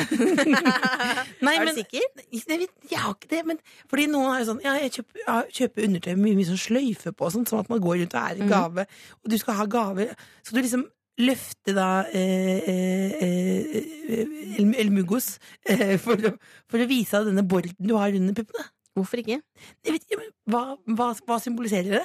Nei, 1.47 1.55
er 1.55 1.65
men- 1.65 1.69
du 1.69 1.81
sikker? 1.81 2.07
Jeg, 2.33 2.69
jeg 2.91 3.01
har 3.01 3.15
ikke 3.15 3.31
det, 3.33 3.43
men 3.53 3.61
fordi 3.91 4.07
noen 4.11 4.33
har 4.33 4.43
jo 4.43 4.51
sånn 4.51 4.63
Ja, 4.65 4.75
jeg 4.81 4.93
kjøper, 4.99 5.21
jeg 5.23 5.57
kjøper 5.61 5.87
undertøy 5.89 6.13
med 6.15 6.23
mye, 6.25 6.39
mye 6.41 6.49
sånn 6.51 6.63
sløyfe 6.63 7.13
på, 7.13 7.29
og 7.29 7.35
sånt, 7.35 7.51
sånn 7.53 7.63
at 7.65 7.71
man 7.73 7.83
går 7.85 8.01
rundt 8.03 8.16
og 8.17 8.23
er 8.33 8.41
en 8.41 8.47
Mhm. 8.47 8.53
gave. 8.53 8.87
Og 9.25 9.31
du 9.33 9.37
skal 9.39 9.55
ha 9.61 9.67
gave. 9.67 10.09
Så 10.43 10.55
du 10.57 10.61
liksom 10.63 10.85
løfter 11.19 11.73
da 11.77 11.89
eh, 12.13 12.59
eh, 12.69 13.13
eh, 13.25 14.59
El, 14.59 14.75
El 14.77 14.91
Mugos 14.93 15.39
eh, 15.65 15.97
for, 16.03 16.17
å, 16.17 16.35
for 16.69 16.83
å 16.83 16.89
vise 16.91 17.17
deg 17.23 17.31
denne 17.31 17.45
borden 17.49 17.77
du 17.81 17.95
har 17.97 18.13
under 18.17 18.37
puppene. 18.37 18.67
Hvorfor 18.97 19.21
ikke? 19.21 19.41
Ikke, 19.85 20.19
hva, 20.49 20.61
hva, 20.89 21.11
hva 21.27 21.37
symboliserer 21.41 21.99
det? 21.99 22.05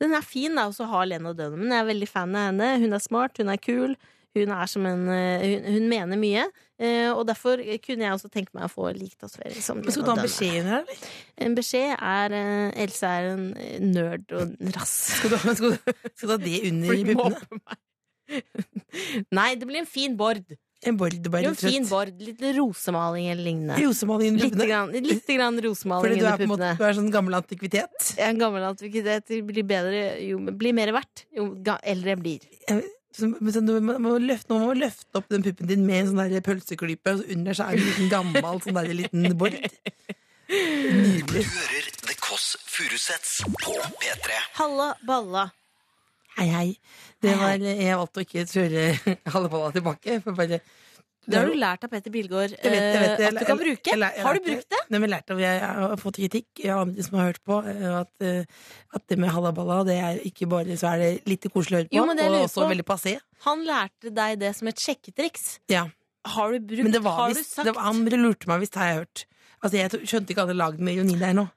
Den 0.00 0.14
er 0.16 0.22
fin, 0.24 0.54
da, 0.56 0.64
og 0.70 0.74
så 0.74 0.86
har 0.88 1.04
Lena 1.06 1.34
Dunham. 1.36 1.66
Jeg 1.68 1.82
er 1.82 1.90
veldig 1.90 2.08
fan 2.08 2.34
av 2.34 2.46
henne. 2.48 2.70
Hun 2.82 2.96
er 2.96 3.02
smart, 3.04 3.36
hun 3.38 3.50
er 3.52 3.60
kul. 3.60 3.94
Hun 4.36 4.52
er 4.54 4.68
som 4.70 4.84
en 4.86 5.08
eh, 5.10 5.42
Hun, 5.42 5.64
hun 5.74 5.88
mener 5.90 6.20
mye. 6.20 6.44
eh, 6.78 7.08
Og 7.10 7.24
derfor 7.26 7.58
kunne 7.82 8.06
jeg 8.06 8.14
også 8.14 8.30
tenke 8.30 8.54
meg 8.54 8.68
å 8.68 8.70
få 8.70 8.92
lik 8.94 9.16
tatovering 9.18 9.58
som 9.64 9.80
Men 9.82 9.90
Skal 9.90 10.06
du 10.06 10.10
ha 10.12 10.16
en 10.16 10.26
beskjed 10.28 10.68
her, 10.70 10.84
eller? 10.84 11.10
En 11.46 11.56
beskjed 11.58 11.94
er 11.98 12.36
eh, 12.38 12.82
Else 12.86 13.10
er 13.10 13.30
en 13.34 13.44
eh, 13.58 13.76
nerd 13.82 14.30
og 14.30 14.46
en 14.46 14.74
rass. 14.76 14.96
Skal 15.18 15.34
du, 15.34 15.38
skal, 15.42 15.74
du, 15.74 15.94
skal 16.14 16.28
du 16.28 16.34
ha 16.36 16.40
det 16.46 16.58
under 16.70 16.94
i 16.94 17.06
puppene? 17.10 17.78
Nei, 19.34 19.54
det 19.58 19.66
blir 19.66 19.82
en 19.82 19.88
fin 19.90 20.14
bord. 20.18 20.44
En 20.86 20.96
bord, 20.96 21.12
bare 21.28 21.44
Jo, 21.44 21.50
en 21.52 21.58
fin 21.58 21.84
bord. 21.90 22.14
Litt 22.24 22.40
rosemaling 22.56 23.26
eller 23.28 23.44
lignende. 23.44 23.76
Rosemaling 23.82 24.30
under 24.32 24.46
Litt 24.46 24.62
grann, 24.70 24.94
litt 24.94 25.26
grann 25.28 25.58
rosemaling 25.60 26.06
Fordi 26.06 26.20
du 26.22 26.28
er, 26.30 26.38
på 26.40 26.46
en 26.46 26.52
måte, 26.54 26.70
du 26.78 26.86
er 26.86 26.96
sånn 26.96 27.10
gammel 27.12 27.36
antikvitet. 27.36 28.06
Er 28.16 28.30
en 28.30 28.40
gammel 28.40 28.64
antikvitet. 28.70 29.34
Blir 29.50 29.66
bedre 29.68 30.00
jo 30.24 30.38
blir 30.62 30.76
mer 30.78 30.94
verdt 30.96 31.26
jo 31.36 31.50
eldre 31.82 32.14
jeg 32.14 32.22
blir. 32.22 32.48
Så, 33.16 33.26
men 33.26 33.66
du 33.66 33.72
må, 33.82 33.96
må 33.98 34.16
løfte, 34.22 34.52
nå 34.52 34.60
må 34.62 34.74
løfte 34.78 35.18
opp 35.18 35.30
den 35.32 35.42
puppen 35.42 35.66
din 35.70 35.82
med 35.86 36.04
en 36.04 36.10
sånn 36.12 36.20
der 36.30 36.44
pølseklype, 36.46 37.14
og 37.16 37.22
så 37.22 37.34
under 37.34 37.56
så 37.58 37.66
er 37.66 37.76
det 37.78 37.82
en 37.82 37.88
liten 37.90 38.10
gammel 38.12 38.60
sånn 38.62 38.78
der 38.78 38.92
liten 38.94 39.30
bord. 39.40 39.56
Du 40.50 41.36
hører 41.36 41.84
The 42.02 42.14
Kåss 42.18 42.56
Furuseths 42.66 43.36
på 43.46 43.74
P3. 44.02 44.38
Halla 44.56 44.88
balla. 45.06 45.44
Hei, 46.34 46.46
hei. 46.50 46.68
Det 47.22 47.36
var, 47.38 47.60
jeg 47.60 47.98
valgte 48.00 48.22
å 48.22 48.24
ikke 48.24 48.46
kjøre 48.48 48.84
halvballa 49.34 49.70
tilbake. 49.76 50.16
For 50.24 50.38
bare, 50.38 50.58
Det 51.26 51.36
har 51.36 51.46
du 51.50 51.54
lært 51.60 51.84
av 51.84 51.90
Petter 51.92 52.10
Bilgaard 52.10 52.54
at 52.56 53.34
du 53.36 53.44
kan 53.44 53.58
bruke. 53.60 53.92
Har 54.24 54.34
du 54.38 54.40
brukt 54.40 54.68
det? 54.72 54.80
Nei, 54.88 54.98
men 54.98 55.04
jeg 55.08 55.12
lærte 55.12 55.34
av, 55.34 55.40
jeg 55.42 55.60
har 55.60 55.96
fått 56.00 56.16
kritikk 56.16 56.62
av 56.64 56.80
andre 56.86 57.02
som 57.06 57.18
har 57.18 57.26
hørt 57.28 57.40
på, 57.44 57.58
eh, 57.68 57.98
at, 58.00 58.10
eh, 58.24 58.44
at 58.96 59.06
det 59.06 59.18
med 59.20 59.30
halaballa, 59.30 59.84
det 59.84 59.96
er 60.00 60.20
ikke 60.26 60.48
bare 60.48 60.76
så 60.80 60.94
er 60.94 60.98
det 61.04 61.10
litt 61.28 61.44
koselig 61.52 61.76
å 61.76 61.80
høre 61.82 61.88
på, 61.90 61.96
Jo, 61.98 62.04
og 62.08 62.44
også 62.48 62.62
på- 62.64 62.70
veldig 62.72 62.86
passé. 62.88 63.18
Han 63.44 63.64
lærte 63.68 64.14
deg 64.14 64.38
det 64.40 64.54
som 64.56 64.68
et 64.68 64.76
sjekketriks. 64.76 65.58
Ja. 65.68 65.88
Har 66.26 66.52
du 66.52 66.60
brukt 66.60 66.82
Men 66.84 66.92
det 66.92 67.02
var 67.02 67.16
Har 67.16 67.28
du 67.32 67.42
sagt 67.42 67.64
det 67.64 67.74
var, 67.74 67.82
Han 67.82 68.04
lurte 68.04 68.46
meg 68.46 68.60
visst, 68.60 68.74
har 68.74 68.86
jeg 68.88 68.96
hørt. 69.04 69.24
Altså, 69.62 69.76
Jeg 69.76 69.90
skjønte 70.08 70.30
ikke 70.32 70.42
at 70.42 70.48
alle 70.48 70.56
lagene 70.60 70.80
med 70.84 70.96
ironi 70.96 71.18
der 71.18 71.32
nå. 71.32 71.50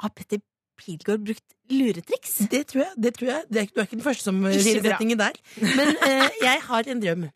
Har 0.00 0.10
Petter 0.10 0.40
Pilgaard 0.76 1.24
brukt 1.24 1.42
luretriks? 1.70 2.48
Det 2.48 2.66
tror 2.68 2.84
jeg. 2.84 2.92
det 3.00 3.14
tror 3.16 3.28
jeg 3.28 3.44
det 3.50 3.62
er, 3.62 3.66
Du 3.74 3.80
er 3.80 3.84
ikke 3.86 3.96
den 3.96 4.04
første 4.04 4.22
som 4.28 4.42
sier 4.44 4.82
setningen 4.84 5.18
der. 5.18 5.32
Men 5.60 5.96
eh, 6.04 6.28
jeg 6.42 6.60
har 6.60 6.82
en 6.88 7.00
drøm. 7.00 7.30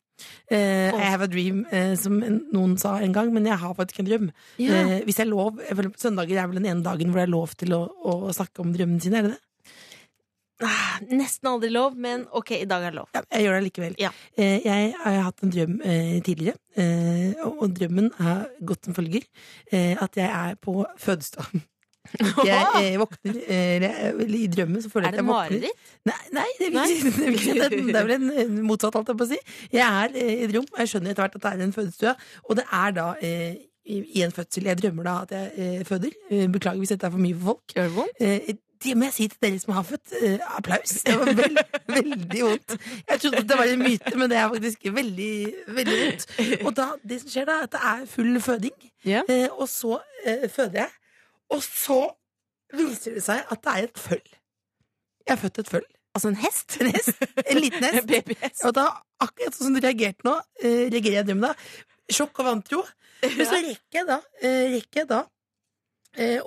Eh, 0.50 0.88
I 0.90 1.04
have 1.06 1.26
a 1.26 1.30
dream, 1.30 1.62
uh, 1.72 1.94
som 1.98 2.18
noen 2.20 2.76
sa 2.80 2.96
en 3.00 3.14
gang, 3.14 3.30
men 3.34 3.46
jeg 3.46 3.60
har 3.60 3.76
faktisk 3.78 4.02
en 4.02 4.08
drøm. 4.08 4.26
Yeah. 4.58 4.96
Uh, 4.96 4.96
hvis 5.06 5.20
jeg 5.22 5.30
lov, 5.30 5.60
jeg 5.66 5.92
Søndager 6.00 6.42
er 6.42 6.50
vel 6.50 6.60
den 6.60 6.70
ene 6.72 6.86
dagen 6.86 7.12
hvor 7.12 7.22
det 7.22 7.28
er 7.28 7.32
lov 7.36 7.54
til 7.60 7.76
å, 7.76 7.84
å 7.86 8.34
snakke 8.34 8.64
om 8.64 8.74
drømmene 8.74 9.02
sine, 9.04 9.20
er 9.20 9.28
det 9.28 9.36
det? 9.36 9.40
Ah, 10.60 10.98
Nesten 11.08 11.48
aldri 11.48 11.70
lov, 11.72 11.94
men 11.96 12.26
ok, 12.36 12.50
i 12.58 12.68
dag 12.68 12.84
er 12.84 12.92
det 12.92 12.98
lov. 12.98 13.08
Ja, 13.16 13.22
jeg 13.32 13.46
gjør 13.46 13.54
det 13.56 13.64
likevel. 13.64 13.94
Ja. 14.02 14.10
Eh, 14.36 14.58
jeg 14.66 14.90
har 15.00 15.22
hatt 15.24 15.40
en 15.46 15.54
drøm 15.54 15.78
tidligere, 16.26 16.60
og, 17.46 17.64
drømmen 17.78 18.10
har 18.18 18.42
gått 18.68 18.84
som 18.84 18.96
følger. 18.98 19.24
At 19.72 20.20
jeg 20.20 20.28
er 20.28 20.60
på 20.60 20.82
fødestue. 21.00 21.62
Jeg 22.44 22.68
eh, 22.80 22.94
våkner 22.98 23.36
eh, 23.46 24.20
I 24.40 24.46
drømmen 24.50 24.82
så 24.82 24.90
føler 24.90 25.10
Er 25.10 25.18
jeg 25.18 25.20
det 25.20 25.20
at 25.20 25.24
jeg 25.24 25.28
våkner 25.28 25.56
mareritt? 25.60 25.96
Nei, 26.08 26.20
nei, 26.38 26.46
det, 26.58 26.68
vil 26.70 26.78
Nei? 26.78 26.86
ikke- 26.94 27.10
det, 27.16 27.26
vil 27.26 27.34
ikke 27.34 27.44
si 27.44 27.58
det, 27.60 27.80
det 27.90 28.00
er 28.00 28.08
vel 28.08 28.30
en 28.46 28.62
motsatt, 28.70 28.96
alt 28.98 29.12
jeg 29.12 29.20
på 29.20 29.26
å 29.26 29.30
si. 29.34 29.40
Jeg 29.76 29.84
er 30.04 30.16
eh, 30.22 30.32
i 30.38 30.38
et 30.48 30.54
rom, 30.56 30.66
og 30.72 30.80
jeg 30.82 30.92
skjønner 30.94 31.12
etter 31.12 31.26
hvert 31.26 31.36
at 31.40 31.44
det 31.46 31.52
er 31.52 31.66
en 31.68 31.76
fødestue. 31.76 32.14
Og 32.48 32.56
det 32.60 32.64
er 32.80 32.96
da 32.96 33.06
eh, 33.20 33.52
i, 33.90 34.00
i 34.20 34.24
en 34.26 34.32
fødsel 34.34 34.68
Jeg 34.70 34.78
drømmer 34.80 35.06
da 35.10 35.14
at 35.26 35.36
jeg 35.36 35.52
eh, 35.66 35.84
føder. 35.88 36.16
Eh, 36.30 36.48
beklager 36.56 36.82
hvis 36.82 36.92
dette 36.96 37.06
er 37.10 37.14
for 37.14 37.22
mye 37.28 37.36
for 37.38 37.52
folk. 37.52 37.76
Gjør 37.76 37.88
det 37.90 37.96
vondt? 38.00 38.26
Eh, 38.26 38.58
det 38.80 38.94
må 38.96 39.04
jeg 39.10 39.12
si 39.12 39.24
til 39.28 39.42
dere 39.44 39.58
som 39.60 39.74
har 39.76 39.84
født. 39.84 40.12
Eh, 40.24 40.38
applaus. 40.56 40.92
Det 41.04 41.16
var 41.20 41.34
veld, 41.36 41.58
veldig 41.92 42.44
vondt. 42.46 42.76
Jeg 43.10 43.20
trodde 43.26 43.42
det 43.50 43.58
var 43.60 43.68
en 43.74 43.82
myte, 43.84 44.12
men 44.16 44.30
det 44.32 44.38
er 44.40 44.46
faktisk 44.54 44.86
veldig, 44.96 45.32
veldig 45.80 45.98
vondt. 46.00 46.24
Og 46.64 46.72
da, 46.78 46.86
det 47.04 47.18
som 47.20 47.34
skjer 47.34 47.50
da, 47.50 47.58
er 47.60 47.68
at 47.68 47.74
det 47.76 47.82
er 47.92 48.06
full 48.08 48.40
føding. 48.40 48.78
Ja. 49.04 49.20
Eh, 49.28 49.48
og 49.52 49.68
så 49.68 49.98
eh, 50.24 50.46
føder 50.48 50.80
jeg. 50.86 50.96
Og 51.54 51.62
så 51.64 52.02
viser 52.76 53.16
det 53.18 53.24
seg 53.24 53.42
at 53.50 53.64
det 53.64 53.72
er 53.72 53.88
et 53.88 53.98
føll. 53.98 54.36
Jeg 55.26 55.34
har 55.34 55.40
født 55.40 55.62
et 55.62 55.72
føll. 55.72 55.88
Altså 56.14 56.30
en 56.30 56.38
hest? 56.42 56.76
En 56.82 56.90
hest. 56.90 57.10
En 57.46 57.60
liten 57.60 57.86
hest. 57.86 58.06
Babyhest. 58.12 58.64
Og 58.66 58.74
da, 58.78 58.86
akkurat 59.22 59.56
sånn 59.56 59.70
som 59.70 59.76
du 59.76 59.82
reagerte 59.84 60.26
nå, 60.26 60.36
eh, 60.62 60.86
reagerer 60.90 61.20
jeg 61.20 61.26
i 61.26 61.28
drømmen 61.28 61.50
da. 61.50 61.52
Sjokk 62.10 62.42
og 62.42 62.48
vantro. 62.48 62.80
Men 63.22 63.46
så 63.46 63.60
rekker 63.60 64.00
jeg 64.00 64.08
da, 64.08 64.18
eh, 64.42 64.64
rekker 64.76 65.02
jeg 65.02 65.10
da 65.10 65.20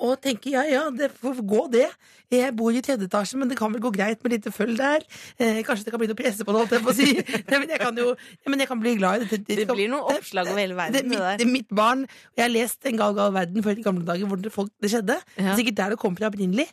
og 0.04 0.18
tenker 0.22 0.52
ja, 0.58 0.64
ja, 0.68 0.82
det 0.92 1.12
får 1.16 1.40
gå 1.48 1.62
det. 1.72 1.88
Jeg 2.34 2.52
bor 2.58 2.74
i 2.74 2.82
tredje 2.84 3.06
etasje, 3.08 3.38
men 3.38 3.48
det 3.48 3.56
kan 3.60 3.72
vel 3.72 3.82
gå 3.84 3.92
greit 3.94 4.20
med 4.26 4.34
lite 4.34 4.52
føll 4.52 4.74
der. 4.78 5.04
Eh, 5.38 5.62
kanskje 5.64 5.86
det 5.86 5.94
kan 5.94 6.02
bli 6.02 6.10
noe 6.10 6.18
presse 6.18 6.44
på 6.44 6.52
det, 6.52 6.60
holdt 6.64 6.74
jeg 6.76 6.84
på 6.84 6.92
å 6.92 6.96
si. 6.98 7.08
Nei, 7.52 7.60
men, 7.62 7.68
jeg 7.72 7.80
kan 7.80 8.00
jo, 8.02 8.08
ja, 8.18 8.52
men 8.52 8.64
jeg 8.64 8.70
kan 8.72 8.82
bli 8.82 8.94
glad 9.00 9.24
i 9.24 9.28
det. 9.30 9.40
Det 9.64 9.68
blir 9.70 9.92
noen 9.92 10.10
oppslag 10.18 10.50
over 10.52 10.60
hele 10.60 10.76
verden, 10.76 10.98
Det, 10.98 11.04
det 11.06 11.10
mitt, 11.14 11.24
det 11.40 11.48
er 11.48 11.52
mitt 11.54 11.74
barn. 11.80 12.06
Jeg 12.36 12.44
har 12.46 12.52
lest 12.54 12.90
En 12.90 12.98
gal, 13.00 13.16
gal 13.18 13.34
verden 13.36 13.64
før 13.66 13.80
i 13.80 13.86
gamle 13.86 14.06
dager 14.08 14.28
hvor 14.32 14.42
det, 14.42 14.52
folk, 14.54 14.72
det 14.84 14.92
skjedde. 14.92 15.20
Det 15.36 15.44
Ja. 15.46 15.52
er 15.54 15.60
sikkert 15.62 15.78
der 15.80 15.94
det 15.96 16.00
kom 16.02 16.18
fra 16.20 16.28
opprinnelig. 16.32 16.68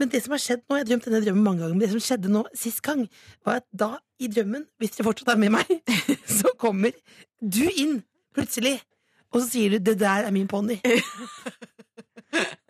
Men 0.00 0.08
det 0.12 0.22
som 0.24 0.34
har 0.34 0.42
skjedd 0.42 0.62
nå, 0.64 0.78
jeg 0.78 0.84
har 0.86 0.88
drømt 0.90 1.08
denne 1.10 1.22
drømmen 1.26 1.44
mange 1.46 1.62
ganger, 1.62 1.76
men 1.76 1.84
det 1.86 1.90
som 1.92 2.02
skjedde 2.08 2.32
nå 2.32 2.44
sist 2.58 2.82
gang, 2.82 3.04
var 3.46 3.60
at 3.62 3.68
da 3.72 3.90
i 4.22 4.30
drømmen, 4.32 4.64
hvis 4.80 4.96
dere 4.96 5.06
fortsatt 5.10 5.34
er 5.36 5.42
med 5.44 5.54
meg, 5.60 5.70
så 6.40 6.50
kommer 6.58 6.94
du 7.42 7.64
inn 7.70 8.00
plutselig, 8.34 8.78
og 9.32 9.40
så 9.42 9.46
sier 9.48 9.70
du 9.76 9.78
'det 9.78 9.98
der 10.00 10.26
er 10.28 10.30
min 10.32 10.48
ponni'. 10.48 10.80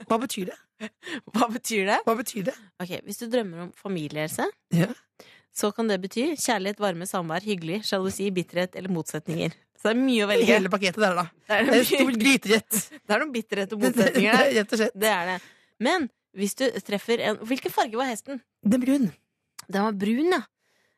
Hva 0.09 0.19
betyr 0.23 0.51
det? 0.53 0.59
Hva 1.35 1.49
betyr 1.53 1.87
det? 1.91 1.99
Hva 2.07 2.15
betyr 2.19 2.47
det? 2.51 2.55
Ok, 2.83 2.93
Hvis 3.07 3.21
du 3.23 3.27
drømmer 3.31 3.67
om 3.67 3.73
familiehelse, 3.79 4.47
Ja. 4.75 4.89
så 5.55 5.71
kan 5.75 5.89
det 5.91 6.01
bety 6.03 6.33
kjærlighet, 6.41 6.81
varme, 6.83 7.07
samvær, 7.07 7.45
hyggelig, 7.47 7.83
sjalusi, 7.89 8.31
bitterhet 8.35 8.75
eller 8.81 8.91
motsetninger. 8.91 9.53
Så 9.79 9.91
det 9.91 9.95
er 9.97 10.01
mye 10.03 10.25
å 10.25 10.29
velge. 10.31 10.47
Hele 10.47 10.71
pakketet 10.71 11.03
der, 11.03 11.15
da. 11.19 11.25
Det 11.49 11.57
er, 11.59 11.71
Det 11.73 12.01
er 12.01 12.13
gryterett. 12.25 12.81
det 13.07 13.15
er 13.17 13.23
noen 13.25 13.33
bitterhet 13.35 13.73
og 13.75 13.83
motsetninger 13.83 14.39
der. 14.39 14.53
Rett 14.61 14.73
og 14.77 14.79
slett. 14.83 14.95
Det 15.05 15.11
er 15.11 15.31
det. 15.33 15.39
Men 15.83 16.07
hvis 16.39 16.55
du 16.57 16.65
treffer 16.87 17.21
en 17.27 17.41
Hvilken 17.45 17.75
farge 17.75 17.99
var 17.99 18.07
hesten? 18.09 18.39
Den 18.65 18.81
brun. 18.85 19.09
Den 19.69 19.83
var 19.89 19.93
brun, 19.99 20.31
ja. 20.39 20.43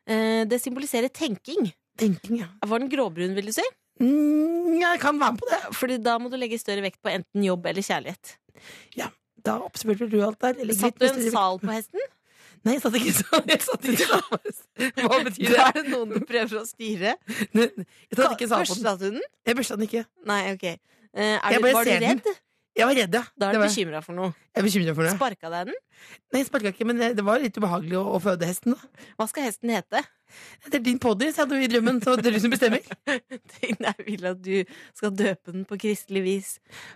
Eh, 0.07 0.43
Det 0.49 0.61
symboliserer 0.61 1.09
tenking. 1.09 1.71
Tenking, 1.97 2.39
ja. 2.43 2.47
Var 2.65 2.79
den 2.83 2.89
gråbrun, 2.91 3.33
vil 3.35 3.49
du 3.49 3.55
si? 3.55 3.65
Mm, 4.03 4.77
jeg 4.81 4.99
kan 5.01 5.17
være 5.19 5.33
med 5.33 5.41
på 5.41 5.49
det. 5.49 5.59
Fordi 5.79 5.97
da 6.03 6.17
må 6.19 6.29
du 6.29 6.37
legge 6.37 6.59
større 6.59 6.83
vekt 6.85 7.01
på 7.03 7.09
enten 7.13 7.43
jobb 7.47 7.65
eller 7.71 7.81
kjærlighet. 7.85 8.35
Da 9.45 9.59
oppsummerte 9.61 10.07
du 10.09 10.17
alt 10.25 10.39
der. 10.41 10.55
Eller, 10.63 10.73
Satt 10.73 10.97
du 10.97 11.05
en 11.05 11.19
sal 11.31 11.59
på 11.61 11.69
hesten? 11.69 12.01
Nei, 12.65 12.73
jeg 12.73 12.81
satt 12.81 12.95
ikke 12.97 13.11
sånn. 13.13 13.43
Jeg 13.51 13.61
satt 13.61 13.83
ikke 13.91 14.07
sånn. 14.13 14.55
Hva 15.05 15.19
betyr 15.27 15.51
det? 15.51 15.57
Da 15.59 15.67
er 15.69 15.75
det 15.77 15.83
noen 15.91 16.15
du 16.15 16.23
prøver 16.25 16.57
å 16.57 16.63
styre. 16.65 17.11
Jeg 17.53 18.17
satt 18.17 18.33
ikke 18.33 18.47
sånn 18.49 18.65
på 18.65 18.77
den. 18.79 18.81
Børsta 18.81 18.95
du 18.97 19.05
den? 19.19 19.27
Jeg 19.45 19.59
børsta 19.59 19.77
den 19.77 19.85
ikke. 19.85 20.03
Nei, 20.31 20.39
ok. 20.55 20.65
Eh, 20.65 21.35
Er 21.37 21.59
du, 21.61 21.67
var 21.67 21.85
du 21.85 21.91
redd? 21.93 22.23
den. 22.25 22.39
Jeg 22.75 22.89
var 22.89 22.97
redd, 22.97 23.13
ja. 23.15 23.21
Da 23.39 23.51
er 23.51 23.55
du 23.55 23.61
bekymra 23.63 24.01
for 24.03 24.17
noe. 24.17 24.33
Jeg 24.57 24.65
er 24.65 24.97
for 24.97 25.05
det. 25.07 25.13
Sparka 25.15 25.51
deg 25.53 25.69
den? 25.69 25.77
Nei, 26.33 26.41
jeg 26.41 26.49
sparka 26.49 26.73
ikke, 26.73 26.87
men 26.89 26.97
det, 26.99 27.11
det 27.15 27.23
var 27.29 27.39
litt 27.39 27.55
ubehagelig 27.61 28.01
å, 28.01 28.03
å 28.17 28.19
føde 28.23 28.49
hesten. 28.49 28.73
da. 28.73 29.05
Hva 29.15 29.29
skal 29.29 29.45
hesten 29.45 29.71
hete? 29.71 30.01
Det 30.65 30.79
er 30.79 30.83
din 30.85 30.97
podi, 30.99 31.29
sa 31.35 31.45
du 31.45 31.53
i 31.59 31.67
drømmen, 31.69 32.01
så 32.03 32.15
det 32.19 32.27
er 32.31 32.35
du 32.35 32.39
som 32.43 32.51
bestemmer. 32.53 32.81
Jeg 33.61 33.95
vil 34.07 34.25
at 34.31 34.41
du 34.43 34.63
skal 34.97 35.13
døpe 35.15 35.51
den 35.53 35.65
på 35.69 35.77
kristelig 35.81 36.23
vis. 36.25 36.49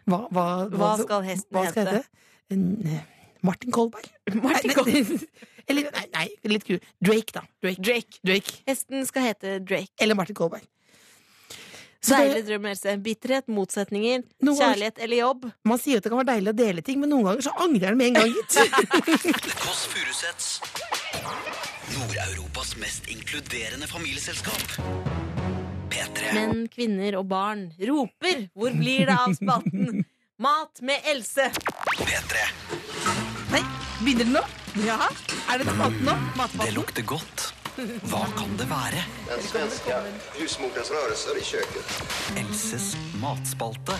Hva, 0.09 0.23
hva, 0.33 0.47
Hva 0.73 0.91
skal 1.03 1.23
hesten 1.27 1.53
hva 1.55 1.67
skal 1.69 1.85
hete? 1.87 2.01
hete? 2.01 2.09
Eh, 2.95 3.05
Martin 3.45 3.71
Kolberg. 3.71 4.09
Martin 4.41 4.73
Kolberg. 4.75 5.27
Eller, 5.69 5.85
nei, 5.93 6.05
nei, 6.15 6.27
litt 6.49 6.63
kul. 6.65 6.79
Drake, 7.05 7.31
da. 7.35 7.43
Drake. 7.61 7.77
Drake. 7.85 8.19
Drake. 8.25 8.55
Hesten 8.67 9.05
skal 9.05 9.27
hete 9.29 9.59
Drake. 9.61 9.93
Eller 10.01 10.17
Martin 10.17 10.35
Kolberg. 10.39 10.65
Så 12.01 12.15
Deilig 12.15 12.45
drøm, 12.47 12.65
Else. 12.71 12.93
Bitterhet, 13.03 13.45
motsetninger, 13.51 14.21
Noen 14.39 14.55
ganger- 14.55 14.61
kjærlighet 14.71 15.01
eller 15.03 15.17
jobb. 15.19 15.45
man 15.67 15.77
sier 15.83 15.99
at 15.99 16.05
det 16.05 16.11
kan 16.13 16.21
være 16.21 16.29
deilig 16.31 16.53
å 16.53 16.57
dele 16.57 16.81
ting, 16.87 16.97
men 17.01 17.11
noen 17.11 17.25
ganger 17.27 17.43
så 17.43 17.51
angrer 17.59 17.91
han 17.91 17.97
med 17.99 18.07
en 18.07 18.13
gang, 18.21 18.31
gitt. 18.33 18.55
Nord-Europas 21.97 22.75
mest 22.77 23.07
inkluderende 23.07 23.87
familieselskap. 23.87 24.77
P3. 25.89 26.33
Menn, 26.33 26.67
kvinner 26.69 27.17
og 27.17 27.27
barn 27.29 27.69
roper 27.89 28.47
'Hvor 28.53 28.75
blir 28.77 29.05
det 29.09 29.15
av 29.15 29.33
spalten?' 29.33 30.05
Mat 30.45 30.81
med 30.81 31.03
Else. 31.11 31.49
P3. 31.97 32.43
Nei, 33.51 33.63
begynner 34.03 34.23
det 34.23 34.35
nå? 34.37 34.43
Ja. 34.85 35.09
Er 35.51 35.59
det 35.59 35.67
spalten 35.73 36.05
nå? 36.07 36.15
Det 36.63 36.71
lukter 36.77 37.03
godt. 37.03 37.49
Hva 38.07 38.23
kan 38.37 38.55
det 38.59 38.69
være? 38.69 39.03
Den 39.27 39.43
svenske 39.43 39.99
husmorens 40.37 40.91
rørelser 40.95 41.39
i 41.39 41.43
kjøkkenet. 41.43 42.17
Elses 42.39 42.93
matspalte. 43.19 43.95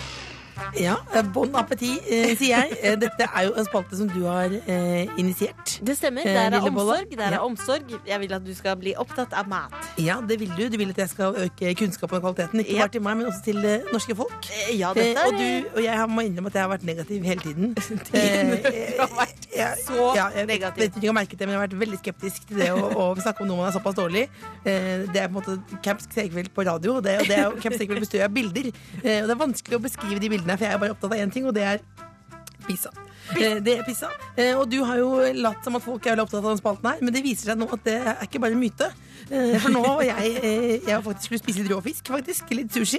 Ja, 0.78 0.94
eh, 1.14 1.22
bon 1.34 1.52
appétit, 1.54 2.00
eh, 2.10 2.36
sier 2.36 2.56
jeg. 2.56 2.76
Eh, 2.82 2.96
Dette 3.00 3.26
er 3.34 3.42
jo 3.48 3.52
en 3.58 3.64
spalte 3.64 3.96
som 3.96 4.08
du 4.08 4.24
har 4.26 4.50
eh, 4.66 5.06
initiert. 5.18 5.78
Det 5.86 5.96
stemmer. 5.96 6.22
Der 6.24 6.50
er 6.56 6.60
omsorg. 6.60 7.10
Der 7.16 7.24
er 7.26 7.30
Ja. 7.32 7.44
omsorg. 7.44 7.82
Jeg 8.06 8.20
vil 8.20 8.32
at 8.32 8.44
du 8.46 8.54
skal 8.54 8.76
bli 8.76 8.94
opptatt 8.96 9.32
av 9.32 9.48
mat. 9.48 9.72
Ja, 9.98 10.20
det 10.28 10.38
vil 10.40 10.52
du. 10.56 10.68
Du 10.68 10.76
vil 10.78 10.90
at 10.90 10.98
jeg 10.98 11.08
skal 11.08 11.34
øke 11.36 11.74
kunnskapen 11.74 12.16
og 12.16 12.22
kvaliteten. 12.22 12.60
Ikke 12.60 12.72
Ja. 12.74 12.78
bare 12.82 12.88
til 12.88 13.02
meg, 13.02 13.16
men 13.16 13.26
også 13.26 13.42
til 13.44 13.62
det 13.62 13.82
norske 13.92 14.14
folk. 14.16 14.46
Ja, 14.78 14.92
dette 14.94 15.16
og, 15.26 15.34
er 15.34 15.38
du, 15.62 15.68
og 15.76 15.82
jeg 15.84 16.08
må 16.08 16.20
innrømme 16.20 16.46
at 16.46 16.54
jeg 16.54 16.62
har 16.62 16.68
vært 16.76 16.84
negativ 16.84 17.22
hele 17.24 17.40
tiden. 17.40 17.74
Du 17.80 19.00
har 19.00 19.10
vært 19.16 19.46
jeg, 19.60 19.84
så 19.86 20.08
ja, 20.16 20.26
jeg 20.34 20.48
negativ. 20.50 20.82
vet 20.82 20.90
ikke 20.90 21.00
om 21.00 21.06
jeg 21.06 21.12
har 21.12 21.18
merket 21.20 21.38
det, 21.38 21.46
men 21.48 21.54
jeg 21.54 21.60
har 21.60 21.66
vært 21.66 21.78
veldig 21.84 22.00
skeptisk 22.00 22.48
til 22.50 22.62
det 22.62 22.70
å, 22.74 22.82
å 22.90 23.06
snakke 23.20 23.44
om 23.44 23.50
noe 23.50 23.60
man 23.62 23.70
er 23.70 23.76
såpass 23.76 23.98
dårlig. 23.98 24.24
Eh, 24.64 25.06
det 25.10 25.22
er 25.22 25.30
på 25.30 25.34
en 25.34 25.38
måte 25.40 25.80
Camp 25.84 26.04
Segerfeldt 26.06 26.54
på 26.56 26.66
radio, 26.68 26.96
og 26.98 27.06
det, 27.06 27.18
og 27.22 27.30
det 27.30 27.38
er, 27.38 27.58
Camp 27.62 27.76
Segerfeldt 27.76 28.06
består 28.06 28.26
av 28.26 28.34
bilder. 28.34 28.70
Eh, 29.02 29.20
og 29.22 29.30
det 29.30 29.36
er 29.36 29.42
vanskelig 29.44 29.80
å 29.80 29.84
beskrive 29.86 30.22
de 30.22 30.32
bildene, 30.32 30.56
for 30.58 30.68
jeg 30.68 30.78
er 30.78 30.82
bare 30.84 30.96
opptatt 30.96 31.12
av 31.14 31.22
én 31.22 31.34
ting, 31.34 31.48
og 31.50 31.56
det 31.56 31.66
er 31.74 31.84
pizza. 32.66 32.92
Eh, 33.36 33.60
det 33.62 33.76
er 33.78 33.84
pizza. 33.86 34.10
Eh, 34.36 34.56
og 34.58 34.66
du 34.70 34.80
har 34.86 34.98
jo 35.00 35.12
latt 35.38 35.64
som 35.66 35.76
at 35.78 35.84
folk 35.84 36.06
er 36.06 36.20
opptatt 36.22 36.42
av 36.42 36.50
den 36.52 36.60
spalten 36.60 36.90
her, 36.90 37.02
men 37.04 37.14
det 37.14 37.22
viser 37.26 37.52
seg 37.52 37.60
nå 37.60 37.68
at 37.70 37.86
det 37.86 37.96
er 38.00 38.26
ikke 38.26 38.42
bare 38.42 38.56
en 38.56 38.62
myte. 38.62 38.90
Eh, 39.30 39.54
for 39.62 39.70
nå 39.70 39.80
har 39.86 40.00
jeg, 40.08 40.30
eh, 40.42 40.72
jeg 40.82 40.90
har 40.96 41.02
faktisk 41.06 41.28
skulle 41.28 41.38
spise 41.44 41.62
litt 41.62 41.70
råfisk, 41.70 42.08
faktisk. 42.10 42.50
Litt 42.56 42.72
sushi. 42.74 42.98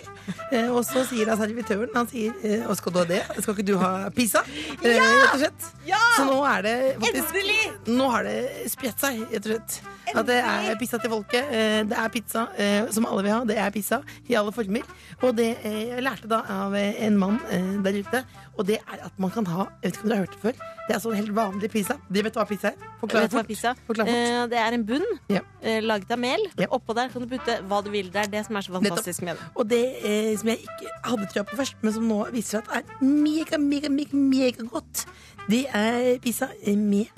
Eh, 0.51 0.69
og 0.71 0.85
så 0.87 1.03
sier 1.09 1.27
da 1.27 1.35
servitøren 1.39 1.91
Han 1.95 2.07
sier 2.07 2.31
«Å, 2.67 2.75
skal 2.79 2.93
du 2.95 2.99
ha 3.01 3.05
det? 3.09 3.21
Skal 3.41 3.55
ikke 3.57 3.65
du 3.67 3.73
ha 3.81 3.91
pizza? 4.15 4.43
Ja! 4.83 5.03
rett 5.03 5.33
og 5.35 5.41
slett. 5.43 5.67
Så 6.15 6.25
nå 6.27 6.37
er 6.47 6.61
det 6.67 6.75
faktisk 7.01 7.35
Endelig! 7.35 7.59
Nå 7.97 8.07
har 8.13 8.23
det 8.27 8.37
spredt 8.71 8.99
seg, 9.03 9.21
rett 9.31 9.47
og 9.47 9.51
slett. 9.55 9.79
At 10.11 10.25
det 10.27 10.39
er 10.43 10.75
pizza 10.79 10.97
til 10.99 11.11
folket. 11.13 11.51
Det 11.87 11.95
er 11.97 12.09
pizza 12.11 12.45
som 12.91 13.05
alle 13.07 13.23
vil 13.23 13.31
ha. 13.31 13.41
Det 13.47 13.55
er 13.63 13.71
pizza 13.71 14.01
i 14.27 14.35
alle 14.35 14.51
former. 14.55 14.83
Og 15.23 15.35
det 15.37 15.49
jeg 15.63 16.03
lærte 16.03 16.27
da 16.31 16.41
av 16.51 16.75
en 16.75 17.17
mann 17.19 17.37
der 17.85 17.99
ute, 18.01 18.23
og 18.59 18.67
det 18.67 18.79
er 18.81 19.05
at 19.07 19.15
man 19.21 19.31
kan 19.31 19.47
ha 19.47 19.69
Jeg 19.81 19.93
vet 19.93 19.97
ikke 19.97 20.03
om 20.03 20.09
dere 20.11 20.17
har 20.19 20.25
hørt 20.25 20.35
det 20.35 20.41
før. 20.43 20.65
Det 20.87 20.95
er 20.97 20.99
sånn 21.05 21.15
helt 21.15 21.31
vanlig 21.37 21.69
pizza. 21.71 21.95
De 22.11 22.23
vet 22.25 22.35
hva 22.35 22.43
pizza 22.49 22.73
er? 22.73 22.89
Forklar 22.99 23.29
fort. 23.31 23.47
pizza? 23.47 23.71
Forklar 23.87 24.09
fort. 24.09 24.15
Eh, 24.15 24.47
Det 24.51 24.59
er 24.59 24.73
en 24.77 24.83
bunn 24.85 25.05
Ja. 25.31 25.39
laget 25.81 26.11
av 26.11 26.19
mel. 26.21 26.45
Ja. 26.59 26.69
Oppå 26.77 26.95
der 26.97 27.11
kan 27.13 27.23
du 27.23 27.29
putte 27.31 27.57
hva 27.69 27.81
du 27.85 27.91
vil. 27.93 28.11
Det 28.13 28.25
er 28.25 28.31
det 28.35 28.45
som 28.47 28.59
er 28.59 28.67
så 28.67 28.75
fantastisk 28.77 29.25
med 29.27 29.39
det. 29.39 29.49
Og 29.55 29.69
det 29.69 29.83
eh, 30.01 30.33
som 30.39 30.53
jeg 30.53 30.65
ikke 30.65 30.93
hadde 31.07 31.31
trua 31.33 31.45
på 31.49 31.59
først, 31.61 31.79
men 31.81 31.95
som 31.97 32.07
nå 32.09 32.21
viser 32.35 32.61
at 32.61 32.81
er 32.81 33.05
mega, 33.05 33.59
mega, 33.61 33.91
mega, 33.93 34.17
mega 34.17 34.67
godt, 34.71 35.05
det 35.49 35.65
er 35.73 36.15
pizza 36.23 36.51
med 36.77 37.11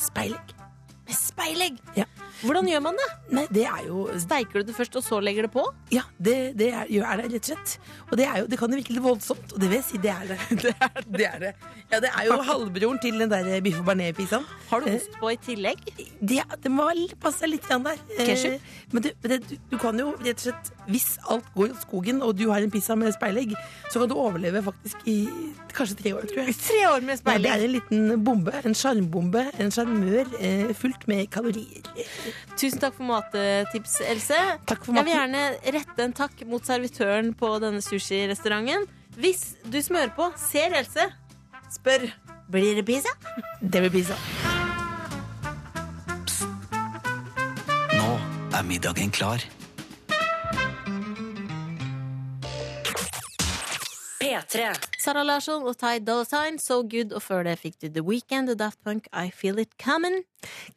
speilegg. 0.00 0.55
Med 1.06 1.14
speilegg! 1.16 1.76
Ja. 1.96 2.04
Hvordan 2.42 2.66
gjør 2.68 2.82
man 2.84 2.98
det? 2.98 3.04
Nei, 3.32 3.42
det 3.54 3.62
er 3.64 3.84
jo 3.86 4.02
Steiker 4.20 4.60
du 4.60 4.68
det 4.68 4.74
først, 4.76 4.96
og 4.98 5.04
så 5.06 5.20
legger 5.24 5.46
det 5.46 5.50
på? 5.54 5.62
Ja, 5.94 6.02
det, 6.20 6.34
det 6.58 6.66
er, 6.68 6.90
gjør 6.92 7.22
det 7.22 7.28
rett 7.30 7.36
og 7.38 7.48
slett. 7.48 7.74
Og 8.10 8.18
det, 8.20 8.26
er 8.28 8.42
jo, 8.42 8.48
det 8.52 8.58
kan 8.60 8.74
jo 8.74 8.80
virke 8.80 8.92
litt 8.96 9.04
voldsomt, 9.06 9.54
og 9.54 9.62
det 9.62 9.70
vil 9.70 9.78
jeg 9.78 9.86
si, 9.88 10.00
det 10.02 10.12
er 10.12 10.26
det. 10.32 10.38
Det 10.66 10.74
er 10.74 10.98
det. 11.06 11.24
Er 11.30 11.38
det. 11.46 11.52
Ja, 11.94 12.00
det 12.02 12.10
er 12.10 12.26
jo 12.28 12.36
halvbroren 12.50 12.98
til 13.02 13.16
den 13.22 13.30
der 13.32 13.48
biff 13.64 13.78
og 13.80 13.86
bearnés-pizzaen. 13.88 14.44
Har 14.68 14.82
du 14.84 14.90
Eh, 14.90 14.98
ost 14.98 15.16
på 15.20 15.30
i 15.32 15.38
tillegg? 15.46 15.80
Det, 16.20 16.42
det 16.66 16.72
må 16.74 16.90
passe 17.22 17.48
litt 17.48 17.64
grann 17.70 17.86
der. 17.86 18.02
Eh, 18.18 18.26
Ketchup? 18.26 18.68
Men, 18.92 19.06
du, 19.06 19.10
det, 19.30 19.40
du, 19.48 19.56
du 19.72 19.78
kan 19.80 19.96
jo 20.02 20.10
rett 20.20 20.36
og 20.42 20.48
slett, 20.50 20.72
hvis 20.86 21.16
alt 21.32 21.46
går 21.54 21.72
i 21.72 21.78
skogen, 21.80 22.22
og 22.22 22.36
du 22.38 22.46
har 22.50 22.62
en 22.62 22.70
pizza 22.70 22.94
med 22.98 23.14
speilegg, 23.16 23.54
så 23.90 24.00
kan 24.00 24.10
du 24.10 24.16
overleve 24.18 24.62
faktisk 24.66 25.06
i 25.10 25.16
kanskje 25.76 25.96
tre 26.00 26.12
år, 26.16 26.26
tror 26.30 26.42
jeg. 26.42 26.56
Tre 26.66 26.82
år 26.88 27.06
med 27.06 27.22
Ja, 27.26 27.38
det 27.42 27.52
er 27.52 27.64
en 27.66 27.74
liten 27.74 28.24
bombe, 28.24 28.54
en 28.64 28.76
sjarmbombe, 28.76 29.42
en 29.60 29.72
sjarmør 29.74 30.30
eh, 30.40 30.72
fullt 30.78 31.06
med 31.10 31.26
kalorier. 31.34 31.86
Tusen 32.56 32.80
takk 32.82 32.96
for 32.96 33.08
mattips, 33.10 33.98
Else. 34.06 34.38
Takk 34.68 34.86
for 34.86 34.96
Jeg 34.96 35.08
vil 35.08 35.16
gjerne 35.16 35.44
rette 35.76 36.06
en 36.06 36.16
takk 36.16 36.46
mot 36.48 36.64
servitøren 36.64 37.32
på 37.36 37.56
denne 37.62 37.82
sushirestauranten. 37.84 38.86
Hvis 39.16 39.56
du 39.64 39.80
smører 39.84 40.12
på, 40.16 40.30
ser 40.40 40.76
Else, 40.76 41.10
spør 41.72 42.08
blir 42.52 42.78
det 42.78 42.86
pizza. 42.86 43.12
Det 43.60 43.82
blir 43.82 43.90
pizza. 43.90 44.16
Nå 47.96 48.10
er 48.54 48.66
middagen 48.68 49.10
klar. 49.10 49.42
P3. 54.26 54.72
Sara 54.98 55.22
Larsson 55.22 55.62
og 55.62 55.76
Ty 55.78 56.00
Dolla 56.02 56.26
Sign, 56.26 56.58
So 56.58 56.80
Good. 56.82 57.14
Og 57.14 57.22
før 57.22 57.44
det 57.46 57.56
fikk 57.60 57.78
du 57.84 57.88
The 57.88 58.02
Weekend, 58.02 58.50
The 58.50 58.58
Daft 58.58 58.80
Punk, 58.82 59.06
I 59.14 59.30
Feel 59.30 59.60
It 59.62 59.76
Coming. 59.82 60.24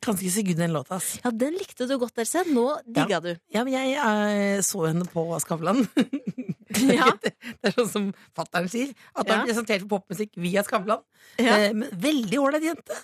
Ganske 0.06 0.30
så 0.32 0.44
good 0.46 0.62
den 0.62 0.74
låta, 0.76 1.00
ass. 1.00 1.16
Ja, 1.24 1.32
den 1.32 1.58
likte 1.58 1.88
du 1.90 1.98
godt, 1.98 2.18
Else. 2.22 2.46
Nå 2.54 2.68
digga 2.86 3.22
du. 3.24 3.34
Ja, 3.54 3.66
men 3.66 3.74
jeg 3.74 3.98
eh, 3.98 4.62
så 4.66 4.86
henne 4.86 5.10
på 5.10 5.26
Skavlan. 5.42 5.88
Ja. 7.00 7.08
det 7.24 7.34
er 7.66 7.74
sånn 7.76 7.90
som 7.90 8.04
fattern 8.38 8.68
sier. 8.70 8.92
At 9.16 9.28
han 9.30 9.40
Ja. 9.42 9.46
presentert 9.48 9.82
for 9.86 10.00
popmusikk 10.00 10.36
via 10.38 10.62
Skavlan. 10.64 11.02
Ja. 11.42 11.56
Eh, 11.58 11.74
men 11.74 11.90
veldig 12.04 12.40
ålreit 12.40 12.64
jente. 12.68 12.98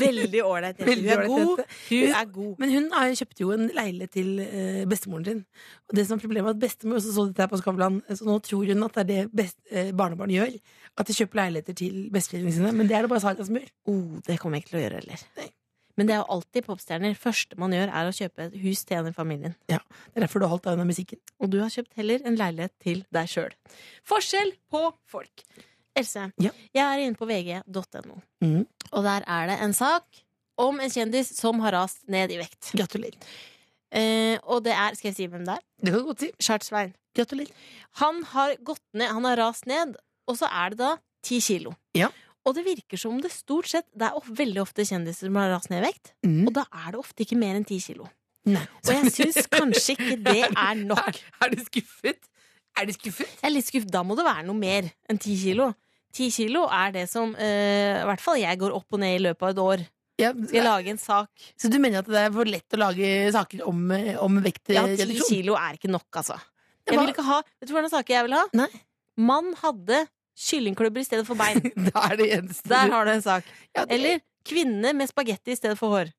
Veldig 0.00 0.42
ålreit 0.46 0.78
jente. 0.78 0.94
Hun 0.94 1.10
er 1.10 1.24
god. 1.26 1.62
Hun 1.90 2.14
er 2.20 2.30
god. 2.36 2.54
Men 2.62 2.74
hun 2.76 2.86
er, 3.00 3.14
kjøpte 3.18 3.44
jo 3.44 3.50
en 3.56 3.66
leilighet 3.76 4.14
til 4.14 4.30
eh, 4.44 4.82
bestemoren 4.90 5.26
sin. 5.26 5.44
Og 5.90 5.96
det 5.98 6.06
som 6.06 6.18
er 6.18 6.24
problemet 6.24 6.52
er 6.52 6.56
at 6.58 6.62
bestemor 6.62 7.00
også 7.00 7.14
så 7.16 7.26
dette 7.30 7.44
her 7.46 7.50
på 7.52 7.60
Skavlan, 7.62 8.00
så 8.08 8.28
nå 8.28 8.38
tror 8.46 8.70
hun 8.70 8.86
at 8.86 8.98
det 9.00 9.04
er 9.04 9.10
det 9.10 9.36
best, 9.42 9.58
eh, 9.70 9.90
barnebarn 9.96 10.30
gjør. 10.34 10.54
At 10.98 11.06
de 11.10 11.16
kjøper 11.18 11.42
leiligheter 11.42 11.76
til 11.82 12.04
besteforeldrene 12.14 12.54
sine. 12.60 12.72
Men 12.76 12.86
det 12.90 12.96
er 12.98 13.06
det 13.06 13.10
bare 13.12 13.20
Sara 13.26 13.44
som 13.46 13.58
gjør. 13.58 13.70
Oh, 13.90 14.20
det 14.26 14.38
kommer 14.42 14.58
jeg 14.58 14.64
ikke 14.68 14.76
til 14.76 14.80
å 14.80 14.84
gjøre 14.86 15.00
heller. 15.02 15.26
Nei. 15.40 15.50
Men 16.00 16.08
det 16.08 16.14
er 16.16 16.22
jo 16.22 16.30
alltid 16.32 16.64
popstjerner. 16.64 17.16
første 17.20 17.58
man 17.60 17.74
gjør, 17.76 17.90
er 17.92 18.08
å 18.08 18.12
kjøpe 18.16 18.46
et 18.46 18.54
hus 18.62 18.86
til 18.88 18.96
en 18.96 19.10
i 19.10 19.12
familien. 19.12 19.52
Det 19.68 19.76
er 20.16 20.24
derfor 20.24 20.40
du 20.40 20.46
har 20.46 20.54
holdt 20.54 20.64
deg 20.64 20.78
unna 20.78 20.86
musikken. 20.88 21.20
Og 21.36 21.50
du 21.52 21.58
har 21.60 21.68
kjøpt 21.68 21.92
heller 22.00 22.24
en 22.24 22.38
leilighet 22.40 22.72
til 22.80 23.02
deg 23.12 23.28
sjøl. 23.28 23.52
Forskjell 24.08 24.54
på 24.72 24.86
folk. 25.12 25.44
Else, 26.00 26.30
Ja. 26.40 26.54
jeg 26.72 26.84
er 26.86 27.04
inne 27.04 27.18
på 27.18 27.26
vg.no, 27.28 28.16
mm. 28.40 28.64
og 28.94 29.04
der 29.04 29.24
er 29.26 29.48
det 29.50 29.56
en 29.60 29.74
sak 29.76 30.22
om 30.56 30.78
en 30.80 30.88
kjendis 30.92 31.34
som 31.36 31.60
har 31.60 31.74
rast 31.76 32.06
ned 32.08 32.30
i 32.32 32.38
vekt. 32.40 32.70
Gratulerer. 32.78 33.18
Eh, 33.90 34.38
og 34.46 34.62
det 34.64 34.72
er 34.72 34.94
Skal 34.94 35.10
jeg 35.10 35.16
si 35.16 35.26
hvem 35.26 35.44
det 35.44 35.56
er? 35.58 35.64
Det 35.82 35.90
kan 35.92 36.00
du 36.00 36.06
godt 36.06 36.22
si. 36.24 36.30
Chartsvein. 36.40 36.94
Gratulerer. 37.18 37.50
Han 37.98 38.22
har 38.32 38.54
gått 38.62 38.84
ned, 38.94 39.10
han 39.10 39.26
har 39.26 39.36
rast 39.42 39.66
ned, 39.66 39.96
og 40.30 40.38
så 40.38 40.46
er 40.46 40.70
det 40.70 40.78
da 40.78 40.92
ti 41.26 41.40
kilo. 41.42 41.74
Ja. 41.98 42.08
Og 42.48 42.54
det 42.56 42.64
virker 42.64 42.96
som 42.98 43.18
det 43.20 43.28
stort 43.34 43.68
sett 43.68 43.84
Det 43.92 44.06
er 44.08 44.30
veldig 44.38 44.62
ofte 44.62 44.84
kjendiser 44.88 45.28
som 45.28 45.36
har 45.36 45.50
rast 45.52 45.68
ned 45.70 45.82
i 45.82 45.88
vekt, 45.90 46.14
Mm. 46.24 46.46
og 46.48 46.54
da 46.56 46.64
er 46.72 46.92
det 46.94 47.00
ofte 47.02 47.24
ikke 47.26 47.36
mer 47.38 47.54
enn 47.58 47.66
ti 47.68 47.78
kilo. 47.80 48.08
Nei. 48.48 48.62
Og 48.86 48.90
jeg 48.94 49.12
syns 49.12 49.46
kanskje 49.52 49.96
ikke 49.96 50.16
det 50.24 50.38
er 50.48 50.74
nok. 50.80 51.10
Er, 51.12 51.20
er 51.44 51.52
du 51.54 51.60
skuffet? 51.66 52.30
Er 52.80 52.86
du 52.88 52.92
skuffet? 52.96 53.28
Jeg 53.42 53.44
er 53.50 53.52
litt 53.54 53.66
skuffet. 53.68 53.90
Da 53.92 54.02
må 54.06 54.16
det 54.16 54.24
være 54.24 54.46
noe 54.48 54.56
mer 54.56 54.88
enn 55.10 55.18
ti 55.20 55.36
kilo. 55.36 55.72
Ti 56.16 56.30
kilo 56.34 56.64
er 56.72 56.92
det 56.96 57.04
som 57.12 57.34
eh, 57.38 58.00
i 58.00 58.06
hvert 58.08 58.22
fall 58.24 58.40
jeg 58.40 58.58
går 58.58 58.72
opp 58.74 58.96
og 58.96 59.02
ned 59.02 59.18
i 59.18 59.24
løpet 59.28 59.42
av 59.44 59.50
et 59.52 59.60
år. 59.66 59.84
Ja, 60.20 60.32
Skal 60.32 60.56
jeg 60.58 60.64
lage 60.66 60.90
en 60.92 60.98
sak? 61.00 61.30
Så 61.60 61.68
du 61.72 61.78
mener 61.80 62.00
at 62.02 62.08
det 62.10 62.18
er 62.20 62.32
for 62.34 62.44
lett 62.48 62.74
å 62.76 62.80
lage 62.80 63.10
saker 63.32 63.62
om, 63.68 63.84
om 64.24 64.40
vektreduksjon? 64.44 64.96
Ja, 64.96 65.20
ti 65.20 65.28
kilo 65.36 65.54
er 65.60 65.76
ikke 65.78 65.88
nok, 65.92 66.08
altså. 66.20 66.36
Jeg 66.88 66.98
vil 66.98 67.12
ikke 67.12 67.24
ha 67.28 67.38
Vet 67.44 67.68
du 67.70 67.72
hva 67.76 67.84
slags 67.84 67.94
saker 67.94 68.16
jeg 68.16 68.26
vil 68.26 68.34
ha? 68.36 68.42
Nei. 68.58 68.66
Mann 69.20 69.52
hadde 69.60 70.02
kyllingklubber 70.48 71.00
i 71.02 71.04
stedet 71.04 71.26
for 71.28 71.34
bein. 71.38 71.60
er 71.94 72.24
eneste. 72.38 72.68
Der 72.68 72.90
har 72.94 73.04
du 73.04 73.12
en 73.12 73.22
sak. 73.22 73.44
Ja, 73.76 73.84
det- 73.84 73.92
Eller 73.98 74.20
kvinne 74.48 74.92
med 74.96 75.08
spagetti 75.10 75.52
i 75.52 75.56
stedet 75.58 75.78
for 75.78 75.88
hår. 75.92 76.10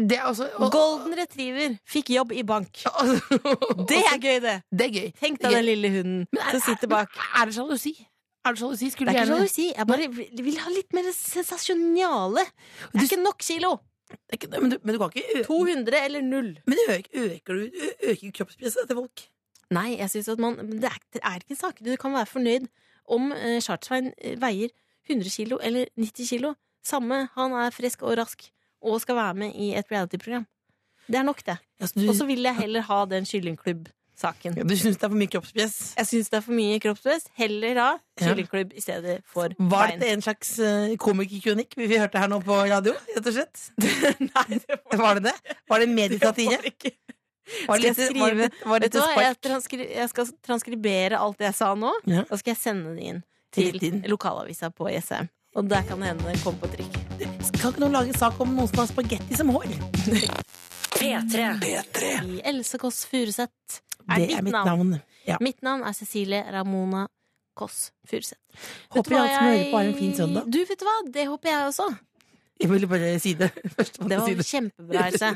det 0.00 0.18
også, 0.24 0.46
og, 0.56 0.70
Golden 0.72 1.12
retriever 1.18 1.74
fikk 1.88 2.10
jobb 2.14 2.32
i 2.32 2.42
bank. 2.42 2.78
Det 2.84 3.88
Det 3.88 3.98
er 4.12 4.18
gøy, 4.22 4.38
det! 4.44 4.54
Det 4.72 4.86
er 4.86 4.92
gøy. 4.94 5.08
Tenk 5.20 5.40
deg 5.42 5.52
den 5.58 5.64
lille 5.66 5.90
hunden 5.96 6.26
er- 6.38 6.50
som 6.54 6.60
sitter 6.60 6.88
bak. 6.88 7.12
Er 7.36 7.44
det 7.50 7.54
sjalusi? 7.56 7.92
Er 8.44 8.54
det 8.54 8.58
sjalusi? 8.62 8.88
Det 8.90 9.08
er 9.08 9.12
ikke 9.12 9.26
sjalusi. 9.32 9.66
Jeg 9.76 9.86
bare 9.86 10.08
vil 10.44 10.58
ha 10.62 10.70
litt 10.72 10.92
mer 10.96 11.10
sensasjonale. 11.12 12.44
Det 12.92 13.02
er 13.02 13.08
ikke 13.10 13.22
nok 13.22 13.38
kilo. 13.44 13.74
Det 14.10 14.38
ikke- 14.40 14.60
men, 14.60 14.70
du, 14.70 14.78
men 14.82 14.94
du 14.94 14.98
kan 14.98 15.10
ikke 15.14 15.40
ø 15.40 15.44
200 15.44 16.04
eller 16.04 16.20
null. 16.22 16.58
Men 16.66 16.78
øker, 16.88 17.10
øker 17.14 17.54
du 17.54 17.70
øker 18.02 18.32
kroppspresset 18.40 18.88
til 18.88 18.96
folk? 18.96 19.26
Nei, 19.70 19.96
jeg 20.00 20.10
synes 20.10 20.28
at 20.28 20.38
man 20.38 20.56
det 20.56 20.84
er, 20.84 20.98
det 21.12 21.20
er 21.22 21.34
ikke 21.38 21.50
en 21.50 21.56
sak. 21.56 21.78
Du 21.84 21.92
kan 21.96 22.12
være 22.12 22.26
fornøyd 22.26 22.66
om 23.06 23.32
eh, 23.32 23.60
Chartsvein 23.64 24.12
eh, 24.18 24.36
veier 24.40 24.72
100 25.10 25.30
kilo 25.30 25.58
eller 25.62 25.88
90 25.96 26.28
kilo. 26.28 26.54
Samme, 26.86 27.28
han 27.34 27.52
er 27.52 27.74
frisk 27.74 28.02
og 28.02 28.16
rask 28.20 28.46
og 28.80 29.00
skal 29.02 29.18
være 29.18 29.34
med 29.34 29.56
i 29.60 29.74
et 29.76 29.90
reality-program. 29.92 30.46
Det 31.10 31.18
er 31.18 31.22
nok, 31.26 31.46
det. 31.46 31.56
Altså, 31.80 32.00
du, 32.00 32.08
Og 32.08 32.14
så 32.14 32.26
vil 32.26 32.42
jeg 32.42 32.56
heller 32.56 32.80
ha 32.86 33.04
den 33.10 33.26
kyllingklubb-saken. 33.26 34.54
ja, 34.56 34.62
du 34.62 34.76
syns 34.76 34.96
det 34.96 35.04
er 35.04 35.08
for 35.10 35.18
mye 35.18 35.32
kroppspress? 35.32 35.76
Jeg 35.98 36.06
syns 36.06 36.30
det 36.30 36.36
er 36.38 36.44
for 36.46 36.56
mye 36.56 36.78
kroppspress. 36.80 37.26
Heller 37.40 37.80
ha 37.82 37.88
kyllingklubb 38.20 38.72
i 38.76 38.80
stedet 38.84 39.18
for 39.26 39.50
Var 39.58 39.86
det 39.90 39.98
dette 40.00 40.12
en 40.14 40.22
slags 40.22 40.52
uh, 40.60 40.94
komikerkronikk 41.02 41.74
vi 41.76 41.98
hørte 41.98 42.22
her 42.22 42.30
nå 42.30 42.38
på 42.46 42.60
radio? 42.70 42.94
rett 43.16 43.26
og 43.26 43.36
slett? 43.36 43.64
Nei, 44.30 44.46
det 44.60 44.78
var, 44.78 45.02
Var 45.02 45.20
det 45.20 45.24
det? 45.32 45.56
Var 45.68 45.84
det 45.84 45.88
meditativt? 45.88 46.50
det 46.54 46.60
var 46.62 46.70
ikke 46.72 46.94
Var 47.66 47.78
Skal 47.78 47.86
jeg 47.86 47.96
det 47.96 48.50
var 48.64 48.78
det 48.80 48.94
var 48.94 49.22
jeg, 49.22 49.36
transkri 49.42 49.86
jeg 49.94 50.08
skal 50.12 50.26
transkribere 50.46 51.18
alt 51.18 51.40
jeg 51.40 51.54
sa 51.54 51.74
nå, 51.74 51.90
Ja. 52.06 52.22
og 52.30 52.38
skal 52.38 52.54
jeg 52.54 52.60
sende 52.62 52.94
det 52.96 53.02
inn 53.10 53.22
til, 53.52 53.78
til 53.78 54.00
lokalavisa 54.08 54.70
på 54.70 54.88
ISM. 54.92 55.28
Og 55.58 55.66
der 55.68 55.82
kan 55.82 55.98
det 55.98 56.12
hende 56.12 56.30
det 56.30 56.42
kommer 56.44 56.60
på 56.62 56.70
trykk. 56.76 56.98
Skal 57.48 57.72
ikke 57.72 57.80
noen 57.82 57.92
lage 57.96 58.12
en 58.14 58.18
sak 58.20 58.38
om 58.40 58.52
noen 58.54 58.68
som 58.70 58.78
har 58.84 58.86
spagetti 58.92 59.36
som 59.36 59.48
hår? 59.50 59.66
P3. 61.00 61.46
I 62.26 62.40
Else 62.44 62.78
Kåss 62.78 63.04
Furuseth 63.10 63.80
er 64.10 64.20
Det 64.26 64.34
er 64.36 64.42
mitt 64.42 64.52
navn. 64.52 64.66
navn. 64.66 65.00
Ja. 65.26 65.36
Mitt 65.40 65.62
navn 65.62 65.82
er 65.86 65.92
Cecilie 65.92 66.44
Ramona 66.52 67.06
Kåss 67.58 67.90
Furuseth. 68.06 68.40
Håper 68.94 69.10
jeg 69.16 69.20
alle 69.20 69.34
som 69.34 69.44
hører 69.48 69.64
på, 69.70 69.76
har 69.76 69.84
en 69.90 69.98
fin 69.98 70.14
søndag. 70.16 70.46
Du, 70.50 70.58
vet 70.64 70.78
du 70.78 70.84
hva? 70.86 70.96
Det 71.12 71.26
håper 71.28 71.50
jeg 71.50 71.66
også. 71.72 71.88
Jeg 72.60 72.70
ville 72.70 72.88
bare 72.90 73.12
si 73.22 73.34
det. 73.38 73.50
Først 73.76 74.00
Det 74.02 74.16
var 74.18 74.26
si 74.28 74.34
det. 74.38 74.46
kjempebra, 74.46 75.06
Else. 75.10 75.30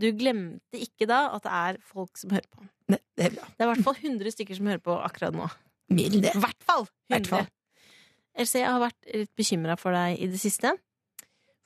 Du 0.00 0.08
glemte 0.16 0.80
ikke 0.80 1.08
da 1.10 1.22
at 1.36 1.44
det 1.46 1.54
er 1.60 1.80
folk 1.84 2.20
som 2.20 2.34
hører 2.36 2.46
på. 2.50 2.66
Ne, 2.90 2.98
det 3.18 3.26
er 3.26 3.34
bra. 3.36 3.48
Det 3.50 3.64
er 3.64 3.68
i 3.68 3.72
hvert 3.74 3.88
fall 3.88 3.98
100 4.00 4.36
stykker 4.36 4.58
som 4.58 4.70
hører 4.70 4.84
på 4.84 4.96
akkurat 4.98 5.36
nå. 5.36 5.48
Mer 5.90 6.14
enn 6.14 6.24
det. 6.24 6.34
I 6.36 6.44
hvert 6.44 6.66
fall 6.66 6.86
100. 7.12 7.50
Else, 8.40 8.62
jeg 8.62 8.70
har 8.70 8.80
vært 8.80 9.10
litt 9.12 9.32
bekymra 9.36 9.76
for 9.78 9.96
deg 9.96 10.22
i 10.22 10.30
det 10.30 10.40
siste. 10.40 10.72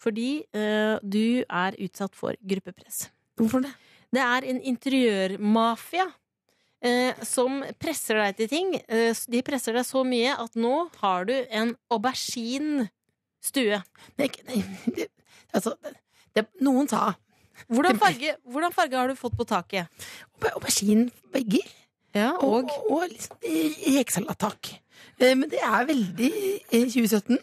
Fordi 0.00 0.28
uh, 0.56 0.96
du 1.00 1.44
er 1.44 1.76
utsatt 1.84 2.16
for 2.16 2.36
gruppepress. 2.44 3.06
Hvorfor 3.38 3.64
det? 3.64 3.72
Det 4.14 4.22
er 4.22 4.46
en 4.46 4.60
interiørmafia 4.62 6.04
eh, 6.84 7.22
som 7.26 7.64
presser 7.82 8.20
deg 8.20 8.36
til 8.38 8.50
ting. 8.52 8.74
Eh, 8.86 9.10
de 9.10 9.40
presser 9.46 9.74
deg 9.74 9.86
så 9.88 10.04
mye 10.06 10.36
at 10.38 10.54
nå 10.54 10.74
har 11.00 11.26
du 11.26 11.34
en 11.48 11.74
aubergine-stue. 11.90 12.93
Nei, 14.18 14.28
nei, 14.48 14.60
det, 14.96 15.08
altså, 15.54 15.74
det, 16.34 16.46
noen 16.64 16.88
sa 16.90 17.12
Hvordan 17.70 17.98
farge, 18.02 18.32
hvordan 18.50 18.72
farge 18.74 18.98
har 18.98 19.08
du 19.08 19.14
fått 19.14 19.36
på 19.38 19.44
taket? 19.46 19.86
auber- 20.34 20.56
auberginevegger 20.58 21.68
Ja, 22.14 22.32
og, 22.42 22.70
og 22.90 23.04
liksom 23.10 23.36
rekesalattak. 23.42 24.72
Eh, 25.18 25.34
Men 25.38 25.48
det 25.50 25.60
er 25.62 25.86
veldig 25.88 26.30
eh, 26.70 26.84
2017. 26.90 27.38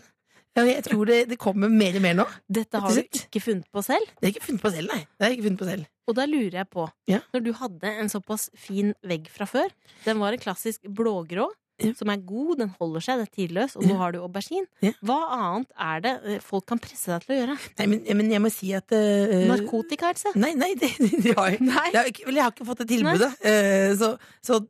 Ja, 0.55 0.65
Jeg 0.67 0.83
tror 0.83 1.05
det, 1.07 1.17
det 1.31 1.37
kommer 1.39 1.71
mer 1.71 1.95
og 1.95 2.03
mer 2.03 2.15
nå. 2.19 2.25
dette 2.51 2.79
har 2.83 2.91
du 2.91 2.99
ikke 3.05 3.39
funnet 3.39 3.67
på 3.71 3.83
selv. 3.87 4.03
Det 4.19 4.25
har 4.25 4.27
jeg 4.29 4.35
ikke 4.35 4.45
funnet 4.49 4.63
på 4.65 4.71
selv, 4.73 4.91
nei. 4.91 5.01
Det 5.15 5.27
er 5.27 5.35
ikke 5.37 5.45
funnet 5.47 5.61
på 5.63 5.67
selv. 5.69 5.85
Og 6.11 6.17
da 6.17 6.25
lurer 6.27 6.57
jeg 6.59 6.67
på, 6.75 6.87
Ja. 7.07 7.19
når 7.31 7.43
du 7.45 7.51
hadde 7.55 7.93
en 8.03 8.09
såpass 8.11 8.49
fin 8.59 8.91
vegg 9.07 9.29
fra 9.31 9.47
før, 9.47 9.71
den 10.03 10.19
var 10.19 10.35
en 10.35 10.43
klassisk 10.43 10.83
blågrå, 10.91 11.47
Ja. 11.81 11.93
som 11.97 12.11
er 12.13 12.23
god, 12.27 12.53
den 12.61 12.73
holder 12.79 13.05
seg, 13.05 13.21
det 13.21 13.27
er 13.27 13.35
tidløs, 13.39 13.75
og 13.79 13.85
nå 13.89 13.97
har 13.99 14.15
du 14.15 14.21
aubergine. 14.21 14.67
Ja. 14.85 14.93
Hva 15.05 15.19
annet 15.37 15.71
er 15.87 16.03
det 16.05 16.15
eh, 16.25 16.41
folk 16.45 16.67
kan 16.69 16.81
presse 16.81 17.11
deg 17.13 17.25
til 17.25 17.35
å 17.35 17.39
gjøre? 17.39 17.59
Nei, 17.81 17.87
men, 17.93 18.03
men 18.21 18.33
jeg 18.35 18.43
må 18.43 18.51
si 18.53 18.73
at 18.77 18.95
uh, 18.95 19.37
Narkotika, 19.51 20.11
altså? 20.13 20.33
Nei, 20.39 20.53
nei, 20.59 20.73
det, 20.81 20.93
det 20.99 21.35
har 21.37 21.53
jeg. 21.53 21.61
Nei. 21.65 21.87
Jeg 21.93 22.01
har 22.01 22.11
jeg 22.31 22.43
har 22.45 22.53
ikke 22.53 22.67
fått 22.67 22.83
det 22.83 22.91
tilbudet. 22.95 23.31
Uh, 23.45 23.91
så, 23.99 24.13
så 24.45 24.61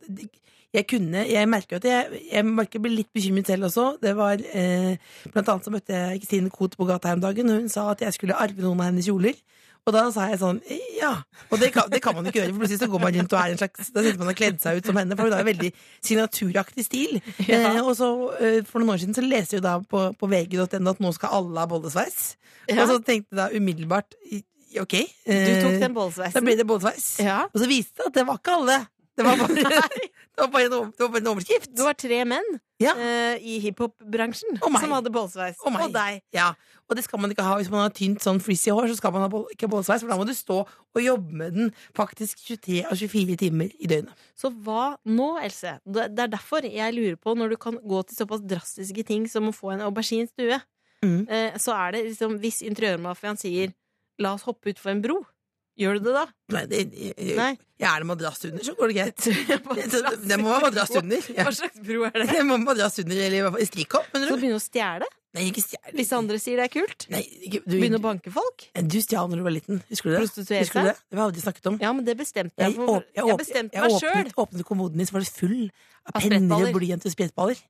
jeg 0.72 0.88
kunne 0.88 1.26
Jeg 1.28 1.48
merker 1.52 1.82
at 1.82 1.88
jeg, 1.88 2.22
jeg 2.32 2.48
merker 2.48 2.82
ble 2.84 2.94
litt 2.94 3.12
bekymret 3.14 3.50
selv 3.52 3.68
også. 3.68 3.88
Det 4.02 4.14
var 4.16 4.40
eh, 4.40 4.96
Blant 5.34 5.50
annet 5.52 5.68
så 5.68 5.74
møtte 5.74 5.98
jeg 5.98 6.22
Kristine 6.24 6.52
Koht 6.54 6.78
på 6.80 6.88
gata 6.88 7.12
her 7.12 7.20
om 7.20 7.24
dagen, 7.26 7.52
og 7.52 7.60
hun 7.60 7.72
sa 7.72 7.90
at 7.92 8.04
jeg 8.06 8.16
skulle 8.16 8.38
arve 8.40 8.64
noen 8.64 8.80
av 8.80 8.92
hennes 8.92 9.10
kjoler. 9.10 9.36
Og 9.90 9.94
da 9.96 10.04
sa 10.14 10.28
jeg 10.30 10.38
sånn 10.42 10.60
ja. 11.00 11.16
Og 11.50 11.58
det 11.62 11.72
kan, 11.74 11.88
det 11.90 12.02
kan 12.04 12.14
man 12.14 12.28
ikke 12.30 12.38
gjøre, 12.38 12.54
for 12.54 12.64
plutselig 12.64 12.82
så 12.84 12.90
går 12.92 13.02
man 13.02 13.16
rundt 13.18 13.34
og 13.34 13.40
er 13.40 13.56
en 13.56 13.62
slags 13.62 13.90
Da 13.96 14.04
sitter 14.06 14.20
man 14.22 14.30
og 14.30 14.38
kledd 14.38 14.60
seg 14.62 14.78
ut 14.78 14.90
som 14.92 15.00
henne, 15.00 15.18
for 15.18 15.26
hun 15.26 15.34
har 15.34 15.42
en 15.42 15.50
veldig 15.50 15.72
signaturaktig 16.06 16.86
stil. 16.86 17.18
Ja. 17.48 17.58
Eh, 17.72 17.82
og 17.82 17.96
så 17.98 18.12
eh, 18.38 18.60
for 18.68 18.82
noen 18.82 18.94
år 18.94 19.02
siden 19.02 19.18
så 19.18 19.26
leste 19.26 19.58
jo 19.58 19.64
da 19.66 19.80
på, 19.82 20.04
på 20.18 20.30
vg.no 20.30 20.94
at 20.94 21.02
nå 21.02 21.12
skal 21.18 21.34
alle 21.40 21.64
ha 21.64 21.68
bollesveis. 21.70 22.36
Ja. 22.70 22.84
Og 22.84 22.94
så 22.94 23.00
tenkte 23.02 23.34
jeg 23.34 23.40
da 23.42 23.50
umiddelbart 23.58 24.16
ok. 24.22 24.46
ok. 24.86 24.96
Du 25.26 25.34
eh, 25.34 25.60
tok 25.64 25.76
den 25.80 25.88
da 25.88 25.94
bollesveisen? 25.98 26.46
ble 26.46 26.58
det 26.62 26.68
bollesveis. 26.70 27.12
Ja. 27.26 27.42
Og 27.50 27.64
så 27.64 27.70
viste 27.72 28.04
det 28.04 28.12
at 28.12 28.20
det 28.22 28.28
var 28.30 28.42
ikke 28.42 28.58
alle. 28.62 28.80
Det 29.18 29.26
var 29.28 29.38
bare, 29.38 29.56
det 30.36 30.40
var 30.40 30.48
bare, 30.54 30.66
en, 30.66 30.92
det 30.96 31.04
var 31.04 31.10
bare 31.12 31.22
en 31.22 31.32
overskrift. 31.34 31.72
Det 31.76 31.84
var 31.84 31.98
tre 32.00 32.20
menn 32.26 32.48
Ja. 32.82 32.94
uh, 32.98 33.36
i 33.38 33.58
hiphop-bransjen 33.62 34.56
oh 34.64 34.78
som 34.80 34.94
hadde 34.96 35.12
bollesveis. 35.14 35.60
Og 35.68 35.92
deg. 35.94 36.22
Ja. 36.34 36.54
Og 36.90 36.96
det 36.98 37.04
skal 37.06 37.20
man 37.22 37.34
ikke 37.34 37.44
ha 37.46 37.58
hvis 37.60 37.70
man 37.70 37.84
har 37.84 37.94
tynt 37.96 38.24
sånn 38.24 38.40
frizzy 38.44 38.72
hår. 38.72 38.88
Så 38.90 38.98
skal 39.02 39.14
man 39.14 39.26
ha 39.28 39.42
ikke 39.52 39.68
ha 39.68 39.74
bollesveis, 39.76 40.02
for 40.06 40.12
da 40.12 40.18
må 40.20 40.26
du 40.28 40.34
stå 40.36 40.62
og 40.64 41.02
jobbe 41.04 41.38
med 41.44 41.58
den 41.60 41.74
faktisk 41.98 42.40
23 42.48 42.82
av 42.88 42.96
24 42.98 43.38
timer 43.44 43.72
i 43.80 43.92
døgnet. 43.92 44.16
Så 44.40 44.50
hva 44.64 44.96
nå, 45.06 45.30
Else? 45.44 45.78
Det 45.86 46.08
er 46.10 46.32
derfor 46.32 46.66
jeg 46.68 46.96
lurer 46.98 47.20
på, 47.20 47.36
når 47.38 47.54
du 47.54 47.60
kan 47.62 47.78
gå 47.84 48.02
til 48.08 48.18
såpass 48.24 48.44
drastiske 48.48 49.06
ting 49.08 49.28
som 49.32 49.52
å 49.52 49.56
få 49.56 49.76
en 49.76 49.88
auberginestue, 49.90 50.62
Mm. 51.02 51.24
uh, 51.26 51.56
så 51.58 51.74
er 51.74 51.96
det 51.96 52.02
liksom 52.12 52.36
Hvis 52.38 52.60
interiørmafiaen 52.62 53.34
sier 53.42 53.72
'la 54.22 54.36
oss 54.36 54.44
hoppe 54.46 54.70
utfor 54.70 54.92
en 54.92 55.02
bro', 55.02 55.26
gjør 55.80 56.00
du 56.00 56.08
det 56.10 56.14
da? 56.16 56.26
Nei, 56.56 56.64
det, 56.70 56.82
jeg, 56.92 57.36
Nei. 57.38 57.52
jeg 57.80 57.88
er 57.90 58.04
det 58.04 58.08
madrass 58.10 58.44
under, 58.48 58.66
så 58.66 58.76
går 58.78 58.92
det 58.92 58.98
greit. 58.98 59.26
Det, 60.32 60.38
må 60.42 60.52
være 60.52 60.68
madrass 60.68 60.94
under. 61.00 61.32
Ja. 61.32 61.48
Hva 61.48 61.54
slags 61.56 61.82
bro 61.86 62.06
er 62.10 62.16
det? 62.20 62.28
Det 62.36 62.44
må 62.46 62.58
være 62.58 62.68
madrass 62.68 63.02
under, 63.04 63.18
eller 63.18 63.38
i 63.38 63.42
hvert 63.46 63.58
fall 63.58 63.70
strikkhopp. 63.72 64.14
Så 64.14 64.22
du? 64.24 64.32
begynne 64.36 64.60
å 64.60 64.64
stjele? 64.64 65.10
Nei, 65.32 65.46
ikke 65.48 65.64
stjel. 65.64 65.94
Hvis 65.96 66.10
andre 66.16 66.38
sier 66.44 66.60
det 66.60 66.68
er 66.68 66.74
kult? 66.74 67.06
Nei, 67.12 67.22
ikke, 67.48 67.62
du, 67.64 67.78
Begynne 67.78 68.02
å 68.02 68.04
banke 68.04 68.34
folk? 68.36 68.66
du 68.76 68.98
stjal 69.00 69.32
når 69.32 69.40
du 69.40 69.46
var 69.48 69.56
liten. 69.56 69.84
Husker 69.88 70.12
du 70.12 70.16
det? 70.18 70.24
Prostituere 70.26 70.66
Husker 70.66 70.84
du 70.84 70.90
det? 70.90 70.96
Det 71.00 71.16
har 71.16 71.22
vi 71.22 71.28
aldri 71.30 71.44
snakket 71.46 71.70
om. 71.72 71.78
Ja, 71.80 71.92
men 71.96 72.08
det 72.08 72.18
bestemte 72.20 72.52
jeg. 72.60 72.74
Jeg, 72.74 72.80
For, 72.82 73.06
jeg, 73.16 73.28
jeg 73.30 73.40
bestemte 73.40 73.80
jeg 73.80 73.86
meg 73.86 73.96
sjøl. 73.96 74.18
åpnet, 74.18 74.40
åpnet 74.44 74.68
kommoden 74.68 75.00
din, 75.00 75.08
så 75.08 75.16
var 75.16 75.24
det 75.24 75.32
full 75.32 75.62
av 75.62 76.18
Av 76.20 76.26
penner, 76.26 76.66
og 76.68 76.76
blyant 76.76 77.08
og 77.08 77.16
sprettballer. 77.16 77.64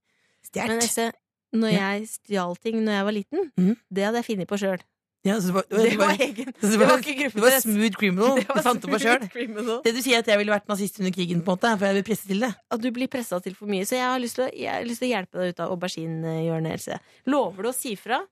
Stjert. 0.50 1.20
Når 1.52 1.74
jeg 1.76 2.08
stjal 2.08 2.58
ting 2.64 2.80
når 2.82 2.96
jeg 2.96 3.06
var 3.08 3.16
liten, 3.16 3.48
mm. 3.60 3.74
det 3.92 4.08
hadde 4.08 4.22
jeg 4.22 4.30
funnet 4.32 4.50
på 4.50 4.60
sjøl. 4.62 4.84
Ja, 5.24 5.36
så 5.38 5.52
det 5.52 5.54
var, 5.54 5.66
Det 5.70 5.98
var 6.00 6.16
egen. 6.18 6.54
Det 6.58 6.78
var 6.80 6.98
ikke 6.98 7.28
det 7.30 7.42
var 7.44 7.58
smooth 7.62 7.98
criminal. 8.00 8.36
Det 8.40 8.48
var 8.50 8.64
fant 8.66 8.82
det 8.82 9.02
smooth 9.04 9.28
criminal. 9.30 9.82
Det 9.86 9.94
du 9.94 10.00
sier, 10.02 10.18
er 10.18 10.24
at 10.26 10.32
jeg 10.34 10.42
ville 10.42 10.54
vært 10.56 10.72
nazist 10.72 10.98
under 10.98 11.14
krigen, 11.14 11.44
på 11.46 11.54
en 11.54 11.60
måte, 11.60 11.74
for 11.78 11.90
jeg 11.90 11.98
vil 12.00 12.06
presse 12.08 12.30
til 12.32 12.42
det. 12.42 12.50
At 12.74 12.82
du 12.82 12.90
blir 12.96 13.12
pressa 13.12 13.38
til 13.46 13.54
for 13.58 13.70
mye. 13.70 13.86
Så 13.86 14.00
jeg 14.00 14.08
har 14.08 14.24
lyst 14.24 14.40
til 14.40 14.48
å, 14.48 14.50
har 14.50 14.88
lyst 14.88 15.04
til 15.04 15.12
å 15.12 15.14
hjelpe 15.14 15.44
deg 15.44 15.54
ut 15.54 15.62
av 15.62 15.76
auberginehjørnet, 15.76 16.80
Else. 16.80 16.98
Lover 17.30 17.68
du 17.68 17.70
å 17.70 17.76
si 17.76 17.94
fra? 18.00 18.24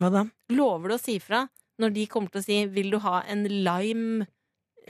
Hva 0.00 0.12
da? 0.12 0.26
Lover 0.52 0.92
du 0.92 0.98
å 0.98 1.00
si 1.00 1.16
fra 1.22 1.46
når 1.80 1.96
de 1.96 2.04
kommer 2.12 2.28
til 2.28 2.42
å 2.42 2.44
si 2.44 2.60
'vil 2.68 2.92
du 2.92 2.98
ha 3.00 3.22
en 3.24 3.48
lime' 3.48 4.28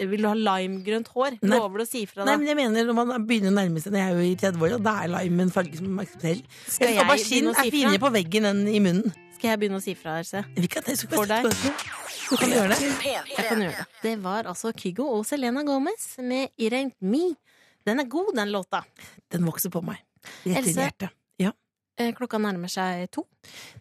Vil 0.01 0.22
du 0.22 0.28
ha 0.28 0.34
limegrønt 0.34 1.09
hår? 1.12 1.38
Nei. 1.43 1.59
Lover 1.59 1.82
du 1.82 1.84
å 1.84 1.88
si 1.88 2.07
fra 2.09 2.24
Nei, 2.24 2.36
men 2.41 2.47
jeg 2.47 2.57
mener 2.57 2.86
Når 2.88 2.97
man 2.97 3.26
begynner 3.26 3.51
å 3.53 3.57
nærme 3.59 3.82
seg, 3.82 3.93
jeg 3.93 4.07
er 4.07 4.14
jo 4.16 4.22
i 4.24 4.36
30-åra, 4.38 4.78
da 4.80 4.95
er 5.05 5.11
lime 5.12 5.45
en 5.45 5.51
farge 5.53 5.76
som 5.76 5.91
man 5.91 6.07
aksepterer. 6.07 6.41
Aubergine 7.03 7.53
si 7.55 7.66
er 7.66 7.74
finere 7.74 8.01
på 8.01 8.12
veggen 8.14 8.49
enn 8.49 8.62
i 8.70 8.80
munnen. 8.80 9.12
Skal 9.41 9.55
jeg 9.55 9.61
begynne 9.62 9.78
å 9.78 9.80
si 9.80 9.95
fra, 9.97 10.18
Else? 10.20 10.43
For 11.09 11.24
deg. 11.24 11.47
Du 11.49 12.34
kan 12.36 12.51
gjøre 12.53 12.74
det. 12.74 12.88
Jeg 13.09 13.47
kan 13.49 13.62
gjøre 13.64 13.72
det. 13.78 13.86
Det 14.03 14.11
var 14.20 14.45
altså 14.51 14.68
Kygo 14.76 15.07
og 15.14 15.22
Selena 15.24 15.62
Gomez 15.64 16.18
med 16.20 16.51
'It 16.59 16.76
Ain't 16.76 16.99
Me'. 17.01 17.38
Den 17.88 18.03
er 18.03 18.05
god, 18.05 18.34
den 18.36 18.53
låta. 18.53 18.82
Den 19.32 19.47
vokser 19.49 19.72
på 19.72 19.80
meg. 19.80 19.97
Rett 20.45 20.61
inn 20.61 20.68
i 20.68 20.74
hjertet. 20.76 21.16
Ja. 21.41 21.55
Eh, 21.97 22.12
Klokka 22.12 22.36
nærmer 22.36 22.68
seg 22.68 23.09
to. 23.11 23.24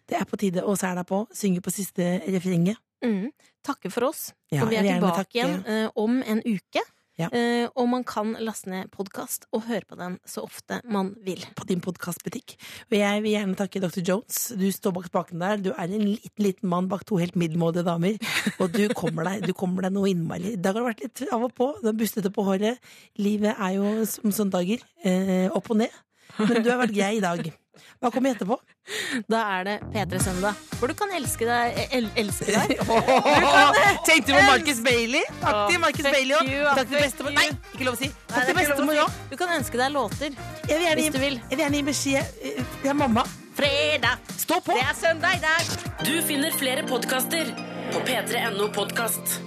Det 0.08 0.16
er 0.16 0.24
på 0.24 0.40
tide 0.40 0.64
å 0.64 0.78
sæle 0.80 1.04
på, 1.04 1.26
synge 1.36 1.60
på 1.60 1.76
siste 1.76 2.22
refrenget. 2.24 2.80
Mm. 3.04 3.34
Takke 3.62 3.92
for 3.92 4.08
oss. 4.14 4.30
Ja, 4.52 4.64
og 4.64 4.72
vi 4.72 4.80
er 4.80 4.88
tilbake 4.88 5.28
igjen 5.36 5.60
eh, 5.68 5.90
om 6.00 6.22
en 6.24 6.40
uke. 6.40 6.86
Ja. 7.20 7.28
Uh, 7.34 7.68
og 7.76 7.90
man 7.92 8.06
kan 8.08 8.32
laste 8.40 8.72
ned 8.72 8.88
podkast 8.96 9.44
og 9.52 9.66
høre 9.68 9.84
på 9.90 9.98
den 10.00 10.16
så 10.28 10.46
ofte 10.48 10.80
man 10.88 11.12
vil. 11.26 11.42
på 11.56 11.68
din 11.68 11.82
podkastbutikk. 11.84 12.56
Og 12.88 12.96
jeg 12.96 13.24
vil 13.26 13.34
gjerne 13.34 13.58
takke 13.60 13.82
Dr. 13.84 14.00
Jones. 14.08 14.40
Du 14.56 14.66
står 14.72 14.96
bak 14.96 15.10
spaken 15.10 15.44
der. 15.44 15.60
Du 15.60 15.72
er 15.74 15.92
en 15.92 16.06
liten, 16.08 16.40
liten 16.40 16.72
mann 16.72 16.88
bak 16.88 17.04
to 17.10 17.20
helt 17.20 17.36
middelmådige 17.36 17.84
damer. 17.88 18.16
Og 18.60 18.72
du 18.72 18.88
kommer 18.96 19.28
deg, 19.28 19.50
du 19.50 19.54
kommer 19.54 19.84
deg 19.84 19.98
noe 19.98 20.12
innmari. 20.12 20.56
I 20.56 20.62
dag 20.62 20.78
har 20.78 20.86
det 20.86 20.92
vært 20.94 21.08
litt 21.08 21.26
av 21.36 21.48
og 21.50 21.56
på. 21.58 21.74
Du 21.84 21.92
er 21.92 22.00
bustete 22.00 22.32
på 22.32 22.46
håret. 22.48 22.80
Livet 23.20 23.52
er 23.58 23.76
jo 23.76 23.98
som 24.08 24.32
søndager. 24.36 24.86
Uh, 25.04 25.52
opp 25.52 25.74
og 25.74 25.84
ned. 25.84 26.04
Men 26.40 26.64
du 26.64 26.72
har 26.72 26.80
vært 26.80 26.96
grei 26.96 27.18
i 27.18 27.24
dag. 27.24 27.52
Hva 28.00 28.12
kommer 28.14 28.36
etterpå? 28.36 28.58
Da 29.30 29.42
er 29.58 29.66
det 29.68 29.76
P3 29.94 30.20
Søndag, 30.24 30.60
hvor 30.80 30.92
du 30.92 30.96
kan 30.98 31.12
elske 31.18 31.46
deg. 31.50 31.80
El 31.96 32.08
elske 32.20 32.48
deg. 32.54 32.76
Tenkte 34.08 34.32
du 34.32 34.34
på 34.38 34.46
Marcus 34.48 34.80
Bailey? 34.86 35.24
Takk 35.42 35.60
til 35.72 35.82
Marcus 35.84 36.08
Bailey 36.08 36.38
òg. 36.38 36.52
Takk 36.80 36.90
til 36.94 37.04
bestemor. 37.04 37.36
Nei, 37.38 37.48
ikke 37.76 37.88
lov 37.90 37.98
å 37.98 38.02
si. 38.02 38.10
Takk 38.32 38.50
til 38.50 38.58
bestemor 38.62 39.04
òg. 39.06 39.20
Du 39.34 39.36
kan 39.42 39.54
ønske 39.58 39.82
deg 39.82 39.94
låter 39.96 40.32
Jeg 40.32 40.74
vil 40.80 40.88
gjerne 40.88 41.04
hvis 41.04 41.14
du 41.16 41.22
vil. 41.24 41.38
jeg 41.44 41.58
vil 41.58 41.66
gjerne 41.66 41.82
gi 41.82 41.86
beskjed 41.92 42.40
Det 42.56 42.66
til 42.84 42.98
mamma. 43.04 43.26
Fredag! 43.60 44.22
Stå 44.40 44.62
på! 44.64 44.78
Det 44.78 44.86
er 44.88 44.96
søndag 44.96 45.36
i 45.36 45.44
dag! 45.44 45.74
Du 46.08 46.16
finner 46.24 46.56
flere 46.56 46.86
podkaster 46.88 47.52
på 47.92 48.04
p3.no 48.08 48.70
podkast. 48.72 49.40